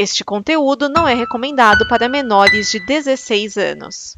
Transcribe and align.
Este 0.00 0.24
conteúdo 0.24 0.88
não 0.88 1.06
é 1.06 1.12
recomendado 1.12 1.86
para 1.86 2.08
menores 2.08 2.70
de 2.70 2.80
16 2.80 3.58
anos. 3.58 4.16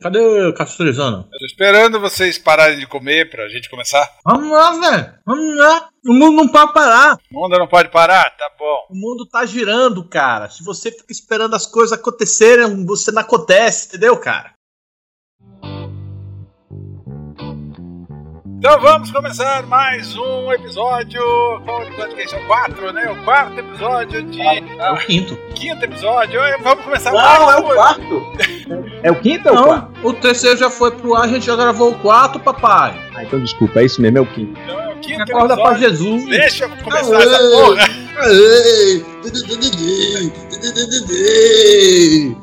Cadê 0.00 0.20
o 0.46 0.54
Castrezano? 0.54 1.28
Eu 1.32 1.38
tô 1.40 1.44
esperando 1.46 1.98
vocês 1.98 2.38
pararem 2.38 2.78
de 2.78 2.86
comer 2.86 3.28
pra 3.28 3.48
gente 3.48 3.68
começar. 3.68 4.08
Vamos 4.24 4.48
lá, 4.48 4.70
velho. 4.78 5.14
Vamos 5.26 5.56
lá. 5.56 5.88
O 6.06 6.12
mundo 6.12 6.36
não 6.36 6.48
pode 6.48 6.72
parar. 6.72 7.18
O 7.32 7.40
mundo 7.40 7.58
não 7.58 7.66
pode 7.66 7.90
parar? 7.90 8.30
Tá 8.36 8.48
bom. 8.56 8.86
O 8.90 8.94
mundo 8.94 9.26
tá 9.26 9.44
girando, 9.44 10.08
cara. 10.08 10.48
Se 10.50 10.62
você 10.62 10.92
fica 10.92 11.10
esperando 11.10 11.56
as 11.56 11.66
coisas 11.66 11.98
acontecerem, 11.98 12.86
você 12.86 13.10
não 13.10 13.22
acontece, 13.22 13.88
entendeu, 13.88 14.16
cara? 14.18 14.53
Então 18.64 18.80
vamos 18.80 19.10
começar 19.10 19.66
mais 19.66 20.16
um 20.16 20.50
episódio. 20.50 21.20
Qual 21.66 21.82
episódio 21.82 22.14
que 22.14 22.22
é 22.22 22.24
esse? 22.24 22.34
É 22.34 22.38
o 22.38 22.46
4, 22.46 22.92
né? 22.94 23.10
O 23.10 23.22
quarto 23.22 23.60
episódio 23.60 24.22
de. 24.22 24.40
É 24.40 24.90
o 24.90 24.96
quinto. 24.96 25.36
Quinto 25.54 25.84
episódio. 25.84 26.40
Vamos 26.62 26.82
começar 26.82 27.12
Não, 27.12 27.20
mais 27.20 27.56
é 27.56 27.60
o 27.60 27.60
um. 27.60 27.74
quarto. 27.74 28.22
É 29.02 29.10
o 29.10 29.16
quinto 29.16 29.50
ou 29.50 29.54
o 29.54 29.64
quarto? 29.64 29.90
Não, 30.02 30.10
o 30.10 30.14
terceiro 30.14 30.56
já 30.56 30.70
foi 30.70 30.92
pro 30.92 31.14
ar, 31.14 31.24
a 31.24 31.28
gente 31.28 31.44
já 31.44 31.54
gravou 31.54 31.90
o 31.90 31.98
quarto, 31.98 32.40
papai. 32.40 32.98
Ah, 33.14 33.22
então 33.22 33.38
desculpa, 33.38 33.80
é 33.80 33.84
isso 33.84 34.00
mesmo, 34.00 34.16
é 34.16 34.20
o 34.22 34.26
quinto. 34.26 34.58
Então 34.58 34.80
é 34.80 34.94
o 34.94 34.96
quinto 34.96 35.22
Acorda 35.24 35.56
pra 35.56 35.72
episódio. 35.72 35.90
Jesus. 35.90 36.26
Deixa 36.26 36.64
eu 36.64 36.70
começar 36.70 37.20
essa 37.20 37.38
porra. 37.38 37.84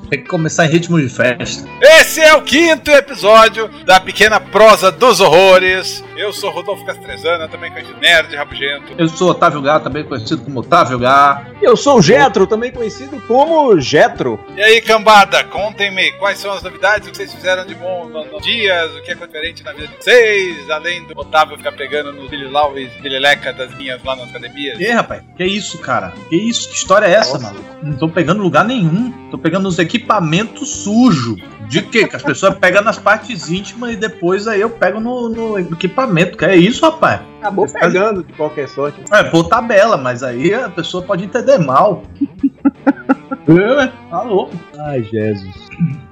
Tem 0.10 0.22
que 0.22 0.28
começar 0.28 0.66
em 0.66 0.70
ritmo 0.70 1.00
de 1.00 1.10
festa. 1.10 1.68
Esse 1.82 2.20
é 2.22 2.36
o 2.36 2.42
quinto 2.44 2.92
episódio 2.92 3.68
da 3.86 4.00
pequena 4.00 4.40
prosa 4.40 4.92
dos 4.92 5.20
horrores. 5.20 6.04
Eu 6.16 6.32
sou 6.32 6.52
Rodolfo 6.52 6.86
Castrezana, 6.86 7.48
também 7.48 7.72
conhecido 7.72 8.00
Nerd 8.00 8.36
Rabugento. 8.36 8.94
Eu 8.96 9.08
sou 9.08 9.32
Otávio 9.32 9.60
Gá, 9.60 9.80
também 9.80 10.04
conhecido 10.04 10.44
como 10.44 10.60
Otávio 10.60 11.00
Gá. 11.00 11.48
Eu 11.60 11.76
sou 11.76 11.98
o 11.98 12.02
Getro, 12.02 12.46
também 12.46 12.72
conhecido 12.72 13.20
como 13.28 13.80
Getro. 13.80 14.40
E 14.56 14.62
aí, 14.62 14.82
cambada, 14.82 15.44
contem-me 15.46 16.12
quais 16.14 16.38
são 16.38 16.52
as 16.52 16.62
novidades, 16.62 17.08
o 17.08 17.12
que 17.12 17.18
vocês 17.18 17.34
fizeram 17.34 17.66
de 17.66 17.74
bom 17.74 18.08
nos 18.08 18.32
no 18.32 18.40
dias, 18.40 18.92
o 18.96 19.02
que 19.02 19.12
é 19.12 19.16
diferente 19.16 19.64
na 19.64 19.72
vida 19.72 19.88
de 19.88 20.04
vocês, 20.04 20.70
além 20.70 21.04
do 21.06 21.20
Otávio 21.20 21.58
ficar 21.58 21.72
pegando 21.72 22.14
no 22.14 22.30
Bililau 22.30 22.78
e 22.78 22.86
Bilileca 23.02 23.52
das 23.52 23.74
minhas 23.76 24.04
lá 24.04 24.16
nas 24.16 24.30
academias. 24.30 24.80
E 24.80 24.86
aí, 24.86 24.92
rapaz? 24.92 25.24
Que 25.36 25.44
isso, 25.44 25.80
cara? 25.80 26.14
Que 26.30 26.36
isso? 26.36 26.70
Que 26.70 26.76
história 26.76 27.08
é 27.08 27.14
essa, 27.14 27.40
Nossa. 27.40 27.54
mano? 27.54 27.66
Não 27.82 27.94
tô 27.98 28.10
pegando 28.12 28.42
lugar 28.42 28.66
nenhum. 28.66 29.12
Tô 29.30 29.38
pegando 29.38 29.68
os 29.68 29.80
equipamentos 29.80 30.70
sujos. 30.70 31.42
De 31.68 31.82
quê? 31.82 32.06
Que 32.06 32.16
as 32.16 32.22
pessoas 32.24 32.56
pegam 32.58 32.84
nas 32.84 33.00
partes 33.00 33.50
íntimas 33.50 33.94
e 33.94 33.96
depois 33.96 34.48
aí 34.48 34.60
eu 34.60 34.70
pego 34.70 35.00
no, 35.00 35.30
no 35.30 35.60
equipamento. 35.60 36.38
Que 36.38 36.46
é 36.46 36.56
isso, 36.56 36.86
rapaz? 36.86 37.22
Acabou 37.40 37.66
pegando 37.66 38.24
de 38.24 38.34
qualquer 38.34 38.68
sorte. 38.68 39.02
É, 39.12 39.24
por 39.24 39.48
tabela, 39.48 39.96
mas 39.96 40.22
aí 40.22 40.54
a 40.54 40.70
pessoa 40.70 41.02
pode 41.04 41.24
entender 41.24 41.58
mal. 41.58 42.04
é, 43.48 43.88
tá 44.10 44.22
louco. 44.22 44.54
Ai, 44.78 45.04
Jesus. 45.04 45.56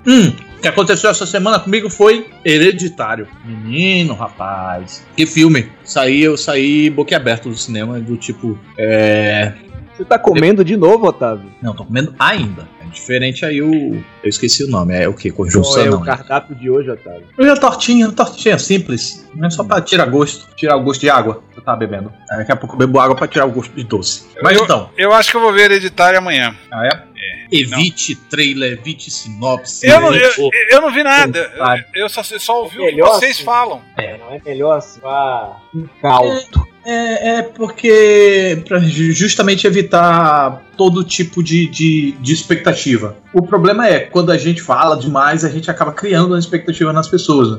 Hum, 0.07 0.33
o 0.59 0.61
que 0.61 0.67
aconteceu 0.67 1.09
essa 1.09 1.25
semana 1.25 1.59
comigo 1.59 1.89
foi 1.89 2.29
Hereditário. 2.43 3.27
Menino, 3.45 4.13
rapaz. 4.13 5.05
Que 5.15 5.25
filme. 5.25 5.69
Saí, 5.83 6.23
eu 6.23 6.37
saí 6.37 6.89
boquiaberto 6.89 7.49
do 7.49 7.57
cinema, 7.57 7.99
do 7.99 8.17
tipo. 8.17 8.57
É. 8.77 9.53
Você 9.99 10.05
tá 10.05 10.17
comendo 10.17 10.63
de 10.63 10.77
novo, 10.77 11.07
Otávio? 11.07 11.51
Não, 11.61 11.75
tô 11.75 11.83
comendo 11.83 12.15
ainda. 12.17 12.65
É 12.81 12.85
diferente 12.85 13.45
aí 13.45 13.61
o. 13.61 13.95
Eu 14.23 14.29
esqueci 14.29 14.63
o 14.63 14.67
nome. 14.69 14.95
É 14.95 15.09
o 15.09 15.13
que? 15.13 15.29
Conjunção 15.29 15.73
Qual 15.73 15.85
é 15.85 15.89
não. 15.89 15.97
o 15.99 16.05
cardápio 16.05 16.55
de 16.55 16.69
hoje, 16.69 16.89
Otávio? 16.89 17.23
Hoje 17.37 17.49
é 17.49 17.55
tortinha, 17.55 18.09
tortinha 18.13 18.57
simples. 18.57 19.27
É 19.43 19.49
só 19.49 19.61
pra 19.61 19.81
tirar 19.81 20.05
gosto. 20.05 20.47
Tirar 20.55 20.77
o 20.77 20.83
gosto 20.83 21.01
de 21.01 21.09
água 21.09 21.43
que 21.51 21.59
eu 21.59 21.63
tava 21.63 21.77
bebendo. 21.79 22.13
Aí 22.31 22.37
Daqui 22.37 22.51
a 22.53 22.55
pouco 22.55 22.75
eu 22.75 22.79
bebo 22.79 22.97
água 22.97 23.13
pra 23.13 23.27
tirar 23.27 23.45
o 23.45 23.51
gosto 23.51 23.75
de 23.75 23.83
doce. 23.83 24.25
Mas 24.41 24.57
Eu- 24.57 24.63
então. 24.63 24.89
Eu 24.97 25.11
acho 25.11 25.31
que 25.31 25.35
eu 25.35 25.41
vou 25.41 25.51
ver 25.51 25.63
Hereditário 25.65 26.17
amanhã. 26.17 26.55
Ah, 26.71 26.87
é? 26.87 27.09
Evite 27.51 28.15
trailer, 28.15 28.73
evite 28.73 29.11
sinopse. 29.11 29.85
Eu 29.85 29.99
não, 29.99 30.15
eu, 30.15 30.31
eu 30.71 30.81
não 30.81 30.93
vi 30.93 31.03
nada. 31.03 31.43
Comentário. 31.45 31.85
Eu 31.93 32.07
só, 32.07 32.23
só 32.23 32.61
ouvi 32.61 32.79
o 32.79 32.85
que 32.87 33.01
vocês 33.01 33.35
assim. 33.37 33.43
falam. 33.43 33.81
Não 33.97 34.33
é 34.33 34.41
melhor 34.45 34.79
se 34.81 35.01
vá 35.01 35.57
incauto. 35.73 36.68
É, 36.85 37.37
é 37.39 37.41
porque 37.43 38.63
pra 38.67 38.79
ju- 38.79 39.11
justamente 39.11 39.67
evitar 39.67 40.63
todo 40.77 41.03
tipo 41.03 41.43
de, 41.43 41.67
de, 41.67 42.13
de 42.21 42.33
expectativa. 42.33 43.15
O 43.33 43.41
problema 43.41 43.87
é 43.87 43.99
quando 43.99 44.31
a 44.31 44.37
gente 44.37 44.61
fala 44.61 44.95
demais, 44.97 45.43
a 45.43 45.49
gente 45.49 45.69
acaba 45.69 45.91
criando 45.91 46.27
uma 46.27 46.39
expectativa 46.39 46.93
nas 46.93 47.07
pessoas. 47.07 47.51
né? 47.51 47.57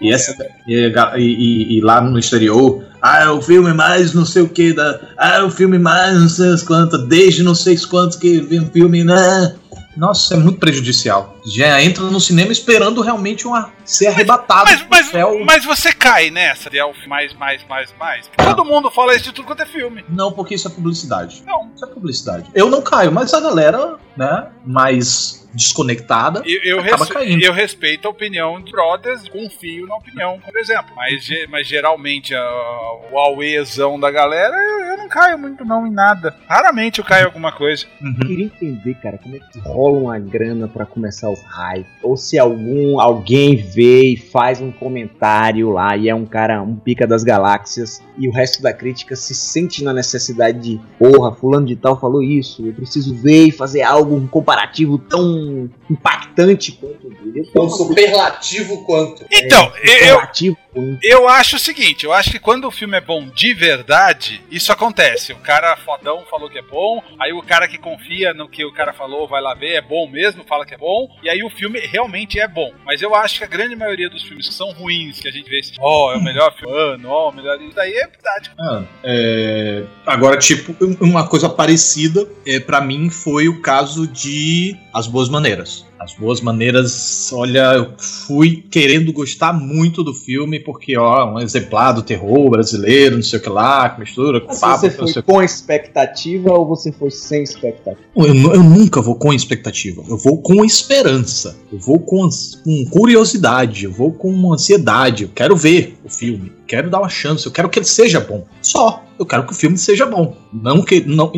E, 0.00 0.12
essa, 0.12 0.36
e, 0.66 0.74
e- 1.16 1.78
e- 1.78 1.80
lá 1.80 2.00
no 2.00 2.18
exterior, 2.18 2.84
ah, 3.00 3.22
é 3.24 3.30
o 3.30 3.40
filme 3.40 3.72
mais 3.72 4.12
não 4.12 4.24
sei 4.26 4.42
o 4.42 4.48
que, 4.48 4.72
da, 4.72 5.00
ah, 5.16 5.36
é 5.36 5.42
o 5.42 5.50
filme 5.50 5.78
mais 5.78 6.18
não 6.20 6.28
sei 6.28 6.50
as 6.52 6.62
quantas, 6.62 7.06
desde 7.06 7.42
não 7.42 7.54
sei 7.54 7.76
quantos 7.78 8.16
que 8.16 8.40
vem 8.40 8.60
um 8.60 8.66
filme, 8.70 9.04
né? 9.04 9.54
Nossa, 9.96 10.34
é 10.34 10.36
muito 10.36 10.58
prejudicial. 10.58 11.36
Já 11.44 11.82
entra 11.82 12.04
no 12.04 12.20
cinema 12.20 12.52
esperando 12.52 13.00
realmente 13.00 13.46
uma, 13.46 13.72
ser 13.84 14.08
arrebatado. 14.08 14.70
Mas, 14.70 14.86
mas, 14.88 15.06
céu. 15.06 15.42
mas 15.44 15.64
você 15.64 15.92
cai 15.92 16.30
nessa 16.30 16.68
de 16.68 16.78
Elf 16.78 17.06
mais, 17.06 17.32
mais, 17.34 17.64
mais, 17.66 17.94
mais. 17.98 18.30
Todo 18.36 18.64
mundo 18.64 18.90
fala 18.90 19.14
isso 19.14 19.24
de 19.24 19.32
tudo 19.32 19.46
quanto 19.46 19.62
é 19.62 19.66
filme. 19.66 20.04
Não, 20.08 20.32
porque 20.32 20.54
isso 20.54 20.68
é 20.68 20.70
publicidade. 20.70 21.42
Não. 21.46 21.70
Isso 21.74 21.84
é 21.84 21.88
publicidade. 21.88 22.50
Eu 22.54 22.68
não 22.68 22.82
caio, 22.82 23.10
mas 23.10 23.32
a 23.32 23.40
galera, 23.40 23.96
né, 24.16 24.48
mais 24.64 25.45
desconectada. 25.56 26.42
Eu, 26.44 26.62
eu, 26.62 26.80
Acaba 26.80 27.04
res- 27.04 27.12
caindo. 27.12 27.42
eu 27.42 27.52
respeito 27.52 28.06
a 28.06 28.10
opinião 28.10 28.60
de 28.60 28.70
brothers, 28.70 29.28
confio 29.28 29.86
na 29.86 29.96
opinião, 29.96 30.38
por 30.40 30.56
exemplo. 30.56 30.94
Mas, 30.94 31.26
mas 31.48 31.66
geralmente 31.66 32.34
a- 32.34 32.98
o 33.12 33.18
auezão 33.18 33.98
da 33.98 34.10
galera, 34.10 34.54
eu, 34.56 34.86
eu 34.90 34.96
não 34.98 35.08
caio 35.08 35.38
muito 35.38 35.64
não 35.64 35.86
em 35.86 35.90
nada. 35.90 36.34
Raramente 36.48 36.98
eu 36.98 37.04
caio 37.04 37.22
em 37.22 37.26
alguma 37.26 37.52
coisa. 37.52 37.86
Eu 38.02 38.26
queria 38.26 38.44
entender, 38.46 38.94
cara, 38.94 39.18
como 39.18 39.36
é 39.36 39.38
que 39.38 39.58
rola 39.60 39.98
uma 39.98 40.18
grana 40.18 40.68
pra 40.68 40.84
começar 40.86 41.30
os 41.30 41.40
hype. 41.42 41.86
Ou 42.02 42.16
se 42.16 42.38
algum 42.38 43.00
alguém 43.00 43.56
vê 43.56 44.12
e 44.12 44.16
faz 44.16 44.60
um 44.60 44.70
comentário 44.70 45.70
lá 45.70 45.96
e 45.96 46.08
é 46.08 46.14
um 46.14 46.26
cara, 46.26 46.62
um 46.62 46.76
pica 46.76 47.06
das 47.06 47.24
galáxias, 47.24 48.02
e 48.18 48.28
o 48.28 48.32
resto 48.32 48.62
da 48.62 48.72
crítica 48.72 49.14
se 49.16 49.34
sente 49.34 49.82
na 49.84 49.92
necessidade 49.92 50.58
de, 50.58 50.80
porra, 50.98 51.32
fulano 51.32 51.66
de 51.66 51.76
tal 51.76 51.98
falou 51.98 52.22
isso, 52.22 52.66
eu 52.66 52.72
preciso 52.72 53.14
ver 53.14 53.46
e 53.46 53.52
fazer 53.52 53.82
algo, 53.82 54.14
um 54.16 54.26
comparativo 54.26 54.98
tão 54.98 55.45
impactante 55.90 56.72
quanto 56.72 57.08
o 57.08 57.10
dele. 57.10 57.50
Tão 57.52 57.68
superlativo 57.68 58.84
quanto. 58.84 59.24
Então, 59.30 59.72
eu, 59.82 60.16
superlativo 60.16 60.56
quanto. 60.76 60.98
eu 61.02 61.28
acho 61.28 61.56
o 61.56 61.58
seguinte, 61.58 62.04
eu 62.04 62.12
acho 62.12 62.30
que 62.30 62.38
quando 62.38 62.66
o 62.66 62.70
filme 62.70 62.96
é 62.96 63.00
bom 63.00 63.26
de 63.28 63.54
verdade, 63.54 64.42
isso 64.50 64.70
acontece. 64.72 65.32
O 65.32 65.38
cara 65.38 65.76
fodão 65.78 66.24
falou 66.30 66.48
que 66.50 66.58
é 66.58 66.62
bom, 66.62 67.02
aí 67.20 67.32
o 67.32 67.42
cara 67.42 67.66
que 67.68 67.78
confia 67.78 68.32
no 68.34 68.48
que 68.48 68.64
o 68.64 68.72
cara 68.72 68.92
falou 68.92 69.26
vai 69.26 69.40
lá 69.40 69.54
ver, 69.54 69.74
é 69.74 69.80
bom 69.80 70.08
mesmo, 70.08 70.44
fala 70.44 70.66
que 70.66 70.74
é 70.74 70.78
bom, 70.78 71.08
e 71.22 71.28
aí 71.28 71.42
o 71.42 71.50
filme 71.50 71.80
realmente 71.80 72.38
é 72.38 72.46
bom. 72.46 72.72
Mas 72.84 73.00
eu 73.02 73.14
acho 73.14 73.38
que 73.38 73.44
a 73.44 73.48
grande 73.48 73.74
maioria 73.76 74.08
dos 74.10 74.22
filmes 74.22 74.48
que 74.48 74.54
são 74.54 74.70
ruins, 74.72 75.18
que 75.20 75.28
a 75.28 75.32
gente 75.32 75.48
vê 75.48 75.60
assim, 75.60 75.72
ó, 75.80 76.12
é 76.12 76.16
o 76.16 76.22
melhor 76.22 76.52
filme 76.54 76.72
do 76.72 76.78
ano, 76.78 77.08
ó, 77.08 77.30
o 77.30 77.32
melhor. 77.34 77.60
Isso 77.60 77.74
daí 77.74 77.92
é 77.94 78.06
verdade. 78.06 78.50
Ah, 78.60 78.82
é, 79.04 79.84
Agora, 80.06 80.36
tipo, 80.36 80.74
um- 80.84 80.96
uma 81.00 81.26
coisa 81.28 81.48
parecida, 81.48 82.26
é, 82.46 82.60
para 82.60 82.80
mim, 82.80 83.08
foi 83.10 83.48
o 83.48 83.60
caso 83.62 84.06
de 84.06 84.76
As 84.92 85.06
Boas 85.06 85.28
Maneiras. 85.28 85.84
As 85.98 86.14
Boas 86.14 86.40
Maneiras, 86.40 87.30
olha, 87.32 87.74
eu 87.74 87.92
fui 87.98 88.64
querendo 88.70 89.12
gostar 89.12 89.52
muito 89.52 90.04
do 90.04 90.12
filme, 90.12 90.60
porque, 90.60 90.96
ó, 90.96 91.34
um 91.34 91.40
exemplar 91.40 91.92
do 91.92 92.02
terror 92.02 92.50
brasileiro, 92.50 93.16
não 93.16 93.22
sei 93.22 93.38
o 93.38 93.42
que 93.42 93.48
lá, 93.48 93.88
que 93.88 94.00
mistura 94.00 94.40
com 94.40 94.58
papo, 94.58 94.80
você 94.80 94.90
foi 94.90 95.22
com 95.22 95.42
expectativa 95.42 96.52
ou 96.52 96.66
você 96.66 96.92
foi 96.92 97.10
sem 97.10 97.42
expectativa? 97.42 97.98
Eu, 98.14 98.26
eu 98.26 98.62
nunca 98.62 99.00
vou 99.00 99.14
com 99.14 99.32
expectativa. 99.32 100.02
Eu 100.08 100.16
vou 100.16 100.40
com 100.40 100.64
esperança. 100.64 101.56
Eu 101.72 101.78
vou 101.78 101.98
com, 101.98 102.28
com 102.64 102.84
curiosidade. 102.90 103.84
Eu 103.84 103.92
vou 103.92 104.12
com 104.12 104.52
ansiedade. 104.52 105.24
Eu 105.24 105.30
quero 105.34 105.56
ver 105.56 105.96
o 106.04 106.08
filme. 106.08 106.52
Quero 106.66 106.90
dar 106.90 106.98
uma 106.98 107.08
chance. 107.08 107.46
Eu 107.46 107.52
quero 107.52 107.68
que 107.68 107.78
ele 107.78 107.86
seja 107.86 108.20
bom. 108.20 108.46
Só. 108.60 109.04
Eu 109.18 109.24
quero 109.24 109.46
que 109.46 109.52
o 109.52 109.56
filme 109.56 109.78
seja 109.78 110.04
bom. 110.04 110.36
Não, 110.52 110.82
que, 110.82 111.00
não, 111.00 111.32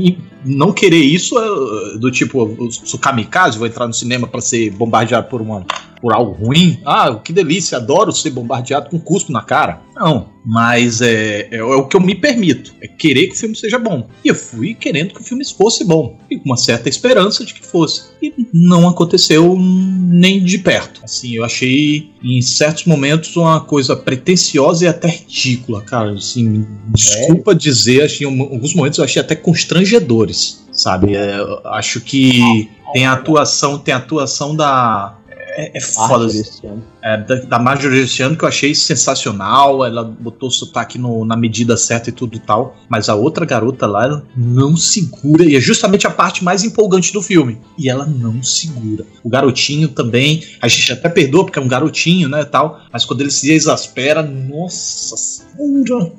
não 0.44 0.72
querer 0.72 1.02
isso 1.02 1.38
eh, 1.38 1.98
do 1.98 2.10
tipo, 2.10 2.56
eu 2.58 2.70
sou 2.70 2.98
kamikaze, 2.98 3.56
vou 3.56 3.68
entrar 3.68 3.86
no 3.86 3.94
cinema 3.94 4.26
pra 4.26 4.40
ser 4.40 4.70
bombardeado 4.70 5.28
por, 5.28 5.40
uma, 5.40 5.64
por 6.00 6.12
algo 6.12 6.32
ruim. 6.32 6.80
Ah, 6.84 7.14
que 7.22 7.32
delícia, 7.32 7.78
adoro 7.78 8.12
ser 8.12 8.30
bombardeado 8.30 8.90
com 8.90 8.98
cuspo 8.98 9.32
na 9.32 9.42
cara. 9.42 9.80
Não, 9.94 10.28
mas 10.44 11.00
é, 11.00 11.48
é, 11.50 11.56
é 11.56 11.62
o 11.62 11.86
que 11.86 11.96
eu 11.96 12.00
me 12.00 12.14
permito. 12.14 12.74
É 12.80 12.86
querer 12.86 13.26
que 13.26 13.34
o 13.34 13.36
filme 13.36 13.56
seja 13.56 13.78
bom. 13.78 14.08
E 14.24 14.28
eu 14.28 14.34
fui 14.34 14.74
querendo 14.74 15.12
que 15.12 15.20
o 15.20 15.24
filme 15.24 15.44
fosse 15.44 15.84
bom. 15.84 16.18
E 16.30 16.38
com 16.38 16.44
uma 16.46 16.56
certa 16.56 16.88
esperança 16.88 17.44
de 17.44 17.52
que 17.52 17.66
fosse. 17.66 18.04
E 18.22 18.32
não 18.52 18.88
aconteceu 18.88 19.56
nem 19.58 20.42
de 20.42 20.58
perto. 20.58 21.00
Assim, 21.04 21.34
eu 21.34 21.44
achei 21.44 22.10
em 22.22 22.40
certos 22.40 22.84
momentos 22.84 23.36
uma 23.36 23.60
coisa 23.60 23.96
pretensiosa 23.96 24.84
e 24.84 24.88
até 24.88 25.08
ridícula, 25.08 25.82
cara. 25.82 26.12
Assim, 26.12 26.66
desculpa 26.86 27.54
dizer, 27.54 28.02
achei, 28.02 28.26
em 28.26 28.40
alguns 28.40 28.74
momentos 28.74 28.98
eu 28.98 29.04
achei 29.04 29.20
até 29.20 29.34
constrangedores, 29.34 30.64
sabe? 30.72 31.14
É, 31.14 31.38
eu 31.38 31.60
acho 31.66 32.00
que 32.00 32.68
tem 32.92 33.06
a 33.06 33.12
atuação, 33.12 33.78
tem 33.78 33.94
a 33.94 33.98
atuação 33.98 34.54
da. 34.54 35.16
É, 35.58 35.76
é 35.76 35.80
foda. 35.80 36.24
Arte 36.24 36.36
desse 36.38 36.66
ano. 36.68 36.84
É, 37.02 37.16
da, 37.16 37.34
da 37.36 37.58
Marjorie 37.58 38.00
este 38.00 38.22
ano 38.22 38.36
que 38.36 38.44
eu 38.44 38.48
achei 38.48 38.74
sensacional. 38.74 39.84
Ela 39.84 40.04
botou 40.04 40.48
o 40.48 40.52
sotaque 40.52 40.98
no, 40.98 41.24
na 41.24 41.36
medida 41.36 41.76
certa 41.76 42.10
e 42.10 42.12
tudo 42.12 42.36
e 42.36 42.40
tal. 42.40 42.76
Mas 42.88 43.08
a 43.08 43.14
outra 43.14 43.44
garota 43.44 43.86
lá 43.86 44.22
não 44.36 44.76
segura. 44.76 45.44
E 45.44 45.56
é 45.56 45.60
justamente 45.60 46.06
a 46.06 46.10
parte 46.10 46.42
mais 46.44 46.64
empolgante 46.64 47.12
do 47.12 47.22
filme. 47.22 47.58
E 47.78 47.88
ela 47.88 48.04
não 48.04 48.42
segura. 48.42 49.04
O 49.22 49.28
garotinho 49.28 49.88
também. 49.88 50.42
A 50.60 50.68
gente 50.68 50.92
até 50.92 51.08
perdoa 51.08 51.44
porque 51.44 51.58
é 51.58 51.62
um 51.62 51.68
garotinho, 51.68 52.28
né? 52.28 52.44
Tal. 52.44 52.80
Mas 52.92 53.04
quando 53.04 53.20
ele 53.20 53.30
se 53.30 53.50
exaspera, 53.52 54.22
nossa 54.22 55.16
senhora. 55.16 56.12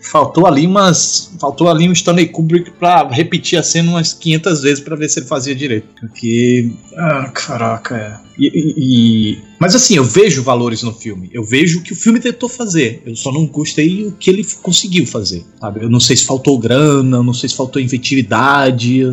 Faltou 0.00 0.46
ali 0.46 0.66
umas. 0.66 1.32
Faltou 1.40 1.70
ali 1.70 1.88
um 1.88 1.92
Stanley 1.92 2.28
Kubrick 2.28 2.70
pra 2.72 3.08
repetir 3.08 3.58
a 3.58 3.62
cena 3.62 3.90
umas 3.90 4.12
500 4.12 4.62
vezes 4.62 4.80
para 4.80 4.96
ver 4.96 5.08
se 5.08 5.20
ele 5.20 5.26
fazia 5.26 5.54
direito. 5.54 5.88
Porque. 5.98 6.70
Ah, 6.96 7.30
caraca, 7.32 7.96
é. 7.96 8.32
E, 8.38 8.46
e, 8.46 8.74
e, 8.76 9.38
mas 9.62 9.76
assim, 9.76 9.94
eu 9.94 10.02
vejo 10.02 10.42
valores 10.42 10.82
no 10.82 10.92
filme. 10.92 11.30
Eu 11.32 11.44
vejo 11.44 11.78
o 11.78 11.82
que 11.82 11.92
o 11.92 11.96
filme 11.96 12.18
tentou 12.18 12.48
fazer. 12.48 13.00
Eu 13.06 13.14
só 13.14 13.30
não 13.30 13.46
gostei 13.46 14.08
o 14.08 14.10
que 14.10 14.28
ele 14.28 14.44
conseguiu 14.60 15.06
fazer. 15.06 15.44
Sabe? 15.60 15.84
Eu 15.84 15.88
não 15.88 16.00
sei 16.00 16.16
se 16.16 16.24
faltou 16.24 16.58
grana, 16.58 17.18
eu 17.18 17.22
não 17.22 17.32
sei 17.32 17.48
se 17.48 17.54
faltou 17.54 17.80
inventividade. 17.80 19.04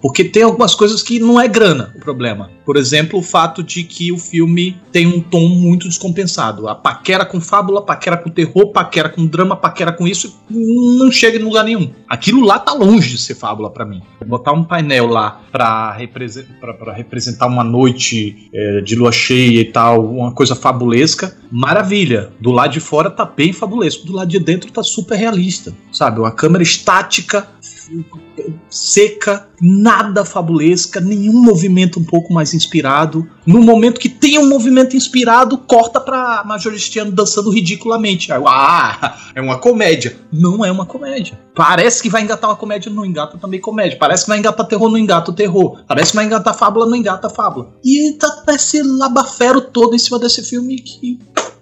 Porque 0.00 0.24
tem 0.24 0.42
algumas 0.42 0.74
coisas 0.74 1.02
que 1.02 1.18
não 1.18 1.40
é 1.40 1.48
grana 1.48 1.92
o 1.96 1.98
problema. 1.98 2.50
Por 2.64 2.76
exemplo, 2.76 3.18
o 3.18 3.22
fato 3.22 3.62
de 3.62 3.82
que 3.82 4.12
o 4.12 4.18
filme 4.18 4.76
tem 4.92 5.06
um 5.06 5.20
tom 5.20 5.48
muito 5.48 5.88
descompensado. 5.88 6.68
A 6.68 6.74
paquera 6.74 7.24
com 7.24 7.40
fábula, 7.40 7.82
paquera 7.82 8.16
com 8.16 8.30
terror, 8.30 8.72
paquera 8.72 9.08
com 9.08 9.26
drama, 9.26 9.56
paquera 9.56 9.92
com 9.92 10.06
isso, 10.06 10.38
não 10.50 11.10
chega 11.10 11.38
em 11.38 11.42
lugar 11.42 11.64
nenhum. 11.64 11.90
Aquilo 12.08 12.44
lá 12.44 12.58
tá 12.58 12.72
longe 12.72 13.10
de 13.10 13.18
ser 13.18 13.34
fábula 13.34 13.70
para 13.70 13.84
mim. 13.84 14.02
Botar 14.26 14.52
um 14.52 14.62
painel 14.62 15.06
lá 15.06 15.40
pra, 15.50 15.92
represen 15.92 16.44
pra, 16.60 16.92
representar 16.92 17.46
uma 17.46 17.64
noite 17.64 18.48
é, 18.52 18.80
de 18.82 18.94
lua 18.94 19.10
cheia 19.10 19.60
e 19.60 19.64
tal, 19.64 20.04
uma 20.04 20.32
coisa 20.32 20.54
fabulesca, 20.54 21.36
maravilha. 21.50 22.30
Do 22.38 22.50
lado 22.50 22.72
de 22.72 22.80
fora 22.80 23.10
tá 23.10 23.24
bem 23.24 23.52
fabulesco, 23.52 24.06
do 24.06 24.12
lado 24.12 24.28
de 24.28 24.38
dentro 24.38 24.70
tá 24.70 24.82
super 24.82 25.16
realista, 25.16 25.74
sabe? 25.90 26.20
Uma 26.20 26.30
câmera 26.30 26.62
estática 26.62 27.48
seca, 28.70 29.48
nada 29.60 30.24
fabulesca, 30.24 31.00
nenhum 31.00 31.42
movimento 31.42 31.98
um 31.98 32.04
pouco 32.04 32.32
mais 32.32 32.54
inspirado. 32.54 33.28
No 33.46 33.62
momento 33.62 34.00
que 34.00 34.08
tem 34.08 34.38
um 34.38 34.48
movimento 34.48 34.96
inspirado, 34.96 35.58
corta 35.58 36.00
pra 36.00 36.44
Majoristiano 36.44 37.10
dançando 37.10 37.50
ridiculamente. 37.50 38.30
Ah, 38.32 39.16
é 39.34 39.40
uma 39.40 39.58
comédia. 39.58 40.16
Não 40.32 40.64
é 40.64 40.70
uma 40.70 40.86
comédia. 40.86 41.38
Parece 41.54 42.02
que 42.02 42.08
vai 42.08 42.22
engatar 42.22 42.50
uma 42.50 42.56
comédia, 42.56 42.92
não 42.92 43.04
engata 43.04 43.38
também 43.38 43.60
comédia. 43.60 43.98
Parece 43.98 44.24
que 44.24 44.30
vai 44.30 44.38
engatar 44.38 44.66
terror, 44.66 44.90
não 44.90 44.98
engata 44.98 45.32
terror. 45.32 45.82
Parece 45.86 46.10
que 46.10 46.16
vai 46.16 46.26
engatar 46.26 46.54
fábula, 46.54 46.86
não 46.86 46.96
engata 46.96 47.28
fábula. 47.28 47.74
E 47.84 48.12
tá 48.12 48.44
esse 48.48 48.82
labafero 48.82 49.60
todo 49.60 49.94
em 49.94 49.98
cima 49.98 50.18
desse 50.18 50.42
filme 50.42 50.76
que 50.76 51.18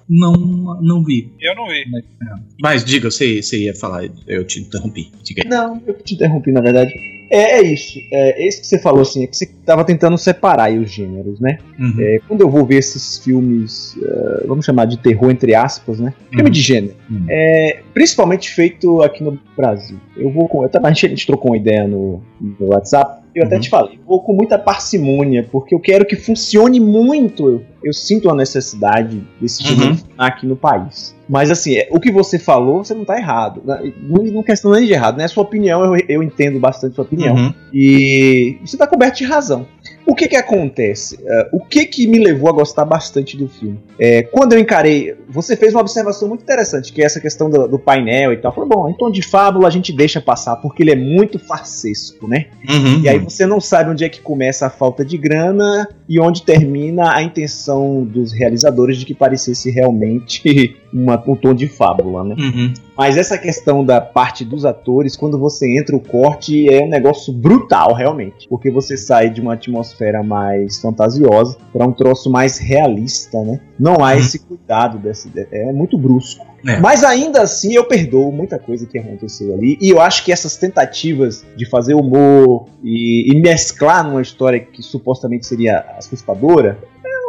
não, 0.09 0.33
não 0.81 1.03
vi. 1.03 1.33
Eu 1.41 1.55
não 1.55 1.67
vi. 1.67 1.85
Mas, 1.91 2.05
é. 2.05 2.43
Mas 2.61 2.85
diga, 2.85 3.11
você, 3.11 3.43
você 3.43 3.65
ia 3.65 3.75
falar, 3.75 4.09
eu 4.27 4.45
te 4.45 4.61
interrompi. 4.61 5.11
Diga 5.23 5.43
aí. 5.45 5.49
Não, 5.49 5.83
eu 5.87 5.95
te 5.95 6.15
interrompi, 6.15 6.53
na 6.53 6.61
verdade. 6.61 6.93
É, 7.31 7.59
é 7.59 7.63
isso. 7.63 7.99
É, 8.13 8.47
esse 8.47 8.61
que 8.61 8.67
você 8.67 8.79
falou 8.79 9.03
assim, 9.03 9.25
é 9.25 9.27
que 9.27 9.37
você 9.37 9.45
estava 9.45 9.85
tentando 9.85 10.17
separar 10.17 10.73
os 10.73 10.91
gêneros, 10.91 11.41
né? 11.41 11.59
Uhum. 11.79 11.95
É, 11.99 12.19
quando 12.27 12.41
eu 12.41 12.49
vou 12.49 12.65
ver 12.65 12.77
esses 12.77 13.19
filmes, 13.19 13.97
uh, 13.97 14.47
vamos 14.47 14.65
chamar 14.65 14.85
de 14.85 14.99
terror 14.99 15.31
entre 15.31 15.55
aspas, 15.55 15.99
né? 15.99 16.15
Filme 16.31 16.45
uhum. 16.45 16.51
de 16.51 16.61
gênero. 16.61 16.95
Uhum. 17.11 17.27
É, 17.29 17.81
principalmente 17.93 18.51
feito 18.51 19.03
aqui 19.03 19.25
no 19.25 19.39
Brasil. 19.57 19.99
Eu 20.17 20.31
vou 20.31 20.49
com. 20.49 20.63
Eu, 20.63 20.71
a, 20.73 20.93
gente, 20.93 21.07
a 21.07 21.09
gente 21.09 21.27
trocou 21.27 21.51
uma 21.51 21.57
ideia 21.57 21.87
no, 21.87 22.23
no 22.41 22.69
WhatsApp. 22.69 23.26
Eu 23.37 23.45
até 23.45 23.57
uhum. 23.57 23.61
te 23.61 23.69
falei, 23.69 24.01
vou 24.07 24.23
com 24.23 24.33
muita 24.33 24.59
parcimônia, 24.59 25.47
porque 25.53 25.75
eu 25.75 25.79
quero 25.79 26.07
que 26.07 26.17
funcione 26.17 26.81
muito. 26.81 27.63
Eu 27.85 27.93
sinto 27.93 28.31
a 28.31 28.35
necessidade 28.35 29.23
desse 29.39 29.63
filme 29.63 29.89
uhum. 29.89 29.99
aqui 30.17 30.47
no 30.47 30.57
país. 30.57 31.15
Mas 31.29 31.51
assim, 31.51 31.77
é, 31.77 31.87
o 31.91 32.01
que 32.01 32.11
você 32.11 32.39
falou, 32.39 32.83
você 32.83 32.95
não 32.95 33.03
está 33.03 33.19
errado. 33.19 33.61
Não, 34.03 34.25
não 34.25 34.43
questão 34.43 34.71
nem 34.71 34.87
de 34.87 34.93
errado, 34.95 35.19
né? 35.19 35.25
A 35.25 35.29
sua 35.29 35.43
opinião, 35.43 35.85
eu, 35.85 36.03
eu 36.09 36.23
entendo 36.23 36.59
bastante 36.59 36.95
sua 36.95 37.05
opinião. 37.05 37.37
Uhum. 37.37 37.55
E 37.75 38.59
você 38.65 38.75
está 38.75 38.87
coberto 38.87 39.19
de 39.19 39.25
razão. 39.25 39.67
O 40.07 40.15
que 40.15 40.29
que 40.29 40.37
acontece? 40.37 41.17
Uh, 41.17 41.57
o 41.57 41.61
que 41.61 41.85
que 41.85 42.07
me 42.07 42.19
levou 42.19 42.49
a 42.49 42.53
gostar 42.53 42.85
bastante 42.85 43.37
do 43.37 43.49
filme? 43.49 43.79
É, 43.99 44.23
quando 44.23 44.53
eu 44.53 44.59
encarei, 44.59 45.17
você 45.29 45.57
fez 45.57 45.75
uma 45.75 45.81
observação 45.81 46.29
muito 46.29 46.43
interessante, 46.43 46.93
que 46.93 47.03
é 47.03 47.05
essa 47.05 47.21
questão 47.21 47.51
do, 47.51 47.67
do 47.67 47.79
painel 47.79 48.33
e 48.33 48.37
tal. 48.37 48.55
Falei, 48.55 48.69
bom, 48.69 48.89
em 48.89 48.95
tom 48.95 49.11
de 49.11 49.21
fábula 49.21 49.67
a 49.67 49.71
gente 49.71 49.93
deixa 49.93 50.21
passar, 50.21 50.57
porque 50.57 50.83
ele 50.83 50.93
é 50.93 50.97
muito 50.97 51.39
farsesco, 51.39 52.29
né? 52.29 52.47
Uhum, 52.69 53.01
e 53.01 53.09
aí 53.09 53.19
você 53.19 53.47
não 53.47 53.61
sabe 53.61 53.91
onde 53.91 54.05
é 54.05 54.09
que 54.09 54.21
começa 54.21 54.67
a 54.67 54.71
falta 54.71 55.05
de 55.05 55.19
grana 55.19 55.89
e 56.09 56.21
onde 56.21 56.43
termina 56.43 57.13
a 57.13 57.23
intenção 57.23 58.05
dos 58.05 58.33
realizadores 58.33 58.99
de 58.99 59.05
que 59.05 59.15
parecesse 59.15 59.71
realmente 59.71 60.77
uma, 60.97 61.23
um 61.27 61.37
tom 61.37 61.55
de 61.55 61.69
fábula, 61.69 62.25
né? 62.25 62.35
Uhum. 62.39 62.75
Mas 62.97 63.19
essa 63.19 63.37
questão 63.37 63.85
da 63.85 64.01
parte 64.01 64.45
dos 64.45 64.65
atores, 64.65 65.17
quando 65.17 65.39
você 65.39 65.79
entra 65.79 65.95
o 65.95 66.01
corte, 66.01 66.73
é 66.73 66.83
um 66.83 66.89
negócio 66.89 67.33
brutal, 67.33 67.93
realmente. 67.93 68.49
Porque 68.49 68.71
você 68.71 68.97
sai 68.97 69.29
de 69.29 69.41
uma 69.41 69.53
atmosfera 69.53 70.23
mais 70.23 70.81
fantasiosa 70.81 71.59
para 71.73 71.87
um 71.87 71.93
troço 71.93 72.31
mais 72.31 72.57
realista, 72.59 73.39
né? 73.43 73.61
Não 73.79 74.03
há 74.03 74.13
uhum. 74.13 74.19
esse 74.19 74.39
cuidado 74.39 74.99
desse. 74.99 75.31
É 75.53 75.73
muito 75.73 75.99
brusco. 75.99 76.47
É. 76.67 76.81
Mas 76.81 77.05
ainda 77.05 77.43
assim 77.43 77.75
eu 77.75 77.85
perdoo 77.85 78.33
muita 78.33 78.59
coisa 78.59 78.87
que 78.87 78.99
aconteceu 78.99 79.55
ali. 79.55 79.79
E 79.81 79.91
eu 79.91 80.01
acho 80.01 80.25
que 80.25 80.33
essas 80.33 80.57
tentativas 80.57 81.45
de 81.57 81.69
fazer 81.69 81.95
humor 81.95 82.67
e, 82.83 83.31
e 83.31 83.41
mesclar 83.41 84.05
numa 84.05 84.23
história 84.23 84.59
que 84.59 84.83
supostamente 84.83 85.47
seria 85.47 85.85
assustadora, 85.97 86.79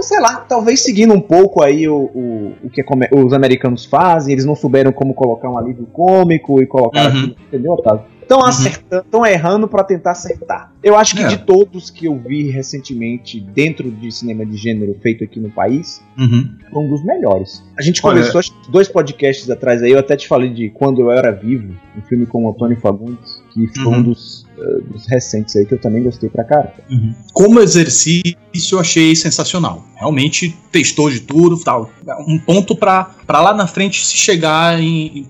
sei 0.02 0.20
lá, 0.20 0.38
talvez 0.38 0.82
seguindo 0.82 1.14
um 1.14 1.22
pouco 1.22 1.64
aí 1.64 1.88
o, 1.88 1.96
o, 1.96 2.54
o 2.64 2.70
que 2.70 2.84
os 3.12 3.34
americanos 3.34 3.86
fazem, 3.86 4.34
eles 4.34 4.46
não 4.46 4.56
souberam 4.56 4.92
como 4.92 5.14
colocar 5.14 5.50
um 5.50 5.58
alívio 5.58 5.86
cômico 5.88 6.62
e 6.62 6.68
colocar 6.68 7.04
uhum. 7.04 7.08
aqui, 7.08 7.38
entendeu, 7.48 7.74
Otávio? 7.74 8.06
Estão 8.22 8.40
uhum. 8.40 8.46
acertando, 8.46 9.04
estão 9.06 9.26
errando 9.26 9.68
para 9.70 9.86
tentar 9.86 10.12
acertar. 10.12 10.74
Eu 10.84 10.98
acho 10.98 11.16
que 11.16 11.24
é. 11.24 11.28
de 11.28 11.38
todos 11.38 11.90
que 11.90 12.08
eu 12.08 12.18
vi 12.18 12.50
recentemente 12.50 13.40
dentro 13.40 13.90
de 13.90 14.12
cinema 14.12 14.46
de 14.46 14.58
gênero 14.58 14.94
feito 15.02 15.24
aqui 15.24 15.40
no 15.40 15.50
país, 15.50 16.04
uhum. 16.18 16.50
foi 16.70 16.84
um 16.84 16.90
dos 16.90 17.06
melhores. 17.06 17.64
A 17.80 17.82
gente 17.82 18.02
começou 18.02 18.42
dois 18.68 18.90
podcasts 18.90 19.50
atrás 19.50 19.82
aí, 19.82 19.92
eu 19.92 20.00
até 20.00 20.18
te 20.18 20.28
falei 20.28 20.50
de 20.50 20.70
Quando 20.70 21.00
Eu 21.00 21.12
Era 21.12 21.32
Vivo, 21.32 21.74
um 21.98 22.02
filme 22.02 22.26
com 22.26 22.44
o 22.46 22.50
Antônio 22.50 22.78
Fagundes, 22.78 23.42
que 23.66 23.80
foi 23.80 23.86
uhum. 23.86 23.98
um 23.98 24.04
dos 24.04 24.46
uh, 24.58 24.82
dos 24.92 25.08
recentes 25.08 25.56
aí 25.56 25.66
que 25.66 25.74
eu 25.74 25.80
também 25.80 26.04
gostei 26.04 26.30
pra 26.30 26.44
cara. 26.44 26.74
Uhum. 26.90 27.16
Como 27.34 27.60
exercício, 27.60 28.36
eu 28.72 28.80
achei 28.80 29.16
sensacional. 29.16 29.84
Realmente 29.96 30.56
testou 30.72 31.10
de 31.10 31.22
tudo, 31.22 31.58
tal. 31.58 31.90
Um 32.28 32.38
ponto 32.38 32.76
pra, 32.76 33.12
pra 33.26 33.42
lá 33.42 33.54
na 33.54 33.66
frente 33.66 34.06
se 34.06 34.16
chegar 34.16 34.80
em, 34.80 35.20
em 35.20 35.24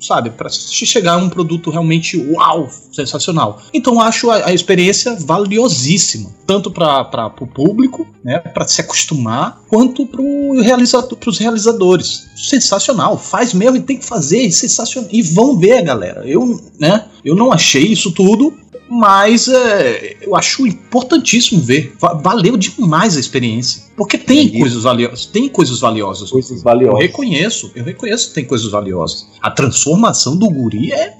sabe, 0.00 0.30
para 0.30 0.48
se 0.50 0.86
chegar 0.86 1.14
a 1.14 1.16
um 1.16 1.28
produto 1.28 1.70
realmente 1.70 2.16
uau, 2.16 2.68
sensacional. 2.92 3.60
Então 3.72 4.00
acho 4.00 4.30
a, 4.30 4.46
a 4.48 4.52
experiência 4.52 5.16
valiosíssima, 5.18 6.30
tanto 6.46 6.70
para 6.70 7.32
o 7.40 7.46
público, 7.46 8.06
né, 8.22 8.38
para 8.38 8.66
se 8.66 8.80
acostumar, 8.80 9.62
quanto 9.68 10.06
para 10.06 10.22
realizador, 10.62 11.18
os 11.26 11.38
realizadores. 11.38 12.26
Sensacional, 12.36 13.18
faz 13.18 13.54
mesmo 13.54 13.76
e 13.76 13.80
tem 13.80 13.96
que 13.96 14.04
fazer, 14.04 14.50
sensacional. 14.50 15.08
E 15.12 15.22
vão 15.22 15.58
ver, 15.58 15.82
galera. 15.82 16.22
Eu, 16.26 16.60
né, 16.78 17.06
eu 17.24 17.34
não 17.34 17.52
achei 17.52 17.73
isso 17.80 18.12
tudo, 18.12 18.54
mas 18.88 19.48
é, 19.48 20.16
eu 20.22 20.36
acho 20.36 20.66
importantíssimo 20.66 21.60
ver. 21.60 21.94
Valeu 22.22 22.56
demais 22.56 23.16
a 23.16 23.20
experiência. 23.20 23.84
Porque 23.96 24.18
tem 24.18 24.48
Sim. 24.48 24.58
coisas 24.58 24.82
valiosas. 24.82 25.26
Tem 25.26 25.48
coisas 25.48 25.80
valiosas. 25.80 26.30
Coisas 26.30 26.62
valiosas. 26.62 27.00
Eu 27.00 27.06
reconheço, 27.06 27.72
eu 27.74 27.84
reconheço 27.84 28.28
que 28.28 28.34
tem 28.34 28.44
coisas 28.44 28.70
valiosas. 28.70 29.26
A 29.40 29.50
transformação 29.50 30.36
do 30.36 30.48
guri 30.50 30.92
é. 30.92 31.14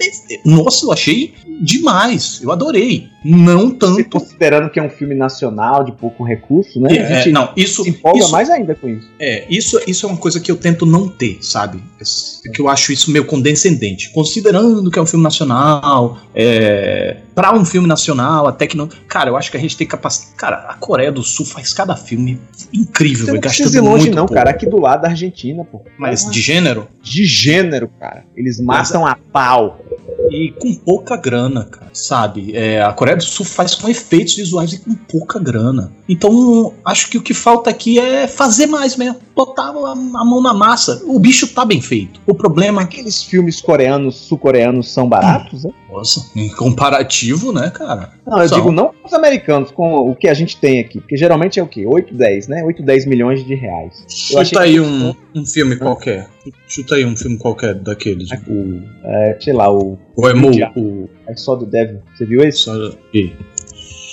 Nossa, 0.44 0.84
eu 0.84 0.92
achei 0.92 1.34
demais. 1.60 2.40
Eu 2.42 2.50
adorei. 2.50 3.08
Não 3.24 3.70
tanto. 3.70 3.94
Você 3.94 4.04
considerando 4.04 4.70
que 4.70 4.78
é 4.78 4.82
um 4.82 4.90
filme 4.90 5.14
nacional 5.14 5.84
de 5.84 5.92
pouco 5.92 6.24
recurso, 6.24 6.78
né? 6.80 6.96
É, 6.96 7.00
a 7.00 7.14
gente 7.16 7.32
não, 7.32 7.50
isso, 7.56 7.82
se 7.82 7.90
empolga 7.90 8.18
isso, 8.18 8.30
mais 8.30 8.50
ainda 8.50 8.74
com 8.74 8.88
isso. 8.88 9.08
É, 9.18 9.46
isso, 9.48 9.80
isso 9.86 10.04
é 10.04 10.08
uma 10.10 10.18
coisa 10.18 10.40
que 10.40 10.50
eu 10.50 10.56
tento 10.56 10.84
não 10.84 11.08
ter, 11.08 11.38
sabe? 11.40 11.82
Que 12.52 12.60
eu 12.60 12.68
acho 12.68 12.92
isso 12.92 13.10
meio 13.10 13.24
condescendente. 13.24 14.10
Considerando 14.12 14.90
que 14.90 14.98
é 14.98 15.02
um 15.02 15.06
filme 15.06 15.22
nacional, 15.22 16.18
é, 16.34 16.43
para 17.34 17.52
um 17.52 17.64
filme 17.64 17.86
nacional, 17.86 18.46
até 18.46 18.66
que 18.66 18.76
não. 18.76 18.88
Cara, 19.08 19.30
eu 19.30 19.36
acho 19.36 19.50
que 19.50 19.56
a 19.56 19.60
gente 19.60 19.76
tem 19.76 19.86
capacidade. 19.86 20.36
Cara, 20.36 20.56
a 20.68 20.74
Coreia 20.74 21.10
do 21.10 21.22
Sul 21.22 21.44
faz 21.46 21.72
cada 21.72 21.96
filme 21.96 22.40
incrível, 22.72 23.26
Você 23.26 23.32
não 23.32 23.40
precisa 23.40 23.78
ir 23.78 23.80
longe, 23.80 24.10
não, 24.10 24.26
pouco. 24.26 24.34
cara. 24.34 24.50
Aqui 24.50 24.66
do 24.66 24.78
lado 24.78 25.02
da 25.02 25.08
Argentina, 25.08 25.64
pô. 25.64 25.82
Mas 25.98 26.30
de 26.30 26.40
gênero? 26.40 26.88
De 27.02 27.24
gênero, 27.24 27.90
cara. 28.00 28.24
Eles 28.36 28.60
matam 28.60 29.02
Mas... 29.02 29.12
a 29.12 29.18
pau. 29.32 29.80
E 30.30 30.52
com 30.58 30.74
pouca 30.74 31.16
grana, 31.16 31.64
cara, 31.64 31.90
sabe? 31.92 32.56
É, 32.56 32.82
a 32.82 32.92
Coreia 32.92 33.16
do 33.16 33.22
Sul 33.24 33.44
faz 33.46 33.74
com 33.74 33.88
efeitos 33.88 34.34
visuais 34.36 34.72
e 34.72 34.78
com 34.78 34.94
pouca 34.94 35.38
grana. 35.38 35.92
Então, 36.08 36.72
acho 36.84 37.08
que 37.10 37.18
o 37.18 37.22
que 37.22 37.32
falta 37.34 37.70
aqui 37.70 37.98
é 37.98 38.26
fazer 38.26 38.66
mais 38.66 38.96
mesmo. 38.96 39.20
Botar 39.34 39.70
a, 39.70 39.90
a 39.92 40.24
mão 40.24 40.40
na 40.40 40.54
massa. 40.54 41.02
O 41.06 41.18
bicho 41.18 41.48
tá 41.48 41.64
bem 41.64 41.80
feito. 41.80 42.20
O 42.26 42.34
problema 42.34 42.82
é 42.82 42.86
que. 42.86 42.94
Aqueles 43.04 43.22
filmes 43.24 43.60
coreanos, 43.60 44.14
sul-coreanos 44.16 44.90
são 44.90 45.06
baratos, 45.08 45.64
né? 45.64 45.70
Nossa, 45.92 46.24
em 46.34 46.48
comparativo, 46.48 47.52
né, 47.52 47.70
cara? 47.70 48.12
Não, 48.26 48.40
eu 48.40 48.48
São. 48.48 48.58
digo 48.58 48.70
não 48.72 48.88
com 48.88 49.06
os 49.06 49.12
americanos, 49.12 49.70
com 49.72 49.94
o 50.10 50.14
que 50.14 50.28
a 50.28 50.32
gente 50.34 50.56
tem 50.56 50.80
aqui. 50.80 51.00
Porque 51.00 51.16
geralmente 51.16 51.58
é 51.60 51.62
o 51.62 51.66
quê? 51.66 51.84
8, 51.86 52.14
10, 52.14 52.48
né? 52.48 52.64
8, 52.64 52.82
10 52.82 53.06
milhões 53.06 53.44
de 53.44 53.54
reais. 53.54 54.04
Chuta 54.08 54.60
aí 54.60 54.74
que- 54.74 54.80
um, 54.80 55.14
um 55.34 55.44
filme 55.44 55.76
qualquer. 55.76 56.28
Chuta 56.68 56.94
aí 56.94 57.04
um 57.04 57.16
filme 57.16 57.36
qualquer 57.36 57.74
daqueles. 57.74 58.30
O, 58.48 58.80
É, 59.04 59.38
sei 59.40 59.52
lá, 59.52 59.70
o 59.70 59.98
o. 60.16 60.50
Diabo. 60.50 60.80
O, 60.80 61.10
I 61.30 61.36
Saw 61.36 61.58
the 61.58 61.66
Devil. 61.66 62.02
Você 62.14 62.24
viu 62.24 62.42
esse? 62.42 62.58
só, 62.58 62.72
e- 63.12 63.32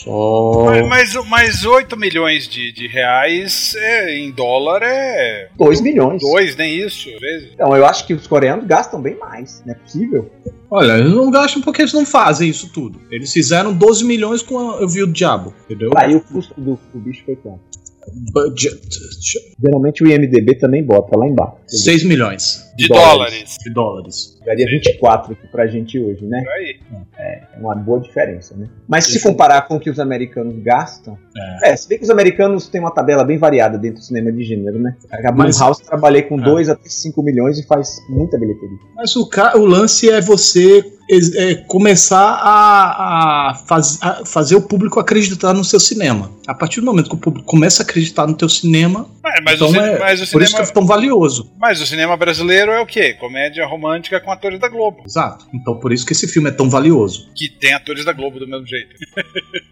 só. 0.03 0.65
Mas, 0.65 0.87
mas, 0.87 1.27
mas 1.27 1.65
8 1.65 1.95
milhões 1.97 2.47
de, 2.47 2.71
de 2.71 2.87
reais 2.87 3.75
é, 3.75 4.17
em 4.17 4.31
dólar 4.31 4.81
é 4.83 5.49
2 5.57 5.81
milhões. 5.81 6.21
2, 6.21 6.55
nem 6.55 6.79
isso, 6.79 7.09
às 7.13 7.19
vezes. 7.19 7.49
Então, 7.53 7.75
eu 7.75 7.85
acho 7.85 8.07
que 8.07 8.13
os 8.13 8.25
coreanos 8.25 8.65
gastam 8.65 9.01
bem 9.01 9.15
mais. 9.15 9.61
Não 9.65 9.73
é 9.73 9.77
possível? 9.77 10.29
Olha, 10.69 10.97
eles 10.97 11.11
não 11.11 11.29
gastam 11.29 11.61
porque 11.61 11.81
eles 11.81 11.93
não 11.93 12.05
fazem 12.05 12.49
isso 12.49 12.71
tudo. 12.73 12.99
Eles 13.11 13.31
fizeram 13.31 13.73
12 13.73 14.05
milhões 14.05 14.41
com 14.41 14.57
a, 14.71 14.81
Eu 14.81 14.87
Vi 14.87 15.03
o 15.03 15.07
Diabo, 15.07 15.53
entendeu? 15.65 15.91
Aí 15.95 16.15
o 16.15 16.21
custo 16.21 16.59
do, 16.59 16.79
do 16.93 16.99
bicho 16.99 17.23
foi 17.25 17.35
quanto? 17.35 17.59
Budget. 18.33 18.81
Geralmente 19.63 20.03
o 20.03 20.07
IMDB 20.07 20.55
também 20.55 20.83
bota 20.83 21.15
lá 21.17 21.27
embaixo. 21.27 21.57
6 21.67 22.03
milhões 22.05 22.70
De 22.75 22.87
Dólares. 22.87 23.57
de 23.63 23.69
dólares. 23.73 24.39
Daria 24.45 24.65
24 24.65 25.33
aqui 25.33 25.47
pra 25.47 25.67
gente 25.67 25.99
hoje, 25.99 26.23
né? 26.25 26.41
Por 26.41 26.51
aí. 26.53 26.79
É 27.19 27.41
uma 27.59 27.75
boa 27.75 27.99
diferença, 27.99 28.55
né? 28.55 28.67
Mas 28.87 29.05
se 29.05 29.21
comparar 29.21 29.63
com 29.67 29.75
o 29.75 29.79
que 29.79 29.89
os 29.89 29.99
americanos 29.99 30.55
gastam. 30.63 31.17
É, 31.63 31.75
se 31.75 31.87
bem 31.87 31.97
que 31.97 32.03
os 32.03 32.09
americanos 32.09 32.67
têm 32.67 32.81
uma 32.81 32.91
tabela 32.91 33.23
bem 33.23 33.37
variada 33.37 33.77
dentro 33.77 33.99
do 33.99 34.03
cinema 34.05 34.31
de 34.31 34.43
gênero, 34.43 34.79
né? 34.79 34.95
A 35.11 35.31
Mas- 35.31 35.57
Blumhouse 35.57 35.83
trabalhei 35.83 36.23
com 36.23 36.39
É. 36.39 36.43
2 36.43 36.69
até 36.69 36.89
5 36.89 37.21
milhões 37.21 37.59
e 37.59 37.67
faz 37.67 37.97
muita 38.09 38.37
bilheteria. 38.39 38.77
Mas 38.95 39.15
o, 39.15 39.27
ca- 39.27 39.55
o 39.57 39.65
lance 39.65 40.09
é 40.09 40.19
você 40.21 40.83
é, 41.35 41.55
começar 41.67 42.39
a, 42.41 43.49
a 43.51 43.55
faz- 43.67 43.99
a 44.01 44.25
fazer 44.25 44.55
o 44.55 44.61
público 44.61 44.97
acreditar 44.99 45.53
no 45.53 45.63
seu 45.63 45.79
cinema. 45.79 46.31
A 46.47 46.53
partir 46.53 46.79
do 46.79 46.85
momento 46.85 47.09
que 47.09 47.15
o 47.15 47.19
público 47.19 47.45
começa 47.45 47.83
a 47.83 47.85
acreditar 47.85 48.25
no 48.27 48.33
teu 48.33 48.47
cinema, 48.47 49.07
Mas, 49.21 49.33
mas 49.43 49.55
então 49.55 49.69
o, 49.71 49.75
é 49.75 49.99
mas 49.99 50.21
o 50.21 50.31
por 50.31 50.41
isso 50.41 50.51
que 50.51 50.57
cinema, 50.57 50.69
é 50.69 50.73
tão 50.73 50.85
valioso. 50.85 51.51
mas 51.59 51.81
o 51.81 51.85
cinema 51.85 52.15
brasileiro 52.15 52.70
é 52.73 52.81
o 52.81 52.85
quê? 52.85 53.13
Comédia 53.13 53.65
romântica 53.65 54.19
com 54.19 54.31
atores 54.31 54.59
da 54.59 54.67
Globo. 54.67 55.03
Exato. 55.05 55.45
Então 55.53 55.79
por 55.79 55.91
isso 55.93 56.05
que 56.05 56.13
esse 56.13 56.27
filme 56.27 56.49
é 56.49 56.51
tão 56.51 56.69
valioso. 56.69 57.29
Que 57.35 57.49
tem 57.49 57.73
atores 57.73 58.05
da 58.05 58.13
Globo 58.13 58.39
do 58.39 58.47
mesmo 58.47 58.65
jeito. 58.65 58.95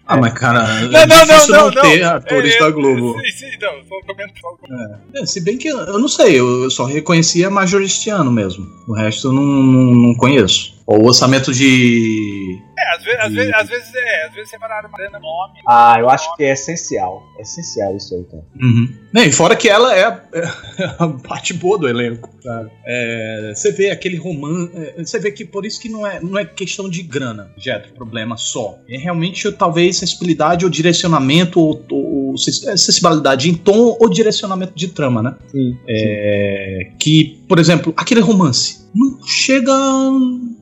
Ah, 0.06 0.18
mas 0.18 0.34
cara, 0.34 0.64
Não, 0.88 1.00
é 1.00 1.06
não, 1.08 1.26
não, 1.26 1.48
não, 1.48 1.72
não, 1.72 1.82
ter 1.82 2.02
não. 2.02 2.16
atores 2.16 2.56
É, 2.56 2.60
da 2.60 2.72
Globo. 2.72 3.20
Sim, 3.20 3.32
sim, 3.32 3.58
não, 3.62 3.72
só 3.88 4.02
comento, 4.08 4.34
só 4.40 4.50
comento. 4.58 5.00
É, 5.16 5.26
se 5.26 5.42
bem 5.42 5.58
que 5.58 5.68
eu 5.68 5.78
eu 5.80 6.00
não 6.00 6.08
sei, 6.08 6.40
eu, 6.40 6.64
eu 6.64 6.70
só 6.72 6.86
reconhecia 6.86 7.50
Majoristiano 7.50 8.32
mesmo. 8.32 8.66
O 8.88 8.94
resto 8.94 9.28
eu 9.28 9.34
não, 9.34 9.44
não, 9.44 9.96
não 10.08 10.16
conheço. 10.16 10.79
O 10.92 11.06
orçamento 11.06 11.54
de. 11.54 12.58
É, 12.78 12.96
às 12.96 13.04
vezes, 13.04 13.20
às 13.20 13.32
E- 13.32 13.36
vezes, 13.36 13.54
às 13.54 13.70
vezes, 13.70 13.96
é, 13.96 14.26
às 14.26 14.34
vezes 14.34 14.50
separaram 14.50 14.90
grana, 14.92 15.20
nome. 15.20 15.60
Ah, 15.68 15.98
eu 16.00 16.10
acho 16.10 16.36
que 16.36 16.44
é 16.44 16.52
essencial. 16.54 17.22
É 17.38 17.42
essencial 17.44 17.96
isso 17.96 18.16
aí, 18.16 18.22
então. 18.22 18.44
Uhum. 18.60 18.90
Não, 19.14 19.24
e 19.24 19.32
fora 19.32 19.56
que 19.56 19.70
ela 19.70 19.96
é, 19.96 20.02
é 20.34 20.44
a 20.98 21.08
parte 21.10 21.54
boa 21.54 21.78
do 21.78 21.88
elenco. 21.88 22.30
sabe? 22.42 22.72
É, 22.88 23.52
você 23.54 23.72
vê 23.72 23.92
aquele 23.92 24.16
romance. 24.18 24.72
você 24.98 25.20
vê 25.20 25.32
que 25.32 25.46
por 25.46 25.64
isso 25.66 25.80
que 25.80 25.90
não 25.90 26.08
é, 26.08 26.20
não 26.22 26.40
é 26.40 26.46
questão 26.46 26.90
de 26.90 27.04
grana, 27.04 27.52
Jetro, 27.58 27.94
problema 27.94 28.36
só. 28.38 28.80
É 28.90 28.98
realmente 28.98 29.52
talvez 29.52 29.98
sensibilidade 29.98 30.66
ou 30.66 30.72
direcionamento, 30.72 31.60
ou, 31.60 31.86
ou 31.92 32.38
sen- 32.38 32.76
sensibilidade 32.78 33.50
em 33.50 33.54
tom 33.54 33.96
ou 34.00 34.10
direcionamento 34.10 34.74
de 34.76 34.88
trama, 34.88 35.22
né? 35.22 35.36
Sim. 35.52 35.78
É, 35.88 36.92
que, 36.98 37.44
por 37.48 37.60
exemplo, 37.60 37.94
aquele 37.96 38.22
romance 38.22 38.80
não 38.96 39.20
chega 39.28 39.72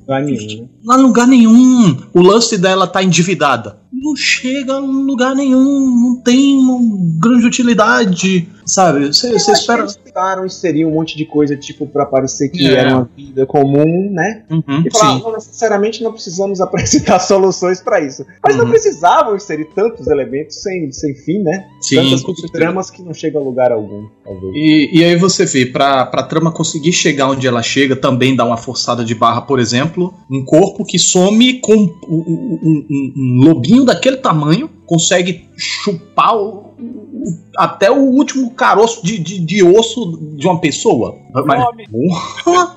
Pra 0.08 0.22
nenhum, 0.22 0.62
né? 0.62 0.68
lá 0.86 0.98
em 0.98 1.02
lugar 1.04 1.28
nenhum. 1.28 1.98
O 2.14 2.22
lance 2.22 2.58
dela 2.58 2.88
tá 2.88 3.04
endividada. 3.04 3.78
Não 4.00 4.16
chega 4.16 4.74
em 4.80 5.06
lugar 5.06 5.36
nenhum. 5.36 5.64
Não 6.16 6.22
tem 6.24 6.58
uma 6.58 6.80
grande 7.20 7.46
utilidade. 7.46 8.48
Sabe? 8.66 9.08
Você 9.08 9.32
espera. 9.54 9.84
Eles 9.84 9.96
tentaram 9.96 10.46
inserir 10.46 10.84
um 10.86 10.92
monte 10.92 11.16
de 11.16 11.24
coisa, 11.26 11.56
tipo, 11.56 11.88
pra 11.88 12.06
parecer 12.06 12.50
que 12.50 12.68
É. 12.68 12.74
era 12.74 12.96
uma 12.98 13.10
vida 13.16 13.46
comum, 13.46 14.12
né? 14.12 14.44
Uhum, 14.52 14.84
E 14.86 14.92
falar, 14.92 15.14
sim. 15.16 15.22
não, 15.24 15.32
necessariamente 15.32 16.04
não 16.04 16.12
precisamos 16.12 16.60
apresentar 17.16 17.20
soluções 17.20 17.80
pra 17.80 18.02
isso. 18.02 18.26
Mas 18.44 18.58
não 18.58 18.66
Uhum. 18.66 18.72
precisavam 18.72 19.38
inserir 19.38 19.70
tantos 19.74 20.06
elementos 20.08 20.58
sem, 20.62 20.92
sem 20.92 21.16
fim, 21.16 21.40
né? 21.44 21.66
Sim, 21.80 21.96
Tantas 22.18 22.52
tramas 22.52 22.90
que 22.92 23.02
não 23.02 23.14
chegam 23.14 23.42
a 23.42 23.46
lugar 23.46 23.72
algum, 23.72 24.08
talvez. 24.22 24.54
E, 24.54 25.00
e 25.00 25.04
aí 25.04 25.16
você 25.16 25.46
vê, 25.46 25.66
pra, 25.66 26.06
pra 26.06 26.24
trama 26.24 26.52
conseguir 26.52 26.92
chegar 26.92 27.30
onde 27.30 27.48
ela 27.48 27.64
chega, 27.64 27.96
também 27.96 28.36
dá 28.36 28.44
uma 28.44 28.58
forçada 28.58 29.02
de 29.06 29.16
barra, 29.16 29.42
por 29.44 29.60
exemplo, 29.60 30.14
um 30.30 30.44
corpo 30.44 30.84
que 30.84 31.00
some 31.00 31.62
com 31.62 31.74
um, 31.74 31.90
um- 32.10 32.60
um- 32.90 33.14
um 33.16 33.46
lobinho 33.48 33.86
daquele 33.88 34.18
tamanho, 34.18 34.70
consegue 34.86 35.50
chupar 35.58 36.36
o- 36.36 36.67
até 37.58 37.90
o 37.92 37.98
último 38.00 38.52
caroço 38.52 39.04
de, 39.06 39.18
de, 39.20 39.40
de 39.40 39.64
osso 39.64 40.18
de 40.36 40.46
uma 40.48 40.60
pessoa. 40.60 41.18
Mas. 41.46 41.64
Porra! 41.90 42.76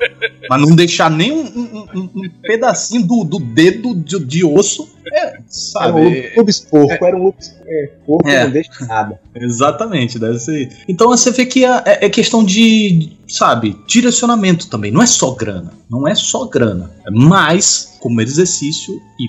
Mas 0.48 0.60
não 0.62 0.74
deixar 0.74 1.10
nem 1.10 1.30
um, 1.32 1.42
um- 1.44 1.86
um- 1.94 2.10
um 2.16 2.30
pedacinho 2.42 3.06
do, 3.06 3.24
do 3.24 3.38
dedo 3.38 3.94
de, 3.94 4.18
de 4.24 4.44
osso, 4.44 4.88
é, 5.12 5.26
Era 5.26 5.38
um 5.38 5.42
sabe? 5.48 6.30
porco, 6.70 7.04
era 7.04 7.16
um 7.16 7.22
lubis 7.24 7.54
é, 7.66 7.86
porco 8.06 8.28
É. 8.28 8.44
não 8.44 8.50
deixa 8.50 8.84
nada. 8.86 9.20
Exatamente, 9.34 10.18
deve 10.18 10.38
ser. 10.38 10.68
Então 10.88 11.08
você 11.08 11.30
vê 11.30 11.46
que 11.46 11.64
é, 11.64 11.82
é 11.84 12.08
questão 12.10 12.42
de, 12.44 13.12
sabe, 13.28 13.76
direcionamento 13.86 14.68
também. 14.68 14.90
Não 14.90 15.02
é 15.02 15.06
só 15.06 15.32
grana. 15.34 15.72
Não 15.88 16.06
é 16.08 16.14
só 16.14 16.46
grana. 16.46 16.90
É 17.06 17.10
mais 17.10 17.96
como 18.00 18.20
exercício 18.20 19.00
e 19.18 19.28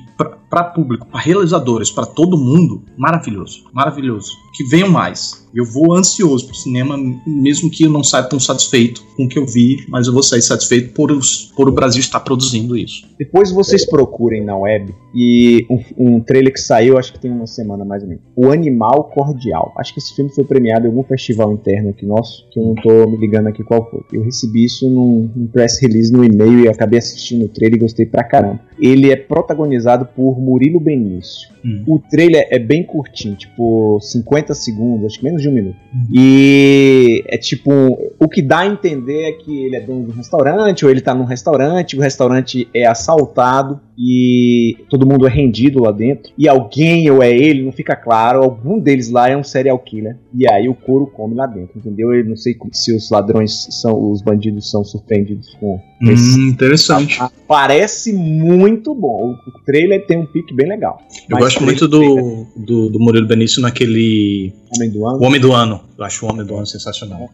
para 0.50 0.64
público, 0.64 1.06
para 1.08 1.20
realizadores, 1.22 1.92
para 1.92 2.06
todo 2.06 2.38
mundo, 2.38 2.84
maravilhoso. 2.98 3.64
Maravilhoso. 3.74 4.32
Que 4.62 4.68
venham 4.68 4.92
mais. 4.92 5.42
Eu 5.54 5.66
vou 5.66 5.94
ansioso 5.94 6.46
pro 6.46 6.56
cinema, 6.56 6.98
mesmo 7.26 7.70
que 7.70 7.84
eu 7.84 7.92
não 7.92 8.04
saia 8.04 8.24
tão 8.24 8.40
satisfeito 8.40 9.04
com 9.18 9.26
o 9.26 9.28
que 9.28 9.38
eu 9.38 9.46
vi, 9.46 9.86
mas 9.90 10.08
eu 10.08 10.14
vou 10.14 10.24
sair 10.24 10.42
satisfeito 10.42 10.94
por, 10.94 11.12
os, 11.12 11.52
por 11.56 11.68
o 11.68 11.72
Brasil 11.72 12.00
estar 12.00 12.22
produzindo 12.22 12.78
isso. 12.78 13.06
Depois 13.20 13.52
vocês 13.52 13.86
procurem 13.86 14.44
na 14.44 14.56
web 14.56 14.94
e 15.14 15.66
um, 15.70 16.16
um 16.16 16.20
trailer 16.22 16.54
que 16.54 16.60
saiu, 16.60 16.98
acho 16.98 17.12
que 17.12 17.20
tem 17.20 17.30
uma 17.30 17.48
semana 17.48 17.84
mais 17.84 18.02
ou 18.02 18.10
menos. 18.10 18.24
O 18.36 18.50
Animal 18.50 19.12
Cordial. 19.14 19.74
Acho 19.78 19.94
que 19.94 20.00
esse 20.00 20.16
filme 20.16 20.34
foi 20.34 20.46
premiado 20.46 20.86
em 20.86 20.90
algum 20.90 21.04
festival 21.04 21.52
interno 21.52 21.90
aqui 21.90 22.06
nosso, 22.06 22.48
que 22.50 22.60
eu 22.60 22.64
não 22.64 22.76
tô 22.76 23.10
me 23.10 23.18
ligando 23.18 23.48
aqui 23.48 23.64
qual 23.64 23.90
foi. 23.90 24.02
Eu 24.14 24.24
recebi 24.24 24.64
isso 24.64 24.90
num, 24.90 25.30
num 25.36 25.48
press 25.48 25.80
release 25.82 26.12
no 26.14 26.24
e-mail 26.24 26.62
e 26.62 26.70
acabei 26.70 27.00
assistindo 27.00 27.46
o 27.46 27.50
trailer 27.50 27.78
e 27.78 27.82
gostei 27.82 28.06
pra 28.06 28.24
caramba. 28.24 28.62
Ele 28.80 29.12
é 29.12 29.16
protagonizado 29.16 30.06
por 30.06 30.40
Murilo 30.40 30.80
Benício. 30.80 31.50
Hum. 31.64 31.84
O 31.88 32.00
trailer 32.00 32.48
é 32.50 32.58
bem 32.58 32.84
curtinho, 32.84 33.36
tipo 33.36 34.00
50 34.02 34.51
segundos, 34.60 35.06
acho 35.06 35.20
que 35.20 35.26
menos 35.26 35.42
de 35.42 35.50
um 35.50 35.54
minuto. 35.54 35.78
Hum. 35.94 36.06
E 36.14 37.24
é 37.28 37.38
tipo, 37.38 37.72
o 38.20 38.28
que 38.28 38.42
dá 38.42 38.60
a 38.60 38.68
entender 38.68 39.24
é 39.24 39.32
que 39.34 39.66
ele 39.66 39.76
é 39.76 39.82
dono 39.82 40.06
de 40.06 40.12
um 40.12 40.16
restaurante, 40.16 40.86
ou 40.86 40.92
ele 40.92 41.02
tá 41.02 41.14
num 41.14 41.26
restaurante, 41.26 41.98
o 41.98 42.02
restaurante 42.02 42.68
é 42.74 42.86
assaltado 42.86 43.80
e 43.98 44.78
todo 44.90 45.06
mundo 45.06 45.28
é 45.28 45.30
rendido 45.30 45.84
lá 45.84 45.92
dentro. 45.92 46.32
E 46.38 46.48
alguém, 46.48 47.10
ou 47.12 47.22
é 47.22 47.32
ele, 47.32 47.64
não 47.64 47.72
fica 47.72 47.96
claro, 47.96 48.42
algum 48.42 48.80
deles 48.80 49.12
lá 49.12 49.30
é 49.30 49.38
um 49.38 49.44
serial 49.44 49.78
killer. 49.78 50.18
E 50.34 50.50
aí 50.50 50.68
o 50.68 50.74
couro 50.74 51.06
come 51.06 51.36
lá 51.36 51.46
dentro, 51.46 51.78
entendeu? 51.78 52.14
Eu 52.14 52.26
não 52.26 52.36
sei 52.36 52.56
se 52.72 52.96
os 52.96 53.12
ladrões 53.12 53.68
são, 53.70 54.12
os 54.12 54.22
bandidos 54.22 54.72
são 54.72 54.84
surpreendidos 54.84 55.56
com 55.60 55.80
esse. 56.02 56.40
Hum, 56.40 56.48
interessante. 56.48 57.20
Parece 57.48 58.12
muito 58.14 58.96
bom. 58.96 59.36
O 59.48 59.66
trailer 59.66 60.06
tem 60.08 60.18
um 60.18 60.26
pique 60.26 60.54
bem 60.54 60.68
legal. 60.68 61.00
Eu 61.30 61.38
gosto 61.38 61.64
muito 61.64 61.88
do, 61.88 62.48
do, 62.56 62.90
do 62.90 63.00
Murilo 63.00 63.28
Benício 63.28 63.62
naquele 63.62 64.41
be 64.50 64.61
Homem 64.76 64.90
do 64.90 65.06
ano. 65.08 65.18
O 65.20 65.24
Homem 65.26 65.42
do 65.42 65.54
Ano. 65.54 65.84
Eu 65.98 66.06
acho 66.06 66.26
o 66.26 66.30
Homem 66.30 66.46
do 66.46 66.56
Ano 66.56 66.66
sensacional. 66.66 67.30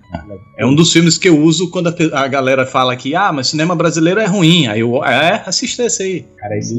É 0.58 0.66
um 0.66 0.74
dos 0.76 0.92
filmes 0.92 1.18
que 1.18 1.30
eu 1.30 1.40
uso 1.40 1.70
quando 1.72 1.88
a, 1.88 2.20
a 2.20 2.28
galera 2.28 2.66
fala 2.66 2.96
que, 2.96 3.16
ah, 3.16 3.32
mas 3.32 3.48
cinema 3.48 3.76
brasileiro 3.76 4.20
é 4.20 4.26
ruim. 4.26 4.68
Aí 4.68 4.80
eu, 4.82 5.04
é, 5.06 5.44
assista 5.46 5.84
esse 5.84 6.04
aí. 6.04 6.26
Cara, 6.38 6.58
esse 6.58 6.76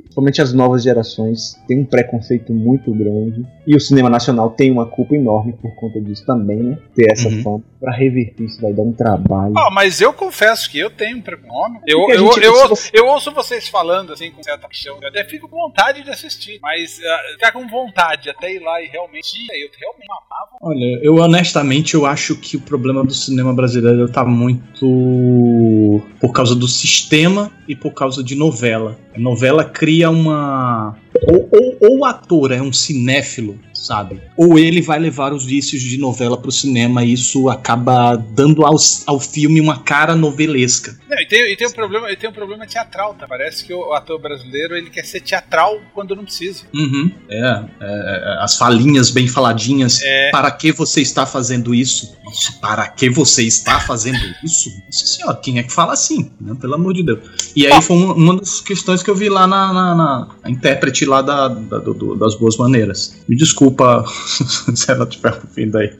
Principalmente 0.00 0.42
as 0.42 0.52
novas 0.52 0.82
gerações 0.82 1.54
têm 1.68 1.80
um 1.80 1.84
preconceito 1.84 2.52
muito 2.52 2.92
grande. 2.92 3.46
E 3.66 3.76
o 3.76 3.80
cinema 3.80 4.10
nacional 4.10 4.50
tem 4.50 4.70
uma 4.70 4.86
culpa 4.86 5.14
enorme 5.14 5.52
por 5.52 5.72
conta 5.76 6.00
disso 6.00 6.24
também, 6.26 6.56
né? 6.58 6.78
Ter 6.94 7.12
essa 7.12 7.28
Uhum. 7.28 7.42
fama. 7.42 7.62
Pra 7.78 7.92
reverter 7.96 8.44
isso 8.44 8.60
vai 8.60 8.72
dar 8.72 8.82
um 8.82 8.92
trabalho. 8.92 9.54
Ah, 9.56 9.70
mas 9.72 10.00
eu 10.00 10.12
confesso 10.12 10.68
que 10.68 10.78
eu 10.78 10.90
tenho 10.90 11.16
um 11.18 11.22
preconome. 11.22 11.78
Eu, 11.86 12.00
eu, 12.10 12.32
gente- 12.32 12.44
eu, 12.44 12.68
você- 12.68 12.90
eu 12.92 13.06
ouço 13.06 13.32
vocês 13.32 13.68
falando 13.68 14.12
assim 14.12 14.30
com 14.32 14.42
certa 14.42 14.62
paixão. 14.62 14.98
Eu 15.00 15.08
até 15.08 15.24
fico 15.24 15.48
com 15.48 15.56
vontade 15.56 16.02
de 16.02 16.10
assistir. 16.10 16.58
Mas 16.60 16.98
ah, 17.02 17.20
ficar 17.34 17.52
com 17.52 17.66
vontade 17.68 18.28
até 18.28 18.52
ir 18.54 18.58
lá 18.60 18.82
e 18.82 18.86
realmente. 18.88 19.30
Eu 19.62 19.70
realmente 19.80 20.08
amavam. 20.10 20.58
Olha, 20.62 21.00
eu 21.02 21.16
honestamente 21.16 21.94
eu 21.94 22.04
acho 22.04 22.36
que 22.36 22.56
o 22.56 22.60
problema 22.60 23.04
do 23.04 23.14
cinema 23.14 23.52
brasileiro 23.54 24.08
tá 24.08 24.24
muito 24.24 26.02
por 26.20 26.32
causa 26.32 26.54
do 26.54 26.68
sistema 26.68 27.50
e 27.66 27.74
por 27.74 27.92
causa 27.92 28.22
de 28.22 28.34
novela. 28.34 28.98
A 29.14 29.18
novela 29.18 29.64
cria 29.64 30.10
uma. 30.10 30.96
Ou, 31.28 31.48
ou, 31.52 31.78
ou 31.80 31.98
o 31.98 32.04
ator 32.04 32.52
é 32.52 32.62
um 32.62 32.72
cinéfilo 32.72 33.58
sabe? 33.80 34.20
Ou 34.36 34.58
ele 34.58 34.82
vai 34.82 34.98
levar 34.98 35.32
os 35.32 35.44
vícios 35.44 35.82
de 35.82 35.98
novela 35.98 36.36
pro 36.36 36.52
cinema 36.52 37.02
e 37.02 37.14
isso 37.14 37.48
acaba 37.48 38.14
dando 38.14 38.64
ao, 38.64 38.76
ao 39.06 39.18
filme 39.18 39.60
uma 39.60 39.78
cara 39.78 40.14
novelesca. 40.14 40.96
Não, 41.08 41.18
e 41.18 41.26
tem, 41.26 41.52
e 41.52 41.56
tem 41.56 41.66
um 41.66 41.72
problema, 41.72 42.10
e 42.12 42.16
tem 42.16 42.28
um 42.28 42.32
problema 42.32 42.66
teatral, 42.66 43.14
tá? 43.14 43.26
Parece 43.26 43.64
que 43.64 43.72
o 43.72 43.92
ator 43.94 44.20
brasileiro 44.20 44.76
ele 44.76 44.90
quer 44.90 45.04
ser 45.04 45.20
teatral 45.20 45.80
quando 45.94 46.14
não 46.14 46.24
precisa. 46.24 46.64
Uhum, 46.74 47.10
é, 47.28 47.38
é, 47.38 47.64
é, 47.80 48.36
as 48.40 48.56
falinhas 48.56 49.10
bem 49.10 49.26
faladinhas. 49.26 50.00
É. 50.02 50.30
Para 50.30 50.50
que 50.50 50.72
você 50.72 51.00
está 51.00 51.24
fazendo 51.24 51.74
isso? 51.74 52.16
Nossa, 52.22 52.52
para 52.60 52.86
que 52.86 53.08
você 53.08 53.44
está 53.44 53.80
fazendo 53.80 54.20
isso? 54.44 54.70
Nossa 54.86 55.06
senhora, 55.06 55.36
quem 55.36 55.58
é 55.58 55.62
que 55.62 55.72
fala 55.72 55.94
assim? 55.94 56.30
Né? 56.40 56.54
Pelo 56.60 56.74
amor 56.74 56.92
de 56.92 57.02
Deus. 57.02 57.18
E 57.56 57.66
aí 57.66 57.82
foi 57.82 57.96
uma, 57.96 58.14
uma 58.14 58.36
das 58.36 58.60
questões 58.60 59.02
que 59.02 59.10
eu 59.10 59.16
vi 59.16 59.28
lá 59.28 59.46
na, 59.46 59.72
na, 59.72 59.94
na 60.42 60.50
intérprete 60.50 61.04
lá 61.10 61.20
da, 61.22 61.48
da- 61.48 61.78
do- 61.78 62.14
das 62.16 62.34
boas 62.36 62.56
maneiras. 62.56 63.14
Me 63.28 63.36
desculpa 63.36 64.04
se 64.74 64.90
ela 64.90 65.04
estiver 65.04 65.34
ouvindo 65.44 65.76
aí. 65.76 65.92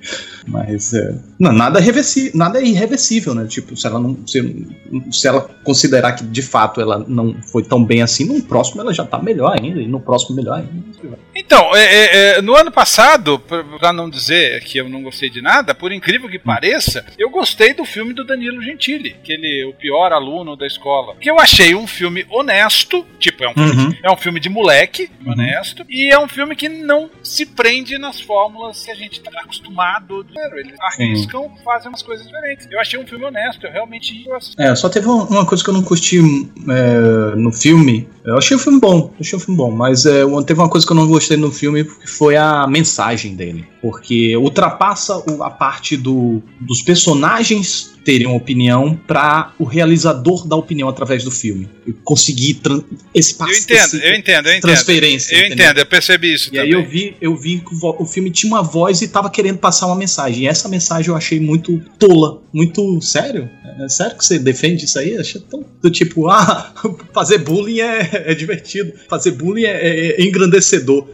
Mas 0.47 0.93
é, 0.95 1.15
não, 1.39 1.53
nada, 1.53 1.79
é 1.79 1.83
reversi- 1.83 2.33
nada 2.35 2.59
é 2.61 2.65
irreversível, 2.65 3.35
né? 3.35 3.47
Tipo, 3.47 3.77
se 3.77 3.87
ela 3.87 4.01
não. 4.01 4.17
Se, 4.27 4.67
se 5.13 5.29
ela 5.29 5.43
considerar 5.65 6.13
que 6.13 6.25
de 6.25 6.43
fato 6.43 6.81
ela 6.81 7.05
não 7.07 7.41
foi 7.43 7.63
tão 7.63 7.85
bem 7.85 8.03
assim, 8.03 8.25
no 8.25 8.43
próximo 8.43 8.81
ela 8.81 8.93
já 8.93 9.05
tá 9.05 9.19
melhor 9.23 9.57
ainda, 9.61 9.81
e 9.81 9.87
no 9.87 10.01
próximo 10.01 10.37
melhor 10.37 10.59
ainda. 10.59 10.91
Então, 11.35 11.75
é, 11.75 11.85
é, 11.85 12.39
é, 12.39 12.43
no 12.43 12.55
ano 12.55 12.71
passado, 12.71 13.39
pra- 13.39 13.93
não 13.93 14.09
dizer 14.11 14.63
que 14.65 14.79
eu 14.79 14.89
não 14.89 15.03
gostei 15.03 15.29
de 15.31 15.41
nada, 15.43 15.75
por 15.75 15.91
incrível 15.93 16.29
que 16.29 16.39
pareça, 16.39 17.05
eu 17.19 17.29
gostei 17.31 17.75
do 17.75 17.85
filme 17.85 18.13
do 18.15 18.25
Danilo 18.25 18.63
Gentili, 18.63 19.17
aquele 19.21 19.65
o 19.65 19.73
pior 19.75 20.13
aluno 20.13 20.57
da 20.57 20.67
escola. 20.67 21.17
Que 21.21 21.31
eu 21.31 21.39
achei 21.41 21.75
um 21.75 21.87
filme 21.87 22.25
honesto, 22.31 23.05
tipo, 23.19 23.43
é 23.45 23.49
um, 23.49 23.55
filme, 23.55 23.83
Uhum. 23.83 23.95
é 24.03 24.11
um 24.11 24.17
filme 24.17 24.39
de 24.41 24.49
moleque, 24.49 25.11
Uhum. 25.25 25.33
honesto, 25.33 25.85
e 25.89 26.09
é 26.13 26.19
um 26.19 26.29
filme 26.29 26.55
que 26.55 26.69
não 26.69 27.11
se 27.23 27.45
prende 27.47 27.99
nas 27.99 28.21
fórmulas 28.21 28.85
que 28.85 28.91
a 28.91 28.95
gente 28.95 29.21
tá 29.21 29.31
acostumado. 29.43 30.25
Eles 30.57 30.79
arriscam, 30.81 31.51
fazem 31.65 31.89
umas 31.89 32.03
coisas 32.03 32.27
diferentes. 32.27 32.69
Eu 32.71 32.81
achei 32.81 32.99
um 32.99 33.07
filme 33.07 33.25
honesto, 33.25 33.67
eu 33.67 33.73
realmente. 33.73 34.25
É, 34.59 34.75
só 34.75 34.89
teve 34.89 35.07
uma, 35.07 35.47
coisa 35.47 35.63
que 35.63 35.71
eu 35.71 35.75
não 35.75 35.83
curti 35.83 36.19
é, 36.19 37.37
no 37.37 37.53
filme. 37.53 38.09
Eu 38.25 38.37
achei 38.37 38.57
o 38.57 38.61
filme 38.61 38.79
bom, 38.79 39.13
achei 39.19 39.37
o 39.37 39.41
filme 39.41 39.57
bom, 39.57 39.71
mas 39.71 40.07
é, 40.07 40.23
teve 40.47 40.61
uma 40.61 40.69
coisa 40.69 40.87
que 40.87 40.93
eu 40.93 40.97
não 40.97 41.09
gostei 41.09 41.37
no 41.37 41.51
filme 41.51 41.85
que 41.85 42.07
foi 42.07 42.37
a 42.37 42.67
mensagem 42.67 43.35
dele. 43.35 43.67
Porque 43.81 44.37
ultrapassa 44.37 45.23
a 45.41 45.51
parte 45.51 45.97
do, 45.97 46.43
dos 46.61 46.83
personagens 46.83 47.99
terem 48.05 48.27
uma 48.27 48.37
opinião 48.37 48.99
para 49.07 49.53
o 49.59 49.65
realizador 49.65 50.47
dar 50.47 50.57
opinião 50.57 50.89
através 50.89 51.23
do 51.25 51.31
filme. 51.31 51.69
E 51.87 51.93
conseguir 51.93 52.55
tran- 52.55 52.83
esse 53.15 53.33
Eu 53.33 53.39
passo- 53.39 53.61
entendo, 53.61 53.79
esse- 53.79 53.97
eu 54.05 54.15
entendo, 54.15 54.47
eu 54.47 54.53
entendo. 54.53 54.63
transferência. 54.63 55.35
Eu 55.35 55.41
entendeu? 55.47 55.65
entendo, 55.67 55.79
eu 55.79 55.87
percebi 55.87 56.35
isso 56.35 56.49
E 56.49 56.53
também. 56.57 56.63
aí 56.67 56.71
eu 56.73 56.89
vi, 56.89 57.17
eu 57.21 57.37
vi 57.37 57.59
que 57.61 57.75
o 57.83 58.05
filme 58.07 58.31
tinha 58.31 58.53
uma 58.53 58.63
voz 58.63 59.03
e 59.03 59.09
tava 59.09 59.29
querendo 59.31 59.59
passar 59.59 59.87
uma 59.87 59.97
mensagem. 59.97 60.45
E 60.45 60.47
essa 60.47 60.69
mensagem 60.69 61.09
eu 61.11 61.17
achei 61.17 61.39
muito 61.41 61.81
tola, 61.99 62.43
muito 62.53 63.01
sério. 63.03 63.49
É 63.79 63.89
sério 63.89 64.17
que 64.17 64.25
você 64.25 64.39
defende 64.39 64.85
isso 64.85 64.99
aí? 64.99 65.13
Eu 65.15 65.21
achei 65.21 65.41
tão 65.41 65.65
do 65.83 65.91
tipo, 65.91 66.29
ah, 66.31 66.73
fazer 67.15 67.39
bullying 67.39 67.81
é, 67.81 68.09
é 68.27 68.35
divertido, 68.35 68.93
fazer 69.09 69.33
bullying 69.33 69.65
é, 69.65 69.71
é- 69.89 70.21
é 70.21 70.25
engrandecedor. 70.25 71.07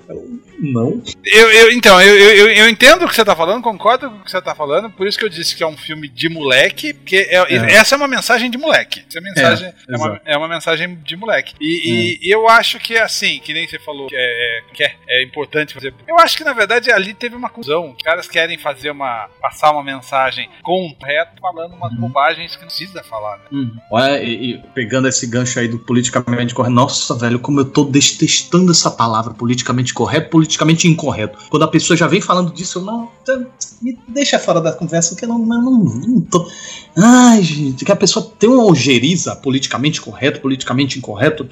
Não. 0.58 1.02
Eu, 1.24 1.50
eu- 1.50 1.72
então, 1.72 2.00
eu, 2.00 2.14
eu, 2.16 2.48
eu 2.50 2.68
entendo 2.68 3.04
o 3.04 3.08
que 3.08 3.14
você 3.14 3.24
tá 3.24 3.36
falando, 3.36 3.62
concordo 3.62 4.10
com 4.10 4.16
o 4.16 4.24
que 4.24 4.30
você 4.30 4.40
tá 4.40 4.54
falando, 4.54 4.90
por 4.90 5.06
isso 5.06 5.18
que 5.18 5.24
eu 5.24 5.28
disse 5.28 5.54
que 5.54 5.62
é 5.62 5.66
um 5.66 5.76
filme 5.76 6.08
de 6.08 6.28
moleque, 6.28 6.94
porque 6.94 7.16
é- 7.16 7.36
É. 7.54 7.72
essa 7.74 7.94
é 7.94 7.96
uma 7.98 8.08
mensagem 8.08 8.50
de 8.50 8.56
moleque. 8.58 9.04
Essa 9.08 9.18
é, 9.18 9.20
mensagem, 9.20 9.66
É, 9.66 9.74
é, 9.92 9.96
uma, 9.96 10.20
é 10.24 10.36
uma 10.36 10.48
mensagem 10.48 10.94
de 10.96 11.16
moleque. 11.16 11.54
E, 11.60 12.18
e 12.22 12.30
eu 12.34 12.48
acho 12.48 12.78
que, 12.78 12.96
assim, 12.96 13.38
que 13.40 13.52
nem 13.52 13.68
você 13.68 13.78
falou 13.78 14.06
que 14.08 14.16
é, 14.16 14.60
que 14.72 14.82
é, 14.84 14.94
é 15.08 15.22
importante 15.24 15.74
fazer. 15.74 15.92
Eu 16.08 16.18
acho 16.18 16.36
que, 16.36 16.44
na 16.44 16.52
verdade, 16.52 16.90
ali 16.90 17.12
teve 17.14 17.36
uma 17.36 17.48
confusão. 17.50 17.90
Os 17.92 18.02
caras 18.02 18.28
querem 18.28 18.56
fazer 18.58 18.90
uma. 18.90 19.28
passar 19.40 19.72
uma 19.72 19.82
mensagem 19.84 20.48
correta, 20.62 21.32
falando 21.40 21.74
umas 21.74 21.92
Uhum. 21.92 22.00
bobagens 22.00 22.54
que 22.56 22.60
não 22.62 22.68
precisa 22.68 23.02
falar. 23.04 23.38
Né? 23.50 23.70
Olha, 23.90 24.22
e, 24.22 24.52
e 24.52 24.58
pegando 24.74 25.06
esse 25.08 25.26
gancho 25.26 25.58
aí 25.60 25.68
do 25.68 25.78
politicamente 25.78 26.54
correto. 26.54 26.74
Nossa, 26.74 27.14
velho, 27.16 27.38
como 27.38 27.60
eu 27.60 27.64
tô 27.64 27.84
detestando 27.84 28.70
essa 28.72 28.90
palavra 28.90 29.32
politicamente 29.34 29.92
correto, 29.94 30.30
politicamente 30.30 30.45
incorreto. 30.86 31.38
Quando 31.48 31.64
a 31.64 31.68
pessoa 31.68 31.96
já 31.96 32.06
vem 32.06 32.20
falando 32.20 32.52
disso, 32.52 32.78
eu 32.78 32.82
não. 32.82 33.08
tá, 33.24 33.38
Me 33.80 33.98
deixa 34.08 34.38
fora 34.38 34.60
da 34.60 34.72
conversa, 34.72 35.10
porque 35.10 35.24
eu 35.24 35.28
não, 35.28 35.38
não, 35.38 35.62
não, 35.62 35.78
não 35.84 36.20
tô. 36.20 36.48
Ai, 36.96 37.42
gente, 37.42 37.84
que 37.84 37.92
a 37.92 37.96
pessoa 37.96 38.30
tem 38.38 38.48
uma 38.48 38.64
ojeriza 38.64 39.36
politicamente 39.36 40.00
correto, 40.00 40.40
politicamente 40.40 40.98
incorreto. 40.98 41.46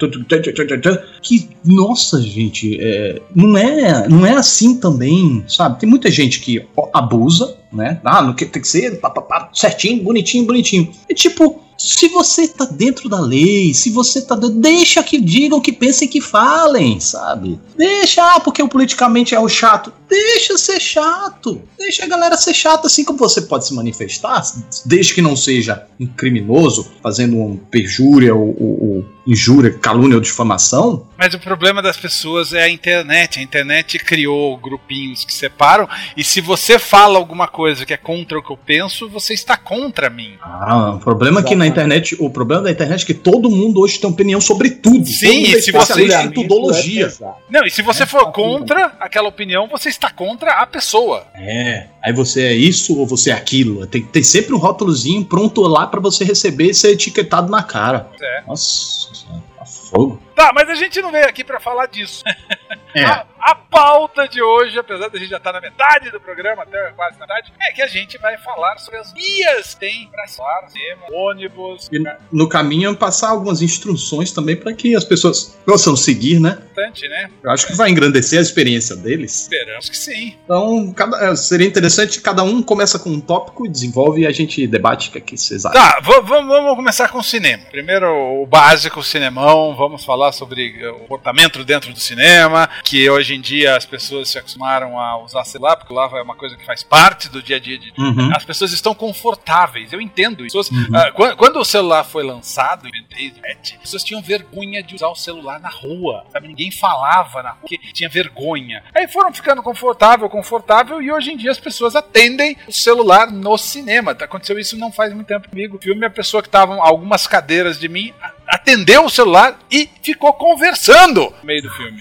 Que, 1.21 1.49
nossa, 1.63 2.21
gente, 2.21 2.77
é, 2.79 3.21
não, 3.35 3.57
é, 3.57 4.07
não 4.07 4.25
é 4.25 4.33
assim 4.33 4.77
também, 4.77 5.43
sabe? 5.47 5.79
Tem 5.79 5.89
muita 5.89 6.09
gente 6.09 6.39
que 6.39 6.65
abusa, 6.93 7.55
né? 7.75 7.99
Ah, 8.03 8.21
não 8.21 8.33
que- 8.33 8.45
tem 8.45 8.61
que 8.61 8.67
ser 8.67 8.99
pá, 8.99 9.09
pá, 9.09 9.21
pá, 9.21 9.49
certinho, 9.53 10.01
bonitinho, 10.03 10.45
bonitinho. 10.45 10.91
E 11.09 11.13
tipo, 11.13 11.61
se 11.77 12.07
você 12.07 12.47
tá 12.47 12.63
dentro 12.65 13.09
da 13.09 13.19
lei, 13.19 13.73
se 13.73 13.89
você 13.89 14.21
tá 14.21 14.33
dentro, 14.35 14.55
deixa 14.59 15.03
que 15.03 15.19
digam, 15.19 15.59
que 15.59 15.73
pensem, 15.73 16.07
que 16.07 16.21
falem, 16.21 16.99
sabe? 17.01 17.59
Deixa, 17.77 18.23
ah, 18.23 18.39
porque 18.39 18.63
o 18.63 18.69
politicamente 18.69 19.35
é 19.35 19.39
o 19.39 19.49
chato. 19.49 19.91
Deixa 20.09 20.57
ser 20.57 20.79
chato. 20.79 21.61
Deixa 21.77 22.05
a 22.05 22.07
galera 22.07 22.37
ser 22.37 22.53
chata, 22.53 22.87
assim 22.87 23.03
como 23.03 23.19
você 23.19 23.41
pode 23.41 23.65
se 23.67 23.73
manifestar, 23.73 24.41
desde 24.85 25.13
que 25.13 25.21
não 25.21 25.35
seja 25.35 25.85
um 25.99 26.07
criminoso, 26.07 26.87
fazendo 27.03 27.35
um 27.37 27.57
perjúria 27.57 28.33
ou, 28.33 28.55
ou- 28.57 28.95
ou 28.95 29.05
injúria, 29.27 29.71
calúnia 29.73 30.15
ou 30.15 30.21
difamação. 30.21 31.07
Mas 31.17 31.33
o 31.33 31.39
problema 31.39 31.81
das 31.81 31.97
pessoas 31.97 32.53
é 32.53 32.63
a 32.63 32.69
internet. 32.69 33.39
A 33.39 33.41
internet 33.41 33.97
criou 33.99 34.57
grupinhos 34.57 35.23
que 35.23 35.33
separam, 35.33 35.87
e 36.15 36.23
se 36.23 36.41
você 36.41 36.77
fala 36.77 37.17
alguma 37.17 37.47
coisa 37.47 37.85
que 37.85 37.93
é 37.93 37.97
contra 37.97 38.37
o 38.37 38.43
que 38.43 38.51
eu 38.51 38.57
penso, 38.57 39.07
você 39.09 39.33
está 39.33 39.55
contra 39.55 40.09
mim. 40.09 40.33
Ah, 40.41 40.93
o 40.95 40.99
problema 40.99 41.39
é 41.39 41.43
que 41.43 41.55
na 41.55 41.65
internet, 41.65 42.15
o 42.19 42.29
problema 42.29 42.63
da 42.63 42.71
internet 42.71 43.03
é 43.03 43.05
que 43.05 43.13
todo 43.13 43.49
mundo 43.49 43.79
hoje 43.81 43.99
tem 43.99 44.09
opinião 44.09 44.41
sobre 44.41 44.69
tudo. 44.71 45.05
Sim, 45.05 45.27
mundo 45.27 45.55
é 45.55 45.57
e 45.57 45.61
se 45.61 45.71
você- 45.71 45.77
especialista 45.77 46.21
em 46.23 46.31
tudologia. 46.31 47.13
Não, 47.49 47.65
e 47.65 47.71
se 47.71 47.81
você 47.81 48.03
É, 48.03 48.05
for 48.05 48.25
tá 48.25 48.31
contra 48.31 48.85
aquela 48.99 49.29
opinião, 49.29 49.67
você 49.67 49.89
está 49.89 50.11
contra 50.11 50.51
a 50.53 50.65
pessoa. 50.67 51.25
É, 51.35 51.87
aí 52.03 52.13
você 52.13 52.43
é 52.43 52.53
isso 52.53 52.97
ou 52.99 53.07
você 53.07 53.31
é 53.31 53.33
aquilo. 53.33 53.85
Tem, 53.87 54.03
tem 54.03 54.23
sempre 54.23 54.53
um 54.53 54.57
rótulozinho 54.57 55.23
pronto 55.25 55.61
lá 55.61 55.87
pra 55.87 55.99
você 56.01 56.23
receber 56.23 56.71
e 56.71 56.73
ser 56.73 56.91
etiquetado 56.91 57.49
na 57.49 57.63
cara. 57.63 58.09
É. 58.21 58.43
Nossa, 58.47 59.13
senhora, 59.13 59.43
tá 59.57 59.65
fogo. 59.65 60.21
Tá, 60.35 60.51
mas 60.53 60.69
a 60.69 60.75
gente 60.75 61.01
não 61.01 61.11
veio 61.11 61.27
aqui 61.27 61.43
pra 61.43 61.59
falar 61.59 61.87
disso. 61.87 62.23
É. 62.95 63.03
A, 63.05 63.25
a 63.39 63.55
pauta 63.55 64.27
de 64.27 64.41
hoje, 64.41 64.79
apesar 64.79 65.09
da 65.09 65.19
gente 65.19 65.29
já 65.29 65.37
estar 65.37 65.51
na 65.53 65.61
metade 65.61 66.09
do 66.09 66.19
programa, 66.19 66.63
até 66.63 66.91
quase 66.95 67.19
na 67.19 67.27
metade, 67.27 67.51
é 67.61 67.71
que 67.73 67.81
a 67.81 67.87
gente 67.87 68.17
vai 68.17 68.37
falar 68.37 68.77
sobre 68.77 68.99
as 68.99 69.11
vias 69.13 69.73
que 69.73 69.79
tem 69.81 70.07
pra 70.11 70.27
falar 70.27 70.67
cinema, 70.69 71.01
ônibus, 71.11 71.89
E 71.91 72.01
no 72.31 72.47
caminho 72.49 72.95
passar 72.95 73.29
algumas 73.29 73.61
instruções 73.61 74.31
também 74.31 74.55
pra 74.55 74.73
que 74.73 74.95
as 74.95 75.03
pessoas 75.03 75.57
possam 75.65 75.95
seguir, 75.95 76.39
né? 76.39 76.57
bastante, 76.75 77.07
né? 77.07 77.29
Eu 77.41 77.51
acho 77.51 77.67
que 77.67 77.73
vai 77.73 77.89
engrandecer 77.89 78.37
a 78.37 78.41
experiência 78.41 78.95
deles. 78.97 79.43
Esperamos 79.43 79.89
que 79.89 79.97
sim. 79.97 80.35
Então, 80.43 80.91
cada- 80.93 81.31
é, 81.31 81.35
seria 81.35 81.65
interessante 81.67 82.19
cada 82.19 82.43
um 82.43 82.61
começa 82.61 82.99
com 82.99 83.09
um 83.09 83.21
tópico 83.21 83.65
e 83.65 83.69
desenvolve 83.69 84.21
e 84.21 84.27
a 84.27 84.31
gente 84.31 84.65
debate 84.67 85.07
o 85.07 85.11
que, 85.13 85.17
é 85.19 85.21
que 85.21 85.37
vocês 85.37 85.65
acham. 85.65 85.81
Tá, 85.81 85.99
va- 86.01 86.19
va- 86.19 86.41
vamos 86.41 86.75
começar 86.75 87.07
com 87.09 87.19
o 87.19 87.23
cinema. 87.23 87.63
Primeiro, 87.71 88.07
o 88.41 88.45
básico, 88.45 88.99
o 88.99 89.03
cinemão. 89.03 89.73
Vamos 89.75 90.03
falar 90.03 90.33
sobre 90.33 90.85
o 90.89 90.99
comportamento 90.99 91.63
dentro 91.63 91.93
do 91.93 91.99
cinema, 91.99 92.69
que 92.85 93.09
hoje 93.09 93.33
em 93.33 93.41
dia 93.41 93.75
as 93.75 93.83
pessoas 93.85 94.29
se 94.29 94.37
acostumaram 94.37 94.99
a 94.99 95.17
usar 95.23 95.43
celular, 95.43 95.75
porque 95.75 95.91
lá 95.93 96.07
é 96.13 96.21
uma 96.21 96.35
coisa 96.35 96.55
que 96.55 96.63
faz 96.65 96.83
parte 96.83 97.27
do 97.29 97.41
dia 97.41 97.55
a 97.55 97.59
dia 97.59 97.79
de 97.79 97.91
Uhum. 97.97 98.31
as 98.35 98.45
pessoas 98.45 98.71
estão 98.71 98.93
confortáveis, 98.93 99.91
eu 99.91 99.99
entendo 99.99 100.45
isso. 100.45 100.57
Uhum. 100.71 100.87
ah, 100.95 101.11
quan- 101.11 101.35
quando, 101.35 101.57
o 101.59 101.65
celular 101.65 102.03
foi 102.03 102.23
lançado, 102.23 102.83
97, 102.83 103.73
as 103.75 103.81
pessoas 103.81 104.03
tinham 104.03 104.21
vergonha 104.21 104.83
de 104.83 104.93
usar 104.95 105.07
o 105.07 105.15
celular 105.15 105.59
na 105.59 105.69
rua, 105.69 106.25
sabe? 106.31 106.47
Ninguém 106.47 106.69
falava 106.71 107.41
na 107.41 107.49
rua, 107.51 107.59
porque 107.61 107.79
tinha 107.91 108.07
vergonha. 108.07 108.83
Aí 108.93 109.07
foram 109.07 109.33
ficando 109.33 109.63
confortável, 109.63 110.29
confortável, 110.29 111.01
e 111.01 111.11
hoje 111.11 111.31
em 111.31 111.37
dia 111.37 111.49
as 111.51 111.59
pessoas 111.59 111.95
atendem 111.95 112.55
o 112.67 112.71
celular 112.71 113.31
no 113.31 113.57
cinema. 113.57 114.11
Aconteceu 114.11 114.59
isso 114.59 114.77
não 114.77 114.91
faz 114.91 115.11
muito 115.11 115.27
tempo 115.27 115.49
comigo. 115.49 115.77
O 115.77 115.81
filme, 115.81 116.05
a 116.05 116.09
pessoa 116.09 116.43
que 116.43 116.47
estava 116.49 116.75
algumas 116.75 117.25
cadeiras 117.25 117.79
de 117.79 117.89
mim 117.89 118.13
atendeu 118.47 119.05
o 119.05 119.09
celular 119.09 119.57
e 119.71 119.89
ficou 120.03 120.31
conversando 120.33 121.33
no 121.41 121.45
meio 121.45 121.63
do 121.63 121.71
filme. 121.71 121.99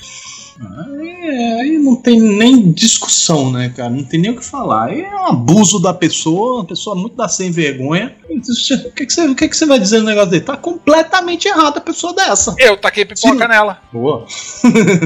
É, 0.60 1.60
aí 1.60 1.78
não 1.78 1.96
tem 1.96 2.20
nem 2.20 2.70
discussão, 2.72 3.50
né, 3.50 3.72
cara? 3.76 3.90
Não 3.90 4.04
tem 4.04 4.20
nem 4.20 4.30
o 4.30 4.36
que 4.36 4.44
falar. 4.44 4.86
Aí 4.86 5.00
é 5.02 5.08
um 5.16 5.26
abuso 5.26 5.80
da 5.80 5.92
pessoa, 5.92 6.56
uma 6.60 6.64
pessoa 6.64 6.94
muito 6.94 7.16
da 7.16 7.28
sem 7.28 7.50
vergonha. 7.50 8.14
O 8.24 8.26
que, 8.28 9.06
que, 9.06 9.12
você, 9.12 9.26
o 9.26 9.34
que, 9.34 9.48
que 9.48 9.56
você 9.56 9.66
vai 9.66 9.78
dizer 9.78 9.98
no 10.00 10.06
negócio 10.06 10.30
dele? 10.30 10.44
Tá 10.44 10.56
completamente 10.56 11.46
errada 11.48 11.78
a 11.78 11.80
pessoa 11.80 12.12
dessa. 12.14 12.54
Eu 12.58 12.76
taquei 12.76 13.04
pipoca 13.04 13.32
Sim. 13.44 13.48
nela. 13.48 13.80
Boa. 13.92 14.26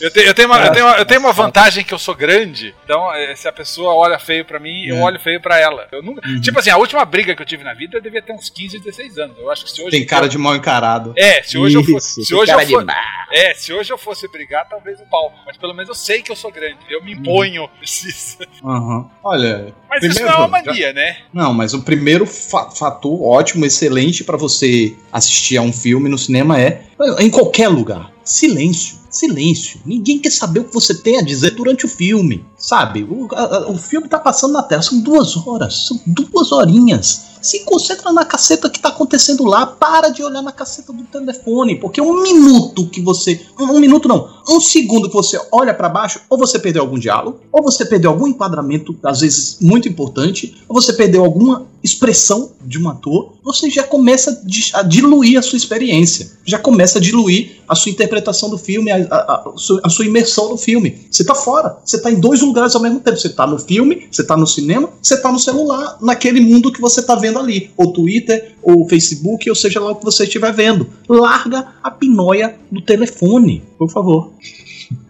Eu, 0.00 0.10
te- 0.12 0.20
eu 0.20 0.34
tenho 0.34 0.48
uma, 0.48 0.58
eu, 0.60 0.72
tenho 0.72 0.86
uma, 0.86 0.96
eu 0.96 1.04
tenho 1.06 1.20
uma 1.20 1.32
vantagem 1.32 1.84
que 1.84 1.94
eu 1.94 1.98
sou 1.98 2.14
grande, 2.14 2.74
então 2.84 3.12
eh, 3.14 3.34
se 3.36 3.46
a 3.48 3.52
pessoa 3.52 3.92
olha 3.94 4.18
feio 4.18 4.44
pra 4.44 4.58
mim, 4.58 4.84
eu 4.84 4.96
É. 4.96 5.00
olho 5.02 5.18
feio 5.20 5.40
pra 5.40 5.58
ela. 5.58 5.86
Eu 5.92 6.02
nunca, 6.02 6.26
Uhum. 6.28 6.40
Tipo 6.40 6.58
assim, 6.58 6.70
a 6.70 6.76
última 6.76 7.04
briga 7.04 7.34
que 7.34 7.40
eu 7.42 7.46
tive 7.46 7.62
na 7.64 7.72
vida 7.74 7.96
eu 7.96 8.02
devia 8.02 8.20
ter 8.20 8.32
uns 8.32 8.50
15, 8.50 8.78
16 8.80 9.18
anos. 9.18 9.36
Eu 9.38 9.50
acho 9.50 9.64
que 9.64 9.70
se 9.70 9.80
hoje. 9.80 9.90
Tem 9.90 10.04
cara 10.04 10.28
de 10.28 10.36
mal 10.36 10.54
encarado. 10.56 11.12
É, 11.16 11.42
se 11.42 11.56
hoje 11.56 11.76
eu 11.76 11.84
fosse. 11.84 12.20
Isso, 12.20 12.28
Se 12.28 12.34
hoje 12.34 12.52
eu 12.52 12.58
fosse. 12.60 12.86
É, 13.32 13.54
se 13.54 13.72
hoje 13.72 13.92
eu 13.92 13.98
fosse 13.98 14.28
brigar, 14.38 14.68
talvez 14.68 15.00
o 15.00 15.04
pau. 15.06 15.32
Mas 15.44 15.56
pelo 15.56 15.74
menos 15.74 15.88
eu 15.88 15.94
sei 15.94 16.22
que 16.22 16.30
eu 16.30 16.36
sou 16.36 16.52
grande. 16.52 16.78
Eu 16.88 17.04
me 17.04 17.12
imponho. 17.12 17.68
Preciso. 17.78 18.38
Aham. 18.64 19.10
Olha. 19.24 19.74
Mas 19.90 20.02
isso 20.04 20.14
primeiro, 20.14 20.38
não 20.38 20.44
é 20.44 20.46
uma 20.46 20.58
já- 20.60 20.64
mania, 20.66 20.92
né? 20.92 21.16
Não, 21.34 21.52
mas 21.52 21.74
o 21.74 21.82
primeiro 21.82 22.24
fa- 22.24 22.70
fator 22.70 23.20
ótimo, 23.22 23.66
excelente 23.66 24.22
pra 24.22 24.36
você 24.36 24.94
assistir 25.12 25.56
a 25.56 25.62
um 25.62 25.72
filme 25.72 26.08
no 26.08 26.16
cinema 26.16 26.60
é 26.60 26.84
em 27.18 27.28
qualquer 27.30 27.68
lugar. 27.68 28.12
Silêncio. 28.22 28.96
Silêncio. 29.10 29.80
Ninguém 29.86 30.18
quer 30.18 30.30
saber 30.30 30.60
o 30.60 30.64
que 30.64 30.74
você 30.74 30.94
tem 31.02 31.16
a 31.18 31.22
dizer 31.22 31.52
durante 31.52 31.84
o 31.86 31.88
filme. 31.88 32.44
Sabe? 32.56 33.02
O, 33.02 33.26
a- 33.34 33.70
o 33.70 33.76
filme 33.78 34.06
tá 34.06 34.18
passando 34.18 34.52
na 34.52 34.62
tela. 34.62 34.82
São 34.82 35.00
duas 35.00 35.36
horas. 35.36 35.86
São 35.88 36.00
duas 36.06 36.52
horinhas. 36.52 37.27
Se 37.42 37.60
concentra 37.64 38.12
na 38.12 38.24
caceta 38.24 38.68
que 38.70 38.80
tá 38.80 38.88
acontecendo 38.88 39.44
lá. 39.44 39.66
Para 39.66 40.08
de 40.08 40.22
olhar 40.22 40.42
na 40.42 40.52
caceta 40.52 40.92
do 40.92 41.04
telefone. 41.04 41.76
Porque 41.76 42.00
um 42.00 42.22
minuto 42.22 42.86
que 42.88 43.00
você. 43.00 43.40
Um, 43.58 43.64
um 43.76 43.80
minuto 43.80 44.08
não. 44.08 44.28
Um 44.48 44.60
segundo 44.60 45.08
que 45.08 45.14
você 45.14 45.38
olha 45.52 45.74
pra 45.74 45.88
baixo, 45.88 46.20
ou 46.30 46.38
você 46.38 46.58
perdeu 46.58 46.82
algum 46.82 46.98
diálogo, 46.98 47.40
ou 47.52 47.62
você 47.62 47.84
perdeu 47.84 48.10
algum 48.10 48.26
enquadramento, 48.28 48.96
às 49.04 49.20
vezes 49.20 49.58
muito 49.60 49.86
importante, 49.88 50.56
ou 50.68 50.80
você 50.80 50.92
perdeu 50.92 51.22
alguma 51.24 51.66
expressão 51.84 52.50
de 52.64 52.78
um 52.82 52.88
ator, 52.88 53.34
você 53.44 53.68
já 53.70 53.82
começa 53.82 54.30
a 54.30 54.34
di- 54.46 54.70
a 54.74 54.82
diluir 54.82 55.38
a 55.38 55.42
sua 55.42 55.56
experiência. 55.56 56.30
Já 56.44 56.58
começa 56.58 56.98
a 56.98 57.00
diluir 57.00 57.58
a 57.68 57.74
sua 57.74 57.90
interpretação 57.92 58.48
do 58.48 58.56
filme, 58.58 58.90
a, 58.90 58.96
a- 59.10 59.44
a 59.84 59.88
sua 59.90 60.04
imersão 60.06 60.48
no 60.50 60.56
filme. 60.56 61.06
Você 61.10 61.22
tá 61.24 61.34
fora. 61.34 61.76
Você 61.84 62.00
tá 62.00 62.10
em 62.10 62.18
dois 62.18 62.40
lugares 62.40 62.74
ao 62.74 62.80
mesmo 62.80 63.00
tempo. 63.00 63.16
Você 63.18 63.28
tá 63.28 63.46
no 63.46 63.58
filme, 63.58 64.08
você 64.10 64.24
tá 64.24 64.34
no 64.36 64.46
cinema, 64.46 64.88
você 65.02 65.16
tá 65.20 65.30
no 65.30 65.38
celular, 65.38 65.98
naquele 66.00 66.40
mundo 66.40 66.72
que 66.72 66.80
você 66.80 67.02
tá 67.02 67.14
vendo 67.14 67.27
ali. 67.36 67.70
Ou 67.76 67.92
Twitter, 67.92 68.52
ou 68.62 68.88
Facebook, 68.88 69.48
ou 69.50 69.56
seja 69.56 69.80
lá 69.80 69.90
o 69.90 69.96
que 69.96 70.04
você 70.04 70.24
estiver 70.24 70.52
vendo. 70.52 70.88
Larga 71.08 71.66
a 71.82 71.90
pinóia 71.90 72.56
do 72.70 72.80
telefone, 72.80 73.62
por 73.76 73.90
favor. 73.90 74.32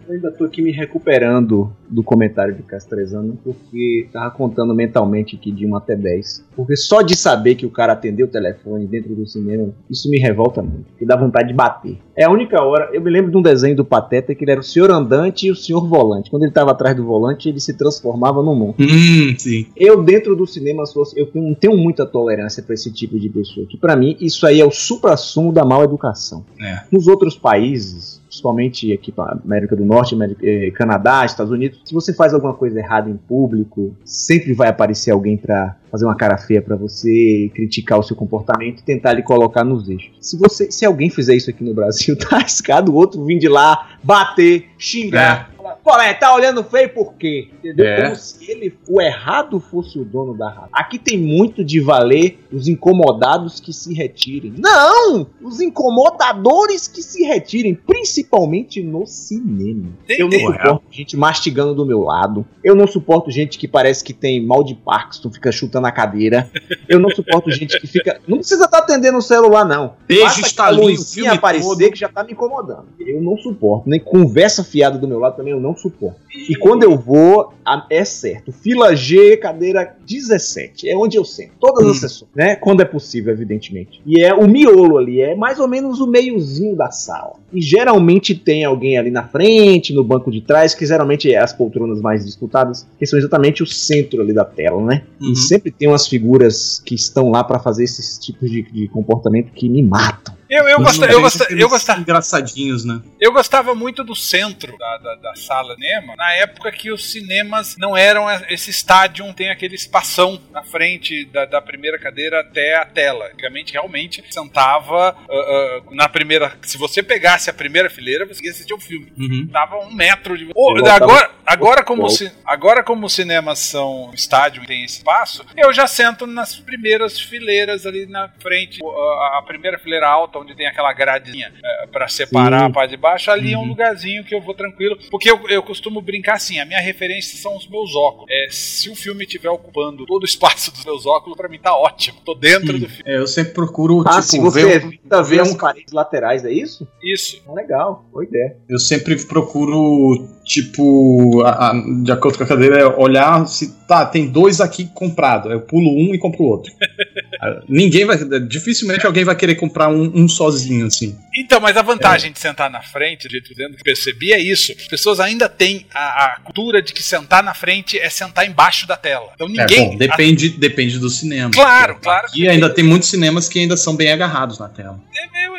Eu 0.09 0.15
ainda 0.15 0.31
tô 0.31 0.45
aqui 0.45 0.59
me 0.59 0.71
recuperando 0.71 1.71
do 1.87 2.01
comentário 2.01 2.55
de 2.55 2.63
Castrezano, 2.63 3.37
porque 3.43 4.07
tava 4.11 4.31
contando 4.31 4.73
mentalmente 4.73 5.35
aqui 5.35 5.51
de 5.51 5.67
1 5.67 5.75
até 5.75 5.95
10. 5.95 6.45
Porque 6.55 6.75
só 6.75 7.03
de 7.03 7.15
saber 7.15 7.53
que 7.53 7.65
o 7.65 7.69
cara 7.69 7.93
atendeu 7.93 8.25
o 8.25 8.29
telefone 8.29 8.87
dentro 8.87 9.13
do 9.13 9.27
cinema, 9.27 9.71
isso 9.87 10.09
me 10.09 10.17
revolta 10.17 10.63
muito. 10.63 10.85
E 10.99 11.05
dá 11.05 11.15
vontade 11.15 11.49
de 11.49 11.53
bater. 11.53 11.99
É 12.17 12.25
a 12.25 12.31
única 12.31 12.59
hora. 12.59 12.89
Eu 12.91 13.03
me 13.03 13.11
lembro 13.11 13.29
de 13.29 13.37
um 13.37 13.41
desenho 13.41 13.75
do 13.75 13.85
Pateta 13.85 14.33
que 14.33 14.43
ele 14.43 14.51
era 14.51 14.59
o 14.59 14.63
senhor 14.63 14.89
andante 14.89 15.45
e 15.45 15.51
o 15.51 15.55
senhor 15.55 15.87
volante. 15.87 16.31
Quando 16.31 16.43
ele 16.43 16.51
tava 16.51 16.71
atrás 16.71 16.95
do 16.95 17.05
volante, 17.05 17.47
ele 17.47 17.59
se 17.59 17.77
transformava 17.77 18.41
num 18.41 18.55
monstro. 18.55 18.83
Hum, 18.83 19.35
sim. 19.37 19.67
Eu, 19.77 20.03
dentro 20.03 20.35
do 20.35 20.47
cinema, 20.47 20.83
eu 21.15 21.29
não 21.35 21.53
tenho 21.53 21.77
muita 21.77 22.03
tolerância 22.03 22.63
pra 22.63 22.73
esse 22.73 22.91
tipo 22.91 23.19
de 23.19 23.29
pessoa. 23.29 23.67
Que 23.67 23.77
pra 23.77 23.95
mim, 23.95 24.17
isso 24.19 24.47
aí 24.47 24.59
é 24.59 24.65
o 24.65 24.71
supra-sumo 24.71 25.53
da 25.53 25.63
mal 25.63 25.83
educação. 25.83 26.43
É. 26.59 26.79
Nos 26.91 27.07
outros 27.07 27.37
países, 27.37 28.18
principalmente 28.29 28.93
aqui 28.93 29.11
para 29.11 29.39
América 29.43 29.75
do 29.75 29.83
Norte, 29.83 30.13
América- 30.13 30.45
eh, 30.45 30.69
Canadá, 30.71 31.25
Estados 31.25 31.51
Unidos, 31.51 31.81
se 31.83 31.93
você 31.93 32.13
faz 32.13 32.31
alguma 32.33 32.53
coisa 32.53 32.79
errada 32.79 33.09
em 33.09 33.17
público, 33.17 33.95
sempre 34.05 34.53
vai 34.53 34.69
aparecer 34.69 35.09
alguém 35.11 35.35
pra 35.35 35.75
fazer 35.91 36.05
uma 36.05 36.15
cara 36.15 36.37
feia 36.37 36.61
pra 36.61 36.75
você, 36.75 37.51
criticar 37.53 37.99
o 37.99 38.03
seu 38.03 38.15
comportamento 38.15 38.79
e 38.79 38.83
tentar 38.83 39.13
lhe 39.13 39.23
colocar 39.23 39.63
nos 39.63 39.89
eixos. 39.89 40.11
Se 40.21 40.37
você, 40.37 40.71
se 40.71 40.85
alguém 40.85 41.09
fizer 41.09 41.35
isso 41.35 41.49
aqui 41.49 41.63
no 41.63 41.73
Brasil, 41.73 42.15
tá 42.19 42.37
arriscado 42.37 42.91
o 42.91 42.95
outro 42.95 43.23
vir 43.25 43.39
de 43.39 43.47
lá, 43.47 43.89
bater, 44.03 44.65
xingar. 44.77 45.51
falar, 45.55 45.75
Qual 45.83 45.99
é? 46.01 46.13
Tá 46.13 46.33
olhando 46.33 46.63
feio 46.63 46.89
por 46.89 47.13
quê? 47.13 47.49
Entendeu? 47.59 47.85
É. 47.85 48.03
Como 48.03 48.15
se 48.15 48.49
ele, 48.51 48.73
o 48.87 49.01
errado 49.01 49.59
fosse 49.59 49.99
o 49.99 50.05
dono 50.05 50.33
da 50.33 50.49
razão. 50.49 50.69
Aqui 50.73 50.97
tem 50.97 51.17
muito 51.17 51.63
de 51.63 51.79
valer 51.79 52.39
os 52.51 52.67
incomodados 52.67 53.59
que 53.59 53.73
se 53.73 53.93
retirem. 53.93 54.53
Não! 54.57 55.27
Os 55.41 55.59
incomodadores 55.59 56.87
que 56.87 57.01
se 57.03 57.23
retirem, 57.23 57.75
principalmente 57.75 58.81
no 58.81 59.05
cinema. 59.05 59.89
Tem- 60.07 60.19
Eu 60.19 60.27
não 60.29 60.39
suporto 60.39 60.81
gente 60.91 61.17
mastigando 61.17 61.75
do 61.75 61.85
meu 61.85 61.99
lado. 62.01 62.45
Eu 62.63 62.75
não 62.75 62.87
suporto 62.87 63.29
gente 63.31 63.57
que 63.57 63.67
parece 63.67 64.03
que 64.03 64.13
tem 64.13 64.43
mal 64.45 64.63
de 64.63 64.75
Parkinson, 64.75 65.29
fica 65.31 65.51
chutando 65.51 65.78
a 65.87 65.91
cadeira. 65.91 66.49
Eu 66.87 66.99
não 66.99 67.09
suporto 67.09 67.49
gente 67.51 67.79
que 67.79 67.87
fica. 67.87 68.19
Não 68.27 68.37
precisa 68.37 68.65
estar 68.65 68.79
atendendo 68.79 69.17
o 69.17 69.21
celular, 69.21 69.65
não. 69.65 69.93
Beijo, 70.07 70.41
Basta 70.41 70.63
a 70.63 70.69
luzinha 70.69 71.33
aparecer 71.33 71.67
todo. 71.67 71.91
que 71.91 71.99
já 71.99 72.09
tá 72.09 72.23
me 72.23 72.31
incomodando. 72.33 72.85
Eu 72.99 73.21
não 73.21 73.37
suporto. 73.37 73.89
Nem 73.89 73.99
conversa 73.99 74.63
fiada 74.63 74.97
do 74.97 75.07
meu 75.07 75.19
lado 75.19 75.35
também 75.37 75.53
eu 75.53 75.59
não 75.59 75.75
suporto. 75.75 76.19
E 76.49 76.55
quando 76.55 76.83
eu 76.83 76.97
vou, 76.97 77.53
é 77.89 78.03
certo. 78.05 78.51
Fila 78.51 78.95
G, 78.95 79.37
cadeira 79.37 79.95
17. 80.05 80.89
É 80.89 80.95
onde 80.95 81.17
eu 81.17 81.23
sento. 81.25 81.51
Todas 81.59 81.85
as 81.87 81.97
Hum. 81.97 81.99
sessões, 81.99 82.29
né? 82.35 82.55
Quando 82.55 82.81
é 82.81 82.85
possível, 82.85 83.33
evidentemente. 83.33 84.01
E 84.05 84.21
é 84.21 84.33
o 84.33 84.47
miolo 84.47 84.97
ali, 84.97 85.21
é 85.21 85.35
mais 85.35 85.59
ou 85.59 85.67
menos 85.67 85.99
o 85.99 86.07
meiozinho 86.07 86.75
da 86.75 86.91
sala. 86.91 87.33
E 87.51 87.61
geralmente 87.61 88.35
tem 88.35 88.63
alguém 88.63 88.97
ali 88.97 89.09
na 89.11 89.27
frente, 89.27 89.93
no 89.93 90.03
banco 90.03 90.31
de 90.31 90.41
trás, 90.41 90.73
que 90.75 90.85
geralmente 90.85 91.31
é 91.33 91.37
as 91.37 91.51
poltronas 91.53 91.99
mais 92.01 92.25
disputadas, 92.25 92.87
que 92.97 93.05
são 93.05 93.17
exatamente 93.17 93.63
o 93.63 93.65
centro 93.67 94.21
ali 94.21 94.33
da 94.33 94.45
tela, 94.45 94.81
né? 94.83 95.03
Uhum. 95.21 95.31
E 95.31 95.35
sempre 95.35 95.68
tem 95.71 95.87
umas 95.87 96.07
figuras 96.07 96.81
que 96.85 96.95
estão 96.95 97.29
lá 97.29 97.43
pra 97.43 97.59
fazer 97.59 97.83
esses 97.83 98.17
tipos 98.17 98.49
de, 98.49 98.63
de 98.63 98.87
comportamento 98.87 99.51
que 99.51 99.67
me 99.67 99.81
matam. 99.81 100.38
Eu, 100.49 100.67
eu, 100.67 100.77
gosta, 100.79 101.05
eu, 101.05 101.21
gosta, 101.21 101.53
eu, 101.53 101.69
gosta, 101.69 101.93
Engraçadinhos, 101.99 102.83
né? 102.83 103.01
eu 103.19 103.31
gostava 103.31 103.75
muito 103.75 104.03
do 104.03 104.15
centro 104.15 104.75
da, 104.77 104.97
da, 104.97 105.15
da 105.15 105.35
sala 105.35 105.75
cinema, 105.75 106.15
na 106.15 106.33
época 106.33 106.71
que 106.71 106.91
os 106.91 107.11
cinemas 107.11 107.75
não 107.77 107.95
eram 107.95 108.25
esse 108.49 108.69
estádio, 108.69 109.31
tem 109.33 109.49
aquele 109.51 109.75
espação 109.75 110.41
na 110.51 110.63
frente 110.63 111.25
da, 111.25 111.45
da 111.45 111.61
primeira 111.61 111.99
cadeira 111.99 112.39
até 112.41 112.75
a 112.77 112.85
tela. 112.85 113.27
Antigamente, 113.27 113.73
realmente, 113.73 114.23
sentava 114.29 115.09
ah, 115.09 115.15
ah, 115.29 115.81
na 115.91 116.09
primeira. 116.09 116.57
Se 116.63 116.77
você 116.77 117.03
pegasse 117.03 117.49
a 117.49 117.53
primeira 117.53 117.89
fileira, 117.89 118.25
você 118.25 118.43
ia 118.45 118.51
assistir 118.51 118.73
o 118.73 118.79
filme. 118.79 119.11
Uhum. 119.17 119.47
Tava 119.51 119.77
um 119.77 119.93
metro 119.93 120.37
de. 120.37 120.45
Voltava- 120.45 120.95
agora, 121.05 121.31
agora, 121.45 121.83
como 121.83 122.01
Volta. 122.01 122.15
ci- 122.15 122.31
agora, 122.45 122.83
como 122.83 123.05
os 123.05 123.13
cinemas 123.13 123.59
são 123.59 124.11
estádio 124.13 124.63
e 124.63 124.67
tem 124.67 124.83
espaço, 124.83 125.45
eu 125.55 125.71
já 125.71 125.85
sento 125.87 126.25
nas 126.25 126.55
primeiras 126.55 127.19
fileiras 127.19 127.85
ali 127.85 128.05
na 128.07 128.29
frente. 128.41 128.79
A, 128.83 129.39
a 129.39 129.43
primeira 129.45 129.77
fileira 129.77 130.07
alta, 130.07 130.38
onde 130.39 130.55
tem 130.55 130.65
aquela 130.67 130.91
gradezinha 130.93 131.51
é, 131.63 131.87
para 131.87 132.07
separar 132.07 132.59
Sim. 132.61 132.65
a 132.65 132.69
parte 132.69 132.91
de 132.91 132.97
baixo, 132.97 133.29
ali 133.31 133.53
é 133.53 133.57
um 133.57 133.61
Uhum. 133.61 133.67
lugarzinho 133.69 134.23
que 134.23 134.33
eu 134.33 134.41
vou 134.41 134.53
tranquilo. 134.53 134.97
Porque 135.11 135.29
eu, 135.29 135.39
eu 135.49 135.61
costumo 135.63 136.01
brincar 136.01 136.35
assim: 136.35 136.59
a 136.59 136.65
minha 136.65 136.79
referência 136.81 137.37
são 137.37 137.55
os 137.57 137.67
meus 137.67 137.95
óculos. 137.95 138.25
É, 138.29 138.47
se 138.49 138.89
o 138.89 138.95
filme 138.95 139.23
estiver 139.25 139.49
ocupando 139.49 140.05
todo 140.05 140.23
o 140.23 140.25
espaço 140.25 140.71
dos 140.71 140.83
meus 140.85 141.05
óculos, 141.05 141.37
pra 141.37 141.47
mim 141.49 141.59
tá 141.59 141.75
ótimo. 141.75 142.19
Tô 142.25 142.33
dentro 142.33 142.75
Hum. 142.75 142.79
do 142.79 142.89
filme. 142.89 143.03
É, 143.05 143.17
eu 143.17 143.27
sempre 143.27 143.53
procuro, 143.53 144.01
Ah, 144.05 144.11
tipo, 144.11 144.21
se 144.23 144.39
você 144.39 144.63
ver, 144.65 144.75
evita 144.77 145.21
ver 145.23 145.29
ver 145.35 145.41
as 145.41 145.51
um- 145.51 145.57
paredes 145.57 145.93
laterais, 145.93 146.45
é 146.45 146.51
isso? 146.51 146.87
Isso. 147.03 147.41
Ah, 147.47 147.53
legal, 147.53 148.05
boa 148.11 148.23
ideia. 148.23 148.55
eu 148.69 148.79
sempre 148.79 149.15
procuro, 149.25 150.27
tipo, 150.43 151.41
a- 151.43 151.69
a- 151.71 151.73
de 152.03 152.11
acordo 152.11 152.37
com 152.37 152.43
a 152.43 152.47
cadeira, 152.47 152.79
é 152.79 152.85
olhar 152.85 153.45
se 153.47 153.73
tá, 153.87 154.05
tem 154.05 154.27
dois 154.27 154.61
aqui 154.61 154.85
comprado. 154.93 155.51
Eu 155.51 155.61
pulo 155.61 155.89
um 155.89 156.13
e 156.13 156.19
compro 156.19 156.43
o 156.43 156.47
outro. 156.47 156.71
Ah, 157.41 157.61
Ninguém 157.69 158.03
vai. 158.03 158.17
Dificilmente 158.49 159.05
alguém 159.05 159.23
vai 159.23 159.33
querer 159.33 159.55
comprar 159.55 159.87
um, 159.87 160.11
um 160.13 160.27
sozinho, 160.29 160.85
assim. 160.85 161.17
Então, 161.35 161.59
mas 161.59 161.75
a 161.75 161.81
vantagem 161.81 162.31
de 162.31 162.39
sentar 162.39 162.69
na 162.69 162.81
frente, 162.81 163.27
do 163.27 163.31
jeito 163.31 163.49
que 163.75 163.83
percebi, 163.83 164.31
é 164.33 164.39
isso. 164.39 164.71
As 164.77 164.87
pessoas 164.87 165.19
ainda 165.19 165.49
têm 165.49 165.85
a, 165.93 166.25
a 166.25 166.39
cultura 166.39 166.81
de 166.81 166.93
que 166.93 167.01
sentar 167.03 167.43
na 167.43 167.53
frente 167.53 167.97
é 167.97 168.09
sentar 168.09 168.47
embaixo 168.47 168.87
da 168.87 168.95
tela. 168.97 169.31
Então 169.35 169.47
É, 169.47 169.51
ninguém. 169.51 169.89
bom, 169.91 169.97
depende, 169.97 170.49
depende 170.49 170.99
do 170.99 171.09
cinema. 171.09 171.51
Claro, 171.51 171.97
claro 172.01 172.27
E 172.35 172.47
ainda 172.47 172.69
tem 172.69 172.83
muitos 172.83 173.09
cinemas 173.09 173.49
que 173.49 173.59
ainda 173.59 173.75
são 173.75 173.95
bem 173.95 174.11
agarrados 174.11 174.59
na 174.59 174.67
tela. 174.69 174.99
a- 174.99 175.45
eu, 175.45 175.57
eu 175.57 175.58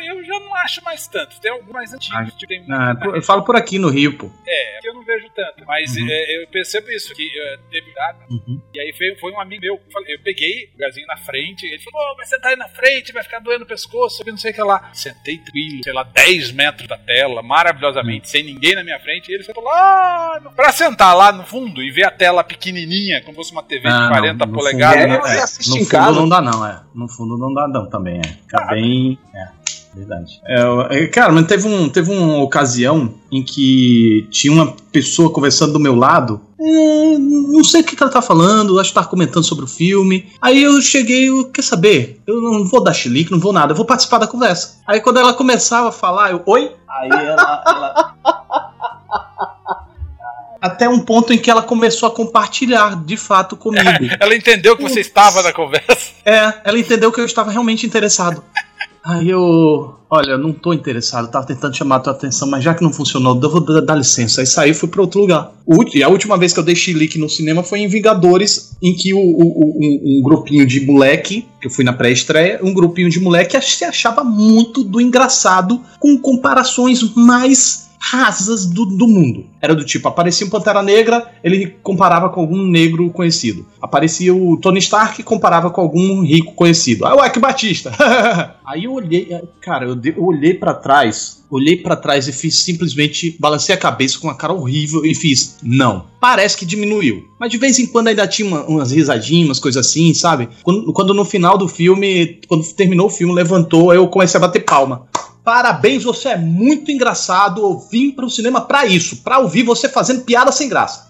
acho 0.61 0.83
mais 0.83 1.07
tanto. 1.07 1.39
Tem 1.41 1.51
alguns 1.51 1.71
mais 1.71 1.93
antigos. 1.93 2.17
Ah, 2.17 2.25
tipo, 2.25 2.47
tem 2.47 2.65
Ah, 2.71 2.93
eu 3.15 3.21
falo 3.21 3.43
por 3.43 3.55
aqui 3.55 3.77
no 3.79 3.89
Rio, 3.89 4.17
pô. 4.17 4.31
É, 4.47 4.79
que 4.81 4.87
eu 4.89 4.93
não 4.93 5.03
vejo 5.03 5.27
tanto. 5.35 5.63
Mas 5.65 5.95
Uhum. 5.95 6.07
é, 6.09 6.43
eu 6.43 6.47
percebo 6.47 6.89
isso, 6.91 7.13
que 7.13 7.23
é, 7.23 7.57
teve 7.69 7.93
data. 7.93 8.25
Uhum. 8.29 8.61
E 8.73 8.79
aí 8.79 8.93
foi, 8.97 9.15
foi 9.19 9.31
um 9.31 9.39
amigo 9.39 9.61
meu. 9.61 9.75
eu 9.75 9.81
falei- 9.91 10.15
Eu 10.15 10.19
peguei 10.19 10.65
o 10.69 10.71
lugarzinho 10.73 11.07
na 11.07 11.17
frente. 11.17 11.65
Ele 11.65 11.79
falou: 11.79 12.01
"Ô, 12.13 12.15
mas 12.17 12.29
você 12.29 12.39
tá 12.39 12.49
aí 12.49 12.55
na 12.55 12.67
frente, 12.69 13.11
vai 13.13 13.23
ficar 13.23 13.39
doendo 13.39 13.63
o 13.63 13.67
pescoço, 13.67 14.23
não 14.25 14.37
sei 14.37 14.51
o 14.51 14.53
que 14.53 14.61
lá. 14.61 14.89
Sentei 14.93 15.37
tranquilo, 15.37 15.83
sei 15.83 15.93
lá, 15.93 16.03
10 16.03 16.51
metros 16.51 16.87
da 16.87 16.97
tela, 16.97 17.41
maravilhosamente, 17.41 18.29
sem 18.29 18.43
ninguém 18.43 18.75
na 18.75 18.83
minha 18.83 18.99
frente. 18.99 19.31
E 19.31 19.35
ele 19.35 19.43
falou: 19.43 19.63
lá, 19.63 20.39
no- 20.43 20.51
pra 20.51 20.71
sentar 20.71 21.15
lá 21.15 21.31
no 21.31 21.43
fundo 21.45 21.81
e 21.81 21.91
ver 21.91 22.05
a 22.05 22.11
tela 22.11 22.43
pequenininha, 22.43 23.21
como 23.23 23.35
fosse 23.35 23.51
uma 23.51 23.63
TV 23.63 23.87
Ah, 23.87 23.91
de 23.91 23.99
não, 24.01 24.09
40 24.09 24.45
no 24.45 24.53
polegadas. 24.53 25.19
você 25.21 25.37
é, 25.37 25.41
assiste 25.43 25.69
no 25.69 25.75
em 25.77 25.79
fundo 25.79 25.89
casa. 25.91 26.11
não 26.19 26.29
dá, 26.29 26.41
não, 26.41 26.65
é. 26.65 26.81
No 26.93 27.07
fundo 27.07 27.37
não 27.37 27.53
dá, 27.53 27.67
não, 27.67 27.89
também, 27.89 28.17
é. 28.19 28.21
Fica 28.23 28.65
bem. 28.67 29.17
É. 29.33 29.60
Verdade. 29.93 30.41
É, 30.45 31.07
cara, 31.07 31.33
mas 31.33 31.45
teve, 31.47 31.67
um, 31.67 31.89
teve 31.89 32.11
uma 32.11 32.41
ocasião 32.41 33.13
em 33.31 33.43
que 33.43 34.27
tinha 34.31 34.53
uma 34.53 34.73
pessoa 34.91 35.31
conversando 35.31 35.73
do 35.73 35.79
meu 35.79 35.95
lado. 35.95 36.41
É, 36.59 37.17
não 37.17 37.63
sei 37.63 37.81
o 37.81 37.83
que, 37.83 37.95
que 37.95 38.01
ela 38.01 38.11
tá 38.11 38.21
falando, 38.21 38.79
acho 38.79 38.89
que 38.89 38.95
tá 38.95 39.03
comentando 39.03 39.43
sobre 39.43 39.65
o 39.65 39.67
filme. 39.67 40.31
Aí 40.41 40.63
eu 40.63 40.81
cheguei, 40.81 41.29
eu, 41.29 41.49
quer 41.49 41.63
saber? 41.63 42.21
Eu 42.25 42.41
não 42.41 42.65
vou 42.65 42.83
dar 42.83 42.93
chilique, 42.93 43.31
não 43.31 43.39
vou 43.39 43.51
nada, 43.51 43.73
eu 43.73 43.75
vou 43.75 43.85
participar 43.85 44.19
da 44.19 44.27
conversa. 44.27 44.79
Aí 44.87 45.01
quando 45.01 45.19
ela 45.19 45.33
começava 45.33 45.89
a 45.89 45.91
falar, 45.91 46.31
eu, 46.31 46.41
oi? 46.45 46.71
Aí 46.87 47.09
ela, 47.09 47.63
ela 47.67 48.15
até 50.61 50.87
um 50.87 50.99
ponto 50.99 51.33
em 51.33 51.37
que 51.37 51.49
ela 51.49 51.63
começou 51.63 52.07
a 52.07 52.11
compartilhar 52.11 52.95
de 53.03 53.17
fato 53.17 53.57
comigo. 53.57 53.89
ela 54.19 54.35
entendeu 54.35 54.77
que 54.77 54.83
você 54.83 55.01
estava 55.01 55.41
na 55.41 55.51
conversa. 55.51 56.11
É, 56.23 56.61
ela 56.63 56.79
entendeu 56.79 57.11
que 57.11 57.19
eu 57.19 57.25
estava 57.25 57.51
realmente 57.51 57.85
interessado. 57.85 58.43
Aí 59.03 59.29
eu. 59.29 59.95
Olha, 60.13 60.37
não 60.37 60.51
tô 60.51 60.73
interessado, 60.73 61.31
tava 61.31 61.47
tentando 61.47 61.75
chamar 61.75 61.95
a 61.95 61.99
tua 62.01 62.13
atenção, 62.13 62.49
mas 62.49 62.61
já 62.61 62.75
que 62.75 62.83
não 62.83 62.91
funcionou, 62.91 63.39
eu 63.41 63.49
vou 63.49 63.61
dar, 63.61 63.95
licença. 63.95 64.41
Aí 64.41 64.47
saí 64.47 64.71
e 64.71 64.73
fui 64.73 64.89
pra 64.89 65.01
outro 65.01 65.21
lugar. 65.21 65.53
E 65.93 66.03
a 66.03 66.09
última 66.09 66.37
vez 66.37 66.51
que 66.51 66.59
eu 66.59 66.63
dei 66.63 66.75
chilique 66.75 67.17
no 67.17 67.29
cinema 67.29 67.63
foi 67.63 67.79
em 67.79 67.87
Vingadores, 67.87 68.75
em 68.83 68.93
que 68.93 69.13
o, 69.13 69.19
o 69.19 69.77
um, 69.79 70.19
um, 70.19 70.21
grupinho 70.21 70.65
de 70.65 70.85
moleque, 70.85 71.47
que 71.61 71.67
eu 71.67 71.71
fui 71.71 71.85
na 71.85 71.93
pré-estreia, 71.93 72.59
um 72.61 72.73
grupinho 72.73 73.09
de 73.09 73.21
moleque 73.21 73.59
se 73.61 73.85
achava 73.85 74.21
muito 74.21 74.83
do 74.83 74.99
engraçado, 74.99 75.79
com 75.97 76.17
comparações 76.17 77.15
mais 77.15 77.80
rasas 78.01 78.65
do, 78.65 78.83
do 78.83 79.07
mundo. 79.07 79.45
Era 79.61 79.75
do 79.75 79.85
tipo, 79.85 80.07
aparecia 80.07 80.45
um 80.45 80.49
Pantera 80.49 80.81
Negra, 80.81 81.31
ele 81.43 81.67
comparava 81.83 82.29
com 82.29 82.41
algum 82.41 82.65
negro 82.65 83.07
conhecido. 83.11 83.63
Aparecia 83.79 84.33
o 84.33 84.57
Tony 84.57 84.79
Stark, 84.79 85.21
comparava 85.21 85.69
com 85.69 85.79
algum 85.79 86.23
rico 86.23 86.53
conhecido. 86.55 87.05
Ah, 87.05 87.15
o 87.15 87.23
Ike 87.23 87.39
Batista. 87.39 87.91
Aí 88.65 88.85
eu 88.85 88.93
olhei, 88.93 89.27
é, 89.29 89.43
cara, 89.61 89.85
eu, 89.85 89.99
eu 90.03 90.23
olhei 90.23 90.55
para 90.55 90.73
trás, 90.73 91.43
olhei 91.49 91.77
para 91.77 91.95
trás 91.95 92.27
e 92.27 92.33
fiz 92.33 92.55
simplesmente, 92.55 93.37
balancei 93.39 93.75
a 93.75 93.77
cabeça 93.77 94.17
com 94.17 94.27
uma 94.27 94.35
cara 94.35 94.53
horrível 94.53 95.05
e 95.05 95.13
fiz, 95.13 95.57
não. 95.61 96.05
Parece 96.19 96.57
que 96.57 96.65
diminuiu. 96.65 97.25
Mas 97.39 97.51
de 97.51 97.57
vez 97.57 97.77
em 97.77 97.85
quando 97.85 98.07
ainda 98.07 98.27
tinha 98.27 98.47
uma, 98.47 98.63
umas 98.63 98.91
risadinhas, 98.91 99.47
umas 99.47 99.59
coisas 99.59 99.85
assim, 99.85 100.13
sabe? 100.13 100.49
Quando, 100.63 100.91
quando 100.91 101.13
no 101.13 101.23
final 101.23 101.57
do 101.57 101.67
filme, 101.67 102.39
quando 102.47 102.65
terminou 102.73 103.07
o 103.07 103.11
filme, 103.11 103.33
levantou, 103.33 103.93
eu 103.93 104.07
comecei 104.07 104.37
a 104.39 104.41
bater 104.41 104.61
palma. 104.61 105.07
Parabéns, 105.43 106.03
você 106.03 106.29
é 106.29 106.37
muito 106.37 106.91
engraçado. 106.91 107.61
Eu 107.61 107.79
vim 107.79 108.11
para 108.11 108.25
o 108.25 108.29
cinema 108.29 108.61
para 108.61 108.85
isso, 108.85 109.17
para 109.17 109.39
ouvir 109.39 109.63
você 109.63 109.89
fazendo 109.89 110.23
piada 110.23 110.51
sem 110.51 110.69
graça. 110.69 111.09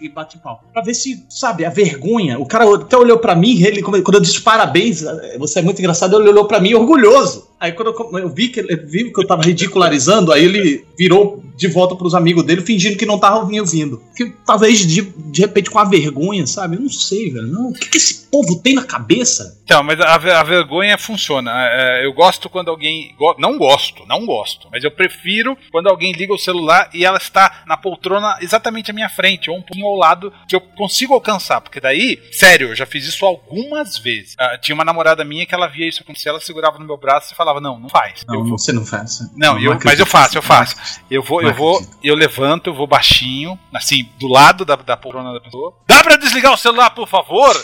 E 0.00 0.08
bate 0.08 0.38
pau. 0.38 0.62
Pra 0.72 0.82
ver 0.82 0.94
se, 0.94 1.26
sabe, 1.28 1.66
a 1.66 1.70
vergonha. 1.70 2.38
O 2.38 2.46
cara 2.46 2.64
até 2.74 2.96
olhou 2.96 3.18
para 3.18 3.34
mim, 3.34 3.60
ele, 3.62 3.82
quando 3.82 4.14
eu 4.14 4.20
disse 4.20 4.40
parabéns, 4.40 5.02
você 5.38 5.58
é 5.58 5.62
muito 5.62 5.80
engraçado, 5.80 6.18
ele 6.18 6.30
olhou 6.30 6.46
para 6.46 6.60
mim 6.60 6.72
orgulhoso. 6.72 7.51
Aí 7.62 7.70
quando 7.70 7.94
eu, 8.18 8.28
vi, 8.28 8.48
que, 8.48 8.60
vi 8.60 9.12
que 9.12 9.20
eu 9.20 9.24
tava 9.24 9.44
ridicularizando, 9.44 10.32
aí 10.32 10.44
ele 10.44 10.84
virou 10.98 11.40
de 11.56 11.68
volta 11.68 11.94
pros 11.94 12.12
amigos 12.12 12.42
dele, 12.42 12.60
fingindo 12.60 12.96
que 12.96 13.06
não 13.06 13.20
tava 13.20 13.46
me 13.46 13.60
ouvindo. 13.60 14.02
Que, 14.16 14.32
talvez 14.44 14.84
de, 14.84 15.02
de 15.02 15.42
repente 15.42 15.70
com 15.70 15.78
a 15.78 15.84
vergonha, 15.84 16.44
sabe? 16.44 16.74
Eu 16.74 16.80
não 16.80 16.88
sei, 16.88 17.30
velho. 17.30 17.46
Não, 17.46 17.70
o 17.70 17.72
que, 17.72 17.88
que 17.88 17.98
esse 17.98 18.28
povo 18.28 18.60
tem 18.60 18.74
na 18.74 18.84
cabeça? 18.84 19.60
Então, 19.62 19.80
mas 19.84 20.00
a, 20.00 20.14
a 20.14 20.42
vergonha 20.42 20.98
funciona. 20.98 21.52
É, 21.54 22.04
eu 22.04 22.12
gosto 22.12 22.50
quando 22.50 22.68
alguém. 22.68 23.14
Go, 23.16 23.36
não 23.38 23.56
gosto, 23.56 24.04
não 24.06 24.26
gosto. 24.26 24.68
Mas 24.72 24.82
eu 24.82 24.90
prefiro 24.90 25.56
quando 25.70 25.88
alguém 25.88 26.12
liga 26.12 26.34
o 26.34 26.38
celular 26.38 26.90
e 26.92 27.04
ela 27.04 27.18
está 27.18 27.62
na 27.64 27.76
poltrona 27.76 28.38
exatamente 28.40 28.90
à 28.90 28.94
minha 28.94 29.08
frente, 29.08 29.48
ou 29.48 29.56
um 29.56 29.62
pouquinho 29.62 29.86
ao 29.86 29.96
lado, 29.96 30.32
que 30.48 30.56
eu 30.56 30.60
consigo 30.60 31.14
alcançar. 31.14 31.60
Porque 31.60 31.80
daí, 31.80 32.20
sério, 32.32 32.70
eu 32.70 32.74
já 32.74 32.86
fiz 32.86 33.06
isso 33.06 33.24
algumas 33.24 33.98
vezes. 33.98 34.34
Uh, 34.34 34.60
tinha 34.60 34.74
uma 34.74 34.84
namorada 34.84 35.24
minha 35.24 35.46
que 35.46 35.54
ela 35.54 35.68
via 35.68 35.88
isso 35.88 36.02
acontecer, 36.02 36.30
ela 36.30 36.40
segurava 36.40 36.78
no 36.78 36.86
meu 36.86 36.96
braço 36.96 37.32
e 37.32 37.36
falava 37.36 37.51
falava, 37.52 37.60
não, 37.60 37.78
não 37.78 37.88
faz. 37.88 38.24
Não, 38.26 38.44
vou... 38.44 38.58
você 38.58 38.72
não 38.72 38.84
faz. 38.84 39.30
Não, 39.36 39.58
eu, 39.58 39.78
mas 39.84 39.98
eu 39.98 40.06
faço, 40.06 40.38
eu 40.38 40.42
faço. 40.42 40.76
Eu 41.10 41.22
vou, 41.22 41.42
eu 41.42 41.54
vou, 41.54 41.84
eu 42.02 42.14
levanto, 42.14 42.70
eu 42.70 42.74
vou 42.74 42.86
baixinho, 42.86 43.58
assim, 43.74 44.08
do 44.18 44.28
lado 44.28 44.64
da, 44.64 44.76
da 44.76 44.96
poltrona 44.96 45.32
da 45.32 45.40
pessoa. 45.40 45.74
Dá 45.86 46.02
pra 46.02 46.16
desligar 46.16 46.52
o 46.52 46.56
celular, 46.56 46.90
por 46.90 47.08
favor? 47.08 47.54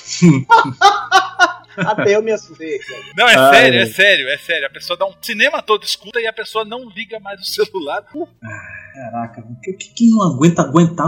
Até 1.79 2.17
eu 2.17 2.23
me 2.23 2.33
assustei, 2.33 2.79
cara. 2.81 3.03
Não, 3.17 3.29
é 3.29 3.37
Ai. 3.37 3.55
sério, 3.55 3.81
é 3.81 3.87
sério, 3.87 4.29
é 4.29 4.39
sério. 4.39 4.67
A 4.67 4.71
pessoa 4.71 4.97
dá 4.97 5.07
um 5.07 5.13
cinema 5.21 5.63
todo, 5.63 5.85
escuta 5.85 6.21
e 6.21 6.27
a 6.27 6.33
pessoa 6.33 6.65
não 6.65 6.89
liga 6.91 7.21
mais 7.21 7.41
o 7.41 7.45
celular. 7.45 8.05
Caraca, 8.95 9.45
quem 9.95 10.11
não 10.11 10.23
aguenta 10.23 10.63
aguentar. 10.63 11.07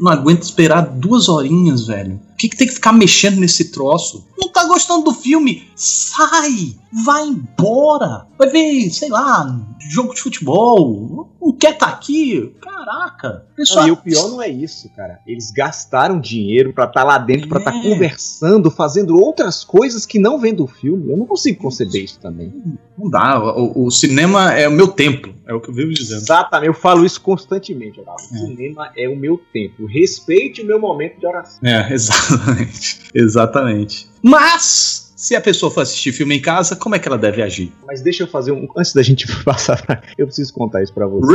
Não 0.00 0.10
aguenta 0.10 0.42
esperar 0.42 0.82
duas 0.82 1.28
horinhas, 1.28 1.86
velho? 1.86 2.20
O 2.40 2.42
que, 2.42 2.48
que 2.48 2.56
tem 2.56 2.66
que 2.66 2.72
ficar 2.72 2.94
mexendo 2.94 3.38
nesse 3.38 3.70
troço? 3.70 4.26
Não 4.38 4.48
tá 4.48 4.64
gostando 4.64 5.04
do 5.04 5.12
filme? 5.12 5.68
Sai! 5.76 6.74
Vai 7.04 7.26
embora! 7.26 8.26
Vai 8.38 8.48
ver, 8.48 8.90
sei 8.90 9.10
lá, 9.10 9.60
jogo 9.78 10.14
de 10.14 10.22
futebol. 10.22 11.28
Não 11.38 11.52
quer 11.52 11.76
tá 11.76 11.88
aqui? 11.88 12.50
Caraca! 12.62 13.44
Pessoal... 13.54 13.82
Não, 13.82 13.88
e 13.88 13.92
o 13.92 13.96
pior 13.96 14.28
não 14.30 14.40
é 14.40 14.48
isso, 14.48 14.88
cara. 14.96 15.20
Eles 15.26 15.50
gastaram 15.50 16.18
dinheiro 16.18 16.72
para 16.72 16.84
estar 16.84 17.00
tá 17.00 17.06
lá 17.06 17.18
dentro, 17.18 17.44
é. 17.44 17.48
para 17.48 17.58
estar 17.58 17.72
tá 17.72 17.82
conversando, 17.82 18.70
fazendo 18.70 19.20
outras 19.20 19.62
coisas 19.62 20.06
que 20.06 20.18
não 20.18 20.38
vêm 20.38 20.54
do 20.54 20.66
filme. 20.66 21.12
Eu 21.12 21.18
não 21.18 21.26
consigo 21.26 21.60
conceber 21.60 22.04
isso 22.04 22.18
também. 22.18 22.50
Não 22.96 23.10
dá. 23.10 23.38
O, 23.38 23.86
o 23.86 23.90
cinema 23.90 24.54
é 24.54 24.66
o 24.66 24.72
meu 24.72 24.88
templo. 24.88 25.34
É 25.46 25.52
o 25.52 25.60
que 25.60 25.68
eu 25.68 25.74
vivo 25.74 25.92
dizendo. 25.92 26.22
Exatamente, 26.22 26.68
eu 26.68 26.74
falo 26.74 27.04
isso 27.04 27.20
constantemente. 27.20 28.00
O 28.00 28.04
é. 28.04 28.38
cinema 28.38 28.92
é 28.96 29.08
o 29.08 29.16
meu 29.16 29.38
templo. 29.52 29.86
Respeite 29.86 30.62
o 30.62 30.66
meu 30.66 30.78
momento 30.78 31.18
de 31.18 31.26
oração. 31.26 31.60
É, 31.62 31.88
exatamente. 32.30 33.00
exatamente. 33.14 34.10
Mas 34.22 35.10
se 35.20 35.36
a 35.36 35.40
pessoa 35.40 35.70
for 35.70 35.82
assistir 35.82 36.12
filme 36.12 36.36
em 36.36 36.40
casa, 36.40 36.74
como 36.74 36.94
é 36.94 36.98
que 36.98 37.06
ela 37.06 37.18
deve 37.18 37.42
agir? 37.42 37.70
Mas 37.86 38.00
deixa 38.00 38.22
eu 38.22 38.26
fazer 38.26 38.52
um. 38.52 38.66
Antes 38.74 38.94
da 38.94 39.02
gente 39.02 39.26
passar 39.44 39.80
pra. 39.82 40.00
Eu 40.16 40.26
preciso 40.26 40.52
contar 40.54 40.82
isso 40.82 40.94
pra 40.94 41.06
você. 41.06 41.30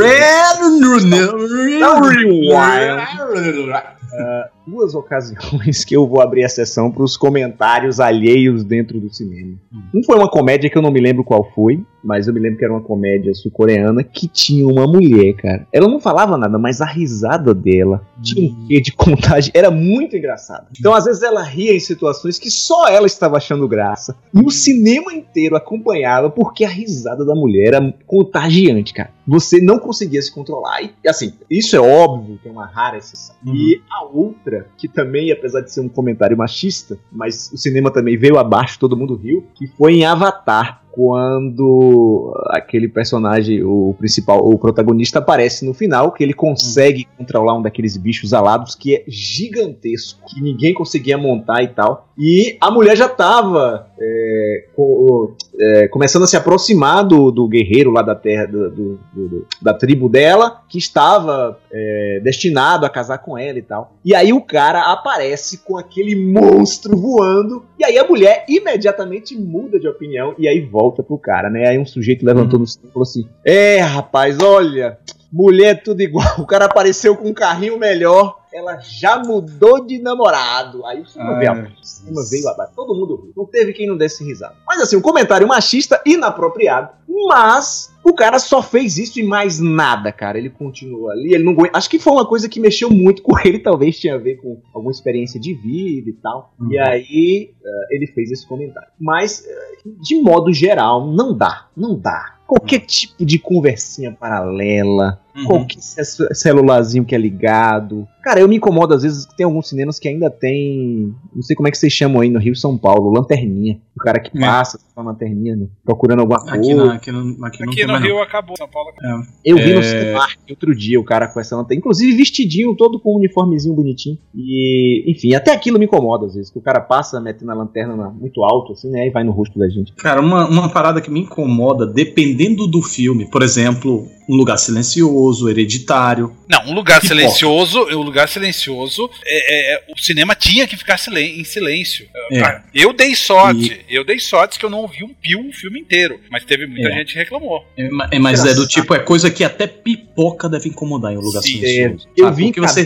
Uh, 4.12 4.55
duas 4.66 4.94
ocasiões 4.94 5.84
que 5.84 5.96
eu 5.96 6.06
vou 6.06 6.20
abrir 6.20 6.44
a 6.44 6.48
sessão 6.48 6.90
para 6.90 7.02
os 7.04 7.16
comentários 7.16 8.00
alheios 8.00 8.64
dentro 8.64 8.98
do 8.98 9.12
cinema. 9.12 9.56
Um 9.94 10.02
foi 10.02 10.16
uma 10.16 10.28
comédia 10.28 10.68
que 10.68 10.76
eu 10.76 10.82
não 10.82 10.90
me 10.90 11.00
lembro 11.00 11.22
qual 11.22 11.44
foi, 11.54 11.84
mas 12.06 12.28
eu 12.28 12.32
me 12.32 12.38
lembro 12.38 12.56
que 12.56 12.64
era 12.64 12.72
uma 12.72 12.80
comédia 12.80 13.34
sul-coreana 13.34 14.04
que 14.04 14.28
tinha 14.28 14.64
uma 14.64 14.86
mulher, 14.86 15.34
cara. 15.34 15.66
Ela 15.72 15.88
não 15.88 16.00
falava 16.00 16.38
nada, 16.38 16.56
mas 16.56 16.80
a 16.80 16.86
risada 16.86 17.52
dela 17.52 18.00
tinha 18.22 18.48
um 18.48 18.66
quê 18.68 18.80
de 18.80 18.92
contagem. 18.92 19.50
Era 19.52 19.72
muito 19.72 20.16
engraçado. 20.16 20.68
Então, 20.78 20.94
às 20.94 21.04
vezes, 21.04 21.24
ela 21.24 21.42
ria 21.42 21.74
em 21.74 21.80
situações 21.80 22.38
que 22.38 22.48
só 22.48 22.86
ela 22.86 23.06
estava 23.06 23.36
achando 23.36 23.66
graça. 23.66 24.16
E 24.32 24.40
o 24.40 24.50
cinema 24.50 25.12
inteiro 25.12 25.56
acompanhava 25.56 26.30
porque 26.30 26.64
a 26.64 26.68
risada 26.68 27.24
da 27.24 27.34
mulher 27.34 27.74
era 27.74 27.94
contagiante, 28.06 28.94
cara. 28.94 29.10
Você 29.26 29.60
não 29.60 29.80
conseguia 29.80 30.22
se 30.22 30.32
controlar. 30.32 30.82
E, 30.82 30.92
assim, 31.08 31.32
isso 31.50 31.74
é 31.74 31.80
óbvio 31.80 32.38
que 32.40 32.48
é 32.48 32.52
uma 32.52 32.66
rara 32.66 32.98
exceção. 32.98 33.34
Uhum. 33.44 33.52
E 33.52 33.82
a 33.90 34.04
outra, 34.04 34.55
que 34.76 34.88
também, 34.88 35.32
apesar 35.32 35.60
de 35.60 35.72
ser 35.72 35.80
um 35.80 35.88
comentário 35.88 36.36
machista, 36.36 36.98
mas 37.10 37.50
o 37.52 37.56
cinema 37.56 37.90
também 37.90 38.16
veio 38.16 38.38
abaixo, 38.38 38.78
todo 38.78 38.96
mundo 38.96 39.14
riu, 39.14 39.46
que 39.54 39.66
foi 39.66 39.94
em 39.94 40.04
Avatar 40.04 40.82
quando 40.96 42.32
aquele 42.46 42.88
personagem, 42.88 43.62
o 43.62 43.94
principal, 43.98 44.38
o 44.38 44.58
protagonista 44.58 45.18
aparece 45.18 45.66
no 45.66 45.74
final, 45.74 46.10
que 46.10 46.24
ele 46.24 46.32
consegue 46.32 47.06
hum. 47.06 47.16
controlar 47.18 47.58
um 47.58 47.60
daqueles 47.60 47.98
bichos 47.98 48.32
alados 48.32 48.74
que 48.74 48.94
é 48.94 49.04
gigantesco, 49.06 50.26
que 50.26 50.40
ninguém 50.40 50.72
conseguia 50.72 51.18
montar 51.18 51.62
e 51.62 51.68
tal. 51.68 52.08
E 52.18 52.56
a 52.62 52.70
mulher 52.70 52.96
já 52.96 53.10
tava 53.10 53.88
é, 54.00 54.64
com, 54.74 55.34
é, 55.60 55.88
começando 55.88 56.22
a 56.22 56.26
se 56.26 56.34
aproximar 56.34 57.04
do, 57.04 57.30
do 57.30 57.46
guerreiro 57.46 57.90
lá 57.90 58.00
da 58.00 58.14
terra, 58.14 58.46
do, 58.46 58.70
do, 58.70 59.00
do 59.12 59.46
da 59.60 59.74
tribo 59.74 60.08
dela, 60.08 60.62
que 60.66 60.78
estava 60.78 61.58
é, 61.70 62.20
destinado 62.24 62.86
a 62.86 62.88
casar 62.88 63.18
com 63.18 63.36
ela 63.36 63.58
e 63.58 63.62
tal. 63.62 63.92
E 64.02 64.14
aí 64.14 64.32
o 64.32 64.40
cara 64.40 64.92
aparece 64.92 65.58
com 65.58 65.76
aquele 65.76 66.16
monstro 66.16 66.96
voando, 66.96 67.66
e 67.78 67.84
aí 67.84 67.98
a 67.98 68.08
mulher 68.08 68.46
imediatamente 68.48 69.36
muda 69.36 69.78
de 69.78 69.86
opinião 69.86 70.34
e 70.38 70.48
aí 70.48 70.62
volta 70.62 70.85
volta 70.86 71.02
pro 71.02 71.18
cara, 71.18 71.50
né? 71.50 71.68
Aí 71.68 71.78
um 71.78 71.86
sujeito 71.86 72.24
levantou 72.24 72.54
uhum. 72.54 72.60
no 72.60 72.66
cinto 72.66 72.86
e 72.88 72.92
falou 72.92 73.02
assim: 73.02 73.28
É, 73.44 73.80
rapaz, 73.80 74.38
olha, 74.40 74.98
mulher 75.32 75.82
tudo 75.82 76.00
igual. 76.00 76.26
O 76.38 76.46
cara 76.46 76.66
apareceu 76.66 77.16
com 77.16 77.28
um 77.28 77.34
carrinho 77.34 77.78
melhor 77.78 78.46
ela 78.56 78.78
já 78.80 79.18
mudou 79.18 79.84
de 79.84 79.98
namorado. 79.98 80.86
Aí 80.86 81.02
o 81.02 81.06
cinema, 81.06 81.38
veio, 81.38 81.52
a... 81.52 81.68
cinema 81.82 82.22
veio 82.30 82.48
abaixo. 82.48 82.72
Todo 82.74 82.94
mundo 82.94 83.16
riu. 83.16 83.32
Não 83.36 83.44
teve 83.44 83.74
quem 83.74 83.86
não 83.86 83.98
desse 83.98 84.24
risada. 84.24 84.54
Mas 84.66 84.80
assim, 84.80 84.96
um 84.96 85.02
comentário 85.02 85.46
machista 85.46 86.00
inapropriado. 86.06 86.88
Mas 87.28 87.94
o 88.08 88.14
cara 88.14 88.38
só 88.38 88.62
fez 88.62 88.98
isso 88.98 89.18
e 89.18 89.24
mais 89.24 89.58
nada, 89.58 90.12
cara. 90.12 90.38
Ele 90.38 90.48
continuou 90.48 91.10
ali. 91.10 91.34
Ele 91.34 91.42
não 91.42 91.56
Acho 91.72 91.90
que 91.90 91.98
foi 91.98 92.12
uma 92.12 92.24
coisa 92.24 92.48
que 92.48 92.60
mexeu 92.60 92.88
muito 92.88 93.20
com 93.20 93.36
ele. 93.44 93.58
Talvez 93.58 93.98
tinha 93.98 94.14
a 94.14 94.18
ver 94.18 94.36
com 94.36 94.60
alguma 94.72 94.92
experiência 94.92 95.40
de 95.40 95.52
vida 95.54 96.10
e 96.10 96.12
tal. 96.12 96.54
Uhum. 96.60 96.70
E 96.70 96.78
aí 96.78 97.50
uh, 97.60 97.94
ele 97.94 98.06
fez 98.06 98.30
esse 98.30 98.46
comentário. 98.46 98.88
Mas, 98.96 99.40
uh, 99.84 100.00
de 100.00 100.20
modo 100.20 100.52
geral, 100.52 101.04
não 101.04 101.36
dá. 101.36 101.66
Não 101.76 101.98
dá. 101.98 102.36
Qualquer 102.46 102.78
tipo 102.80 103.24
de 103.24 103.40
conversinha 103.40 104.12
paralela 104.12 105.20
Uhum. 105.36 105.44
qualquer 105.44 105.80
ce- 105.80 106.34
celularzinho 106.34 107.04
que 107.04 107.14
é 107.14 107.18
ligado. 107.18 108.06
Cara, 108.22 108.40
eu 108.40 108.48
me 108.48 108.56
incomodo 108.56 108.92
às 108.94 109.02
vezes 109.02 109.24
que 109.26 109.36
tem 109.36 109.44
alguns 109.44 109.68
cinemas 109.68 109.98
que 110.00 110.08
ainda 110.08 110.28
tem. 110.28 111.14
Não 111.34 111.42
sei 111.42 111.54
como 111.54 111.68
é 111.68 111.70
que 111.70 111.78
vocês 111.78 111.92
chamam 111.92 112.20
aí 112.22 112.30
no 112.30 112.40
Rio 112.40 112.56
São 112.56 112.76
Paulo, 112.76 113.10
lanterninha. 113.12 113.78
O 113.94 114.00
cara 114.00 114.18
que 114.18 114.36
É. 114.36 114.40
passa 114.40 114.78
com 114.94 115.00
a 115.00 115.04
lanterninha, 115.04 115.54
né, 115.56 115.66
procurando 115.84 116.20
alguma 116.20 116.40
coisa. 116.40 116.56
Aqui, 116.56 116.74
não, 116.74 116.90
aqui, 116.90 117.12
não, 117.12 117.20
aqui 117.46 117.64
não 117.64 117.72
Aqui 117.72 117.82
no 117.82 117.92
mais 117.92 118.00
não. 118.02 118.08
Rio 118.08 118.22
acabou, 118.22 118.56
São 118.56 118.68
Paulo 118.68 118.90
acabou. 118.90 119.24
Eu 119.44 119.56
vi 119.56 119.70
É. 119.72 119.74
no 119.76 119.82
Cinemark 119.82 120.38
outro 120.50 120.74
dia 120.74 120.98
o 121.00 121.04
cara 121.04 121.28
com 121.28 121.38
essa 121.38 121.54
lanterna, 121.56 121.78
inclusive 121.78 122.16
vestidinho, 122.16 122.74
todo 122.74 122.98
com 122.98 123.12
um 123.14 123.18
uniformezinho 123.18 123.74
bonitinho. 123.74 124.18
E, 124.34 125.04
enfim, 125.10 125.34
até 125.34 125.52
aquilo 125.52 125.78
me 125.78 125.84
incomoda 125.86 126.26
às 126.26 126.34
vezes, 126.34 126.50
que 126.50 126.58
o 126.58 126.62
cara 126.62 126.80
passa 126.80 127.20
metendo 127.20 127.50
a 127.52 127.54
lanterna 127.54 127.94
na- 127.96 128.10
muito 128.10 128.42
alto, 128.42 128.72
assim, 128.72 128.90
né, 128.90 129.06
e 129.06 129.10
vai 129.10 129.22
no 129.24 129.32
rosto 129.32 129.58
da 129.58 129.68
gente. 129.68 129.92
Cara, 129.94 130.20
uma, 130.20 130.48
uma 130.48 130.68
parada 130.68 131.00
que 131.00 131.10
me 131.10 131.20
incomoda, 131.20 131.86
dependendo 131.86 132.66
do 132.66 132.82
filme, 132.82 133.30
por 133.30 133.42
exemplo, 133.42 134.06
Um 134.28 134.34
Lugar 134.36 134.56
Silencioso, 134.58 135.25
Hereditário. 135.48 136.36
Não, 136.48 136.66
um 136.66 136.74
lugar 136.74 137.00
Pipoca. 137.00 137.08
silencioso, 137.20 137.80
um 137.90 138.02
lugar 138.02 138.28
silencioso, 138.28 139.10
é, 139.24 139.74
é, 139.74 139.84
o 139.92 139.98
cinema 139.98 140.34
tinha 140.34 140.66
que 140.66 140.76
ficar 140.76 140.98
silen- 140.98 141.40
em 141.40 141.44
silêncio. 141.44 142.06
É. 142.32 142.40
Cara, 142.40 142.64
eu 142.74 142.92
dei 142.92 143.14
sorte, 143.14 143.80
eu 143.88 144.04
dei 144.04 144.18
sorte 144.18 144.58
que 144.58 144.64
eu 144.64 144.70
não 144.70 144.78
ouvi 144.78 145.02
um 145.04 145.08
pio 145.14 145.48
o 145.48 145.52
filme 145.52 145.80
inteiro, 145.80 146.20
mas 146.30 146.44
teve 146.44 146.66
muita 146.66 146.88
É. 146.88 146.92
gente 146.98 147.12
que 147.12 147.18
reclamou. 147.18 147.64
É, 147.76 147.88
ma- 147.88 148.08
é, 148.10 148.18
mas 148.18 148.44
é 148.44 148.54
do 148.54 148.66
tipo, 148.66 148.94
é 148.94 148.98
coisa 148.98 149.30
que 149.30 149.42
até 149.44 149.66
pipoca 149.66 150.48
deve 150.48 150.68
incomodar 150.68 151.12
em 151.12 151.16
Um 151.16 151.20
Lugar 151.20 151.42
Sim. 151.42 151.60
Silencioso. 151.60 152.08
eu 152.16 152.32
vi 152.32 152.44
Porque 152.46 152.60
você, 152.60 152.84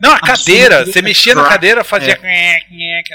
Não, 0.00 0.10
a 0.10 0.14
Absurdo. 0.14 0.26
cadeira, 0.26 0.86
você 0.86 1.02
mexia 1.02 1.34
na 1.34 1.44
cadeira, 1.44 1.84
fazia 1.84 2.18
É. 2.22 2.62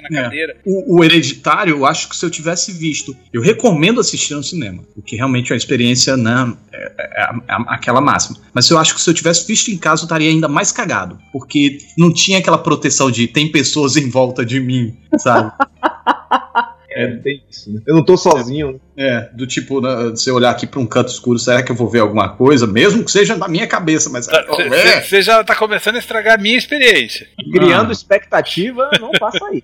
na 0.01 0.19
É. 0.19 0.23
cadeira. 0.23 0.57
o, 0.65 0.97
o 0.99 1.03
Hereditário, 1.03 1.75
eu 1.77 1.85
acho 1.85 2.07
que 2.09 2.15
se 2.15 2.25
eu 2.25 2.29
tivesse 2.29 2.71
visto, 2.71 3.15
eu 3.33 3.41
recomendo 3.41 3.99
assistir 3.99 4.33
no 4.35 4.43
cinema, 4.43 4.83
porque 4.93 5.15
realmente 5.15 5.51
é 5.51 5.53
uma 5.53 5.57
experiência, 5.57 6.15
né, 6.15 6.53
é, 6.71 6.91
é 7.17 7.27
aquela 7.67 7.99
máxima. 8.01 8.37
Mas 8.53 8.65
eu 8.73 8.77
acho 8.79 8.95
que 8.95 9.01
se 9.01 9.09
eu 9.09 9.13
tivesse 9.13 9.45
visto 9.47 9.69
em 9.69 9.77
casa, 9.77 10.01
eu 10.03 10.05
estaria 10.05 10.29
ainda 10.29 10.47
mais 10.47 10.71
cagado, 10.71 11.17
porque 11.31 11.77
não 11.97 12.11
tinha 12.13 12.39
aquela 12.39 12.57
proteção 12.57 13.09
de 13.11 13.27
tem 13.27 13.51
pessoas 13.51 13.95
em 13.97 14.09
volta 14.09 14.45
de 14.45 14.59
mim, 14.59 14.95
sabe? 15.17 15.51
é, 16.91 17.07
tem 17.17 17.43
isso, 17.49 17.71
né? 17.71 17.81
Eu 17.85 17.95
não 17.95 18.03
tô 18.03 18.17
sozinho, 18.17 18.73
né? 18.73 18.79
É, 18.97 19.29
do 19.35 19.45
tipo, 19.45 19.79
né, 19.81 20.09
você 20.09 20.31
olhar 20.31 20.49
aqui 20.49 20.65
pra 20.65 20.79
um 20.79 20.85
canto 20.87 21.09
escuro, 21.11 21.37
será 21.37 21.61
que 21.61 21.71
eu 21.71 21.75
vou 21.75 21.87
ver 21.89 21.99
alguma 21.99 22.29
coisa? 22.29 22.65
Mesmo 22.65 23.03
que 23.03 23.11
seja 23.11 23.35
na 23.35 23.47
minha 23.47 23.67
cabeça, 23.67 24.09
mas. 24.09 24.27
é, 24.27 25.01
Você 25.01 25.21
já 25.21 25.43
tá 25.43 25.55
começando 25.55 25.95
a 25.95 25.99
estragar 25.99 26.35
a 26.39 26.41
minha 26.41 26.57
experiência. 26.57 27.27
criando 27.51 27.89
Ah. 27.89 27.93
expectativa, 27.93 28.89
não 28.99 29.11
faça 29.19 29.45
aí. 29.45 29.63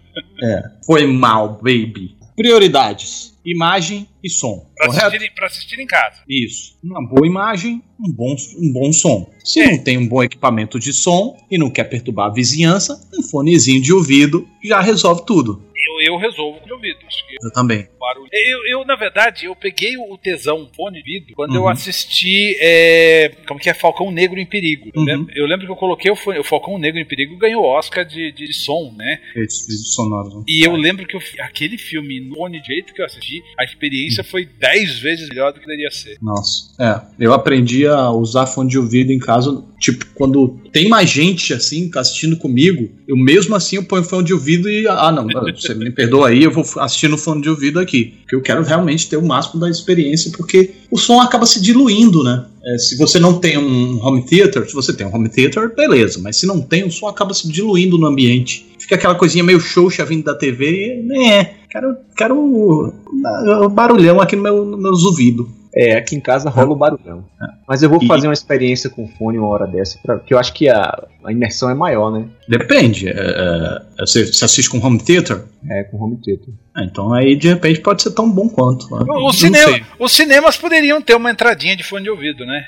Foi 0.86 1.08
mal, 1.08 1.60
baby. 1.62 2.16
Prioridades: 2.36 3.33
imagem 3.45 4.08
e 4.23 4.29
som. 4.29 4.69
Pra 4.75 4.88
correto? 4.88 5.08
assistir, 5.08 5.43
assistir 5.43 5.79
em 5.79 5.86
casa. 5.88 6.21
Isso. 6.29 6.77
Uma 6.84 7.06
boa 7.08 7.27
imagem, 7.27 7.82
um 7.99 8.12
bom, 8.12 8.36
um 8.58 8.71
bom 8.73 8.93
som. 8.93 9.29
Se 9.43 9.60
É. 9.62 9.71
não 9.71 9.84
tem 9.84 9.97
um 9.97 10.08
bom 10.08 10.23
equipamento 10.23 10.79
de 10.79 10.93
som 10.93 11.38
e 11.51 11.58
não 11.58 11.69
quer 11.69 11.84
perturbar 11.86 12.27
a 12.27 12.34
vizinhança, 12.34 12.99
um 13.17 13.23
fonezinho 13.23 13.82
de 13.82 13.91
ouvido 13.93 14.47
já 14.63 14.79
resolve 14.82 15.25
tudo. 15.25 15.62
Eu, 15.99 16.13
eu 16.13 16.17
resolvo 16.17 16.60
com 16.62 16.69
o 16.69 16.73
ouvido. 16.75 16.97
Acho 17.06 17.27
que 17.27 17.36
Eu 17.45 17.51
também. 17.51 17.86
barulho. 17.99 18.29
Eu, 18.32 18.79
eu, 18.79 18.86
na 18.86 18.95
verdade, 18.95 19.45
eu 19.45 19.56
peguei 19.56 19.97
o 19.97 20.17
tesão 20.17 20.69
fone 20.73 21.03
de 21.03 21.19
vidro 21.19 21.36
quando 21.36 21.56
eu 21.56 21.63
Uhum. 21.63 21.67
assisti. 21.67 22.56
É, 22.62 23.29
como 23.45 23.60
que 23.60 23.69
é? 23.69 23.73
Falcão 23.73 24.10
Negro 24.10 24.39
em 24.39 24.45
Perigo. 24.45 24.89
Eu, 24.93 25.01
Uhum. 25.01 25.06
lembro, 25.06 25.34
eu 25.36 25.45
lembro 25.45 25.65
que 25.65 25.71
eu 25.71 25.75
coloquei 25.75 26.10
o, 26.10 26.15
fone- 26.15 26.39
o 26.39 26.43
Falcão 26.43 26.77
Negro 26.77 27.01
em 27.01 27.06
Perigo 27.06 27.38
ganhou 27.38 27.65
Oscar 27.65 28.06
de, 28.06 28.32
de 28.32 28.53
som, 28.53 28.93
né? 28.97 29.19
Esses 29.36 29.67
vídeos 29.67 29.93
sonoros. 29.93 30.36
né? 30.36 30.43
E 30.47 30.65
eu 30.65 30.73
lembro 30.75 31.06
que 31.06 31.15
eu 31.17 31.21
aquele 31.39 31.77
filme, 31.77 32.21
no 32.21 32.36
fone 32.36 32.62
de 32.62 32.67
jeito 32.67 32.93
que 32.93 33.01
eu 33.01 33.06
assisti, 33.06 33.33
a 33.60 33.63
experiência 33.63 34.24
foi 34.24 34.48
10 34.60 35.00
vezes 35.00 35.30
melhor 35.30 35.54
do 35.54 35.60
que 35.60 35.65
deveria 35.65 35.91
ser. 35.91 36.17
Nossa. 36.22 36.72
É, 36.80 37.00
eu 37.19 37.34
aprendi 37.34 37.88
a 37.88 38.12
usar 38.12 38.46
fone 38.46 38.69
de 38.69 38.78
ouvido 38.78 39.12
em 39.12 39.19
casa, 39.19 39.63
tipo, 39.80 40.06
quando 40.13 40.60
tem 40.72 40.89
mais 40.89 41.10
gente 41.10 41.54
assim 41.54 41.89
assistindo 41.96 42.38
comigo, 42.38 42.89
eu 43.08 43.15
mesmo 43.15 43.56
assim 43.56 43.78
eu 43.78 43.84
ponho 43.84 44.04
fone 44.04 44.26
de 44.26 44.34
ouvido 44.34 44.69
e 44.69 44.88
ah 44.88 45.12
não, 45.12 45.28
você 45.54 45.74
me 45.74 45.91
perdoa 45.91 46.30
aí, 46.30 46.43
eu 46.43 46.52
vou 46.52 46.63
assistir 46.80 47.08
no 47.08 47.17
fone 47.17 47.41
de 47.41 47.50
ouvido 47.50 47.80
aqui, 47.80 48.15
porque 48.22 48.36
eu 48.36 48.41
quero 48.41 48.63
realmente 48.63 49.10
ter 49.10 49.17
o 49.17 49.26
máximo 49.26 49.60
da 49.60 49.69
experiência, 49.69 50.32
porque 50.36 50.72
o 50.89 50.98
som 50.98 51.19
acaba 51.22 51.46
se 51.46 51.62
diluindo, 51.62 52.24
né? 52.24 52.46
É, 52.65 52.78
se 52.78 52.98
você 52.98 53.19
não 53.19 53.39
tem 53.39 53.58
um 53.58 54.02
home 54.02 54.26
theater, 54.26 54.65
se 54.65 54.74
você 54.74 54.93
tem 54.93 55.06
um 55.06 55.13
home 55.13 55.28
theater, 55.28 55.76
beleza, 55.76 56.19
mas 56.22 56.38
se 56.38 56.46
não 56.46 56.62
tem, 56.62 56.86
o 56.86 56.91
som 56.91 57.08
acaba 57.08 57.34
se 57.34 57.48
diluindo 57.52 57.98
no 57.98 58.08
ambiente. 58.08 58.65
Fica 58.93 58.95
aquela 58.95 59.15
coisinha 59.15 59.43
meio 59.43 59.60
xoxa 59.60 60.06
vindo 60.06 60.23
da 60.23 60.36
TV 60.36 60.99
e, 60.99 61.03
né, 61.03 61.45
quero, 61.67 61.95
quero 62.15 62.36
uh, 62.38 63.69
barulhão 63.69 64.21
aqui 64.21 64.36
no 64.36 64.43
meu, 64.43 64.65
nos 64.65 65.03
ouvidos. 65.03 65.47
É, 65.76 65.96
aqui 65.96 66.16
em 66.16 66.20
casa 66.20 66.50
rola 66.52 66.72
o 66.72 66.76
barulhão. 66.76 67.26
Mas 67.68 67.82
eu 67.82 67.90
vou 67.90 68.00
E- 68.02 68.06
fazer 68.08 68.28
uma 68.28 68.34
experiência 68.34 68.90
com 68.92 69.08
fone 69.08 69.40
uma 69.40 69.48
hora 69.48 69.66
dessa, 69.66 69.98
pra, 70.04 70.18
porque 70.18 70.34
eu 70.34 70.38
acho 70.40 70.54
que 70.54 70.70
a, 70.70 71.08
a 71.24 71.32
imersão 71.32 71.70
é 71.70 71.74
maior, 71.74 72.12
né? 72.12 72.28
Depende. 72.48 73.08
é, 73.08 73.12
é, 73.12 73.82
você, 74.06 74.26
você 74.26 74.46
assiste 74.46 74.70
com 74.70 74.78
home 74.86 75.00
theater? 75.04 75.42
É, 75.70 75.84
com 75.86 75.98
home 75.98 76.18
theater. 76.24 76.54
Ah, 76.76 76.84
então 76.84 77.14
aí 77.14 77.36
de 77.36 77.48
repente 77.48 77.80
pode 77.82 78.02
ser 78.04 78.12
tão 78.12 78.30
bom 78.30 78.50
quanto. 78.50 78.88
né? 78.90 79.06
O 79.08 79.32
cinema- 79.32 79.80
os 80.00 80.12
cinemas 80.12 80.58
poderiam 80.58 81.02
ter 81.02 81.16
uma 81.16 81.32
entradinha 81.32 81.76
de 81.76 81.84
fone 81.84 82.04
de 82.04 82.10
ouvido, 82.10 82.46
né? 82.46 82.68